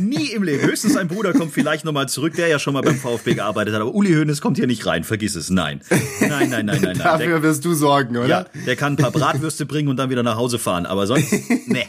nie 0.09 0.33
im 0.33 0.43
Leben. 0.43 0.63
Höchstens 0.67 0.95
sein 0.95 1.09
Bruder 1.09 1.33
kommt 1.33 1.53
vielleicht 1.53 1.85
nochmal 1.85 2.09
zurück, 2.09 2.35
der 2.37 2.49
ja 2.49 2.59
schon 2.59 2.75
mal 2.75 2.83
beim 2.83 2.97
VfB 2.97 3.35
gearbeitet 3.35 3.75
hat. 3.75 3.81
Aber 3.83 3.95
Uli 3.95 4.13
Hoeneß 4.13 4.41
kommt 4.41 4.57
hier 4.57 4.67
nicht 4.67 4.87
rein, 4.87 5.05
vergiss 5.05 5.35
es. 5.37 5.51
Nein, 5.51 5.81
nein, 6.21 6.29
nein, 6.31 6.49
nein, 6.49 6.67
nein. 6.67 6.81
nein. 6.83 6.99
Dafür 6.99 7.27
der, 7.27 7.43
wirst 7.43 7.65
du 7.65 7.75
sorgen, 7.75 8.17
oder? 8.17 8.27
Ja, 8.29 8.47
der 8.67 8.77
kann 8.77 8.95
ein 8.95 8.97
paar 8.97 9.11
Bratwürste 9.13 9.67
bringen 9.67 9.89
und 9.89 9.97
dann 9.97 10.11
wieder 10.11 10.23
nach 10.23 10.37
Hause 10.37 10.59
fahren. 10.59 10.87
Aber 10.87 11.07
sonst, 11.07 11.33
nee. 11.67 11.85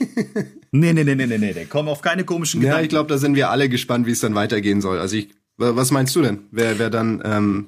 Nee, 0.71 0.93
nee, 0.93 1.03
nee, 1.03 1.15
nee, 1.15 1.25
nee, 1.27 1.37
nee. 1.37 1.53
Der 1.53 1.65
kommt 1.65 1.89
auf 1.89 2.01
keine 2.01 2.23
komischen 2.23 2.61
Ja, 2.61 2.67
Gedanken. 2.69 2.83
ich 2.85 2.89
glaube, 2.89 3.09
da 3.09 3.17
sind 3.17 3.35
wir 3.35 3.49
alle 3.49 3.69
gespannt, 3.69 4.05
wie 4.05 4.11
es 4.11 4.19
dann 4.19 4.35
weitergehen 4.35 4.81
soll. 4.81 4.99
Also 4.99 5.15
ich, 5.15 5.29
was 5.57 5.91
meinst 5.91 6.15
du 6.15 6.21
denn? 6.21 6.39
Wer, 6.51 6.77
wer 6.79 6.89
dann 6.89 7.21
ähm, 7.25 7.67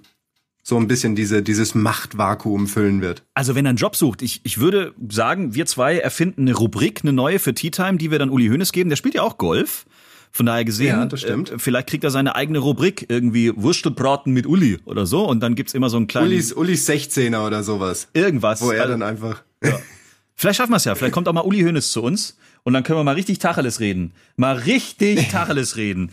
so 0.70 0.78
ein 0.78 0.88
bisschen 0.88 1.16
diese, 1.16 1.42
dieses 1.42 1.76
Machtvakuum 1.76 2.68
füllen 2.68 3.02
wird? 3.02 3.24
Also 3.34 3.56
wenn 3.56 3.66
er 3.66 3.70
einen 3.70 3.78
Job 3.78 3.96
sucht, 3.96 4.22
ich, 4.22 4.40
ich 4.44 4.60
würde 4.60 4.94
sagen, 5.10 5.54
wir 5.56 5.66
zwei 5.66 5.98
erfinden 5.98 6.42
eine 6.42 6.54
Rubrik, 6.54 7.02
eine 7.04 7.12
neue 7.12 7.40
für 7.40 7.54
Tea 7.54 7.72
Time, 7.72 7.98
die 7.98 8.12
wir 8.12 8.20
dann 8.20 8.30
Uli 8.30 8.48
Hoeneß 8.48 8.72
geben. 8.72 8.90
Der 8.90 8.96
spielt 8.98 9.16
ja 9.16 9.24
auch 9.24 9.38
Golf. 9.38 9.86
Von 10.32 10.46
daher 10.46 10.64
gesehen, 10.64 10.90
Ja, 11.00 11.06
das 11.08 11.22
stimmt. 11.22 11.52
Äh, 11.52 11.58
vielleicht 11.60 11.88
kriegt 11.88 12.04
er 12.04 12.12
seine 12.12 12.36
eigene 12.36 12.60
Rubrik, 12.60 13.08
irgendwie 13.10 13.52
Wurstelbraten 13.56 14.32
mit 14.32 14.46
Uli 14.46 14.78
oder 14.86 15.08
so. 15.08 15.28
Und 15.28 15.40
dann 15.42 15.56
gibt's 15.56 15.74
immer 15.74 15.90
so 15.90 15.98
einen 15.98 16.06
kleinen 16.06 16.28
Ulis, 16.28 16.54
Ulis 16.54 16.88
16er 16.88 17.46
oder 17.46 17.64
sowas. 17.64 18.08
irgendwas. 18.14 18.62
Wo 18.62 18.72
er 18.72 18.82
Also, 18.84 18.92
dann 18.94 19.02
einfach. 19.02 19.44
Vielleicht 20.36 20.58
schaffen 20.58 20.72
wir 20.72 20.78
es 20.78 20.86
ja. 20.86 20.94
Vielleicht 20.96 21.14
kommt 21.14 21.28
auch 21.28 21.34
mal 21.34 21.42
Uli 21.42 21.62
Hoeneß 21.64 21.92
zu 21.92 22.04
uns 22.04 22.38
und 22.64 22.74
dann 22.74 22.84
können 22.84 23.00
wir 23.00 23.04
mal 23.04 23.16
richtig 23.16 23.40
Tacheles 23.40 23.80
reden. 23.80 24.14
Mal 24.38 24.56
richtig 24.56 25.28
Tacheles 25.32 25.76
reden. 25.78 26.12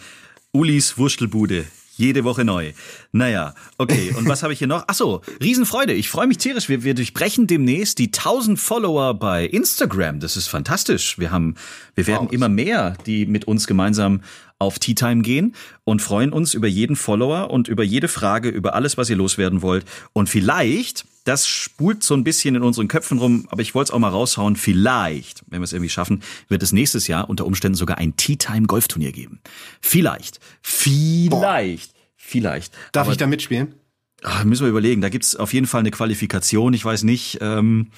Ulis 0.53 0.97
Wurstelbude. 0.97 1.66
Jede 1.96 2.24
Woche 2.24 2.44
neu. 2.44 2.72
Naja, 3.12 3.54
okay. 3.78 4.14
Und 4.16 4.28
was 4.28 4.42
habe 4.42 4.52
ich 4.52 4.59
hier 4.59 4.68
noch? 4.68 4.85
Ach 4.87 4.94
so, 4.94 5.22
Riesenfreude. 5.42 5.94
Ich 5.94 6.11
freue 6.11 6.26
mich 6.26 6.37
tierisch. 6.37 6.68
Wir, 6.68 6.85
wir 6.85 6.94
durchbrechen 6.94 7.46
demnächst 7.46 7.98
die 7.98 8.09
1000 8.09 8.61
Follower 8.61 9.14
bei 9.14 9.46
Instagram. 9.46 10.20
Das 10.20 10.37
ist 10.37 10.48
fantastisch. 10.48 11.18
Wir 11.18 11.30
haben, 11.30 11.54
wir 11.94 12.06
werden 12.06 12.26
Wow. 12.26 12.32
immer 12.32 12.48
mehr, 12.50 12.96
die 13.06 13.24
mit 13.24 13.46
uns 13.46 13.66
gemeinsam 13.66 14.20
auf 14.59 14.78
Tea 14.78 14.94
Time 14.94 15.22
gehen 15.22 15.54
und 15.85 16.02
freuen 16.02 16.32
uns 16.32 16.52
über 16.54 16.66
jeden 16.68 16.96
Follower 16.96 17.50
und 17.50 17.68
über 17.68 17.82
jede 17.82 18.09
Frage, 18.09 18.48
über 18.50 18.74
alles, 18.74 18.96
was 18.98 19.09
ihr 19.11 19.16
loswerden 19.16 19.62
wollt. 19.62 19.85
Und 20.12 20.28
vielleicht, 20.28 21.04
das 21.27 21.47
spult 21.47 22.05
so 22.05 22.15
ein 22.15 22.25
bisschen 22.25 22.55
in 22.55 22.62
unseren 22.62 22.89
Köpfen 22.89 23.19
rum, 23.19 23.47
aber 23.51 23.61
ich 23.61 23.75
wollte 23.75 23.91
es 23.91 23.95
auch 23.95 23.99
mal 23.99 24.09
raushauen, 24.09 24.57
vielleicht, 24.57 25.43
wenn 25.49 25.61
wir 25.61 25.65
es 25.65 25.73
irgendwie 25.73 25.91
schaffen, 25.91 26.23
wird 26.49 26.62
es 26.62 26.73
nächstes 26.73 27.09
Jahr 27.09 27.29
unter 27.29 27.47
Umständen 27.47 27.77
sogar 27.77 27.99
ein 27.99 28.17
Tea 28.17 28.37
Time 28.37 28.67
Golfturnier 28.67 29.12
geben. 29.12 29.41
Vielleicht, 29.81 30.39
vielleicht, 30.62 31.93
vielleicht. 32.17 32.73
Darf 32.93 33.07
aber, 33.07 33.12
ich 33.12 33.19
da 33.19 33.27
mitspielen? 33.27 33.75
Ah, 34.23 34.45
müssen 34.45 34.62
wir 34.62 34.71
überlegen, 34.71 35.01
da 35.01 35.09
gibt's 35.09 35.37
auf 35.37 35.53
jeden 35.53 35.67
Fall 35.67 35.81
eine 35.81 35.91
Qualifikation. 35.91 36.73
Ich 36.75 36.85
weiß 36.85 37.03
nicht, 37.03 37.39
ähm, 37.41 37.89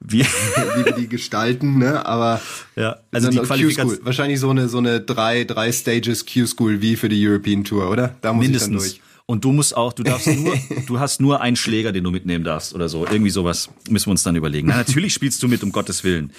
wie, 0.00 0.20
Wie 0.76 0.84
wir 0.84 0.92
die 0.92 1.08
gestalten, 1.08 1.78
ne? 1.78 2.04
Aber 2.06 2.40
ja, 2.76 3.00
also 3.10 3.28
die 3.28 3.38
Qualifikation. 3.38 3.98
Wahrscheinlich 4.02 4.40
so 4.40 4.50
eine, 4.50 4.68
so 4.68 4.78
eine 4.78 5.00
drei, 5.00 5.44
drei 5.44 5.72
Stages 5.72 6.24
Q-School 6.26 6.80
wie 6.80 6.96
für 6.96 7.08
die 7.08 7.26
European 7.26 7.64
Tour, 7.64 7.90
oder? 7.90 8.14
Da 8.20 8.32
muss 8.32 8.46
ich 8.46 8.52
dann 8.52 8.70
Mindestens. 8.70 8.92
durch. 8.94 9.09
Und 9.30 9.44
du 9.44 9.52
musst 9.52 9.76
auch, 9.76 9.92
du 9.92 10.02
darfst 10.02 10.26
nur, 10.26 10.58
du 10.88 10.98
hast 10.98 11.20
nur 11.20 11.40
einen 11.40 11.54
Schläger, 11.54 11.92
den 11.92 12.02
du 12.02 12.10
mitnehmen 12.10 12.42
darfst 12.42 12.74
oder 12.74 12.88
so. 12.88 13.06
Irgendwie 13.06 13.30
sowas 13.30 13.70
müssen 13.88 14.06
wir 14.08 14.10
uns 14.10 14.24
dann 14.24 14.34
überlegen. 14.34 14.66
Na, 14.66 14.76
natürlich 14.76 15.14
spielst 15.14 15.40
du 15.44 15.46
mit, 15.46 15.62
um 15.62 15.70
Gottes 15.70 16.02
Willen. 16.02 16.32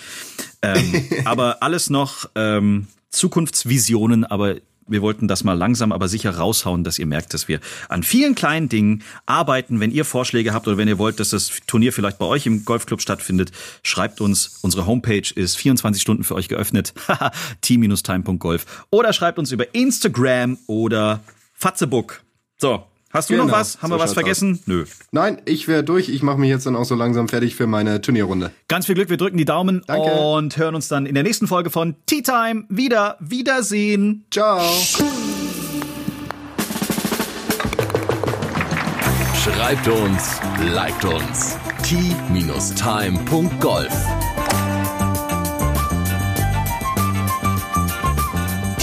Ähm, 0.62 1.06
aber 1.24 1.64
alles 1.64 1.90
noch 1.90 2.26
ähm, 2.36 2.88
Zukunftsvisionen, 3.10 4.26
aber 4.26 4.56
wir 4.88 5.02
wollten 5.02 5.30
das 5.30 5.46
mal 5.46 5.54
langsam, 5.54 5.94
aber 5.94 6.10
sicher 6.10 6.36
raushauen, 6.36 6.84
dass 6.84 7.00
ihr 7.00 7.06
merkt, 7.06 7.34
dass 7.34 7.48
wir 7.48 7.62
an 7.88 8.04
vielen 8.04 8.36
kleinen 8.36 8.68
Dingen 8.68 9.04
arbeiten. 9.26 9.80
Wenn 9.80 9.92
ihr 9.92 10.04
Vorschläge 10.04 10.54
habt 10.54 10.68
oder 10.68 10.76
wenn 10.76 10.90
ihr 10.90 10.98
wollt, 10.98 11.22
dass 11.22 11.30
das 11.30 11.50
Turnier 11.68 11.94
vielleicht 11.94 12.18
bei 12.18 12.26
euch 12.26 12.46
im 12.46 12.66
Golfclub 12.66 13.02
stattfindet, 13.02 13.54
schreibt 13.84 14.20
uns. 14.20 14.60
Unsere 14.64 14.86
Homepage 14.86 15.32
ist 15.34 15.56
24 15.56 16.02
Stunden 16.02 16.26
für 16.26 16.36
euch 16.36 16.50
geöffnet. 16.50 16.94
t-time.golf. 17.62 18.86
Oder 18.90 19.14
schreibt 19.14 19.40
uns 19.40 19.54
über 19.54 19.74
Instagram 19.74 20.58
oder 20.68 21.22
Fatzebook. 21.54 22.22
So, 22.62 22.84
hast 23.12 23.32
du 23.32 23.36
noch 23.38 23.46
Genau, 23.46 23.58
was? 23.58 23.82
Haben 23.82 23.90
so 23.90 23.96
wir 23.98 24.04
was 24.04 24.14
vergessen? 24.14 24.60
Nö. 24.68 24.86
Nein, 25.12 25.42
ich 25.46 25.68
wäre 25.68 25.84
durch. 25.84 26.10
Ich 26.10 26.22
mache 26.22 26.38
mich 26.38 26.52
jetzt 26.52 26.68
dann 26.68 26.76
auch 26.76 26.84
so 26.86 26.94
langsam 26.94 27.28
fertig 27.28 27.56
für 27.56 27.66
meine 27.66 28.02
Turnierrunde. 28.02 28.52
Ganz 28.68 28.86
viel 28.86 28.94
Glück, 28.94 29.10
wir 29.10 29.18
drücken 29.18 29.38
die 29.38 29.46
Daumen 29.46 29.82
Danke. 29.88 30.12
und 30.12 30.58
hören 30.58 30.76
uns 30.76 30.88
dann 30.88 31.08
in 31.08 31.16
der 31.16 31.24
nächsten 31.24 31.48
Folge 31.48 31.72
von 31.72 31.96
Tea 32.06 32.22
Time 32.22 32.66
wieder. 32.70 33.18
Wiedersehen. 33.20 34.26
Ciao. 34.30 34.62
Schreibt 39.44 39.88
uns, 39.88 40.40
liked 40.72 41.04
uns. 41.04 41.58
t-time.golf 41.82 42.72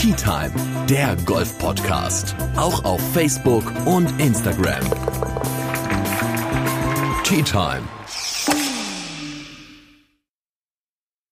Tea 0.08 0.14
Time, 0.16 0.52
der 0.88 1.16
Golf-Podcast. 1.26 2.34
Auch 2.56 2.82
auf 2.82 3.00
Facebook 3.12 3.62
und 3.84 4.18
Instagram. 4.18 4.80
Tea 7.24 7.42
Time. 7.42 7.97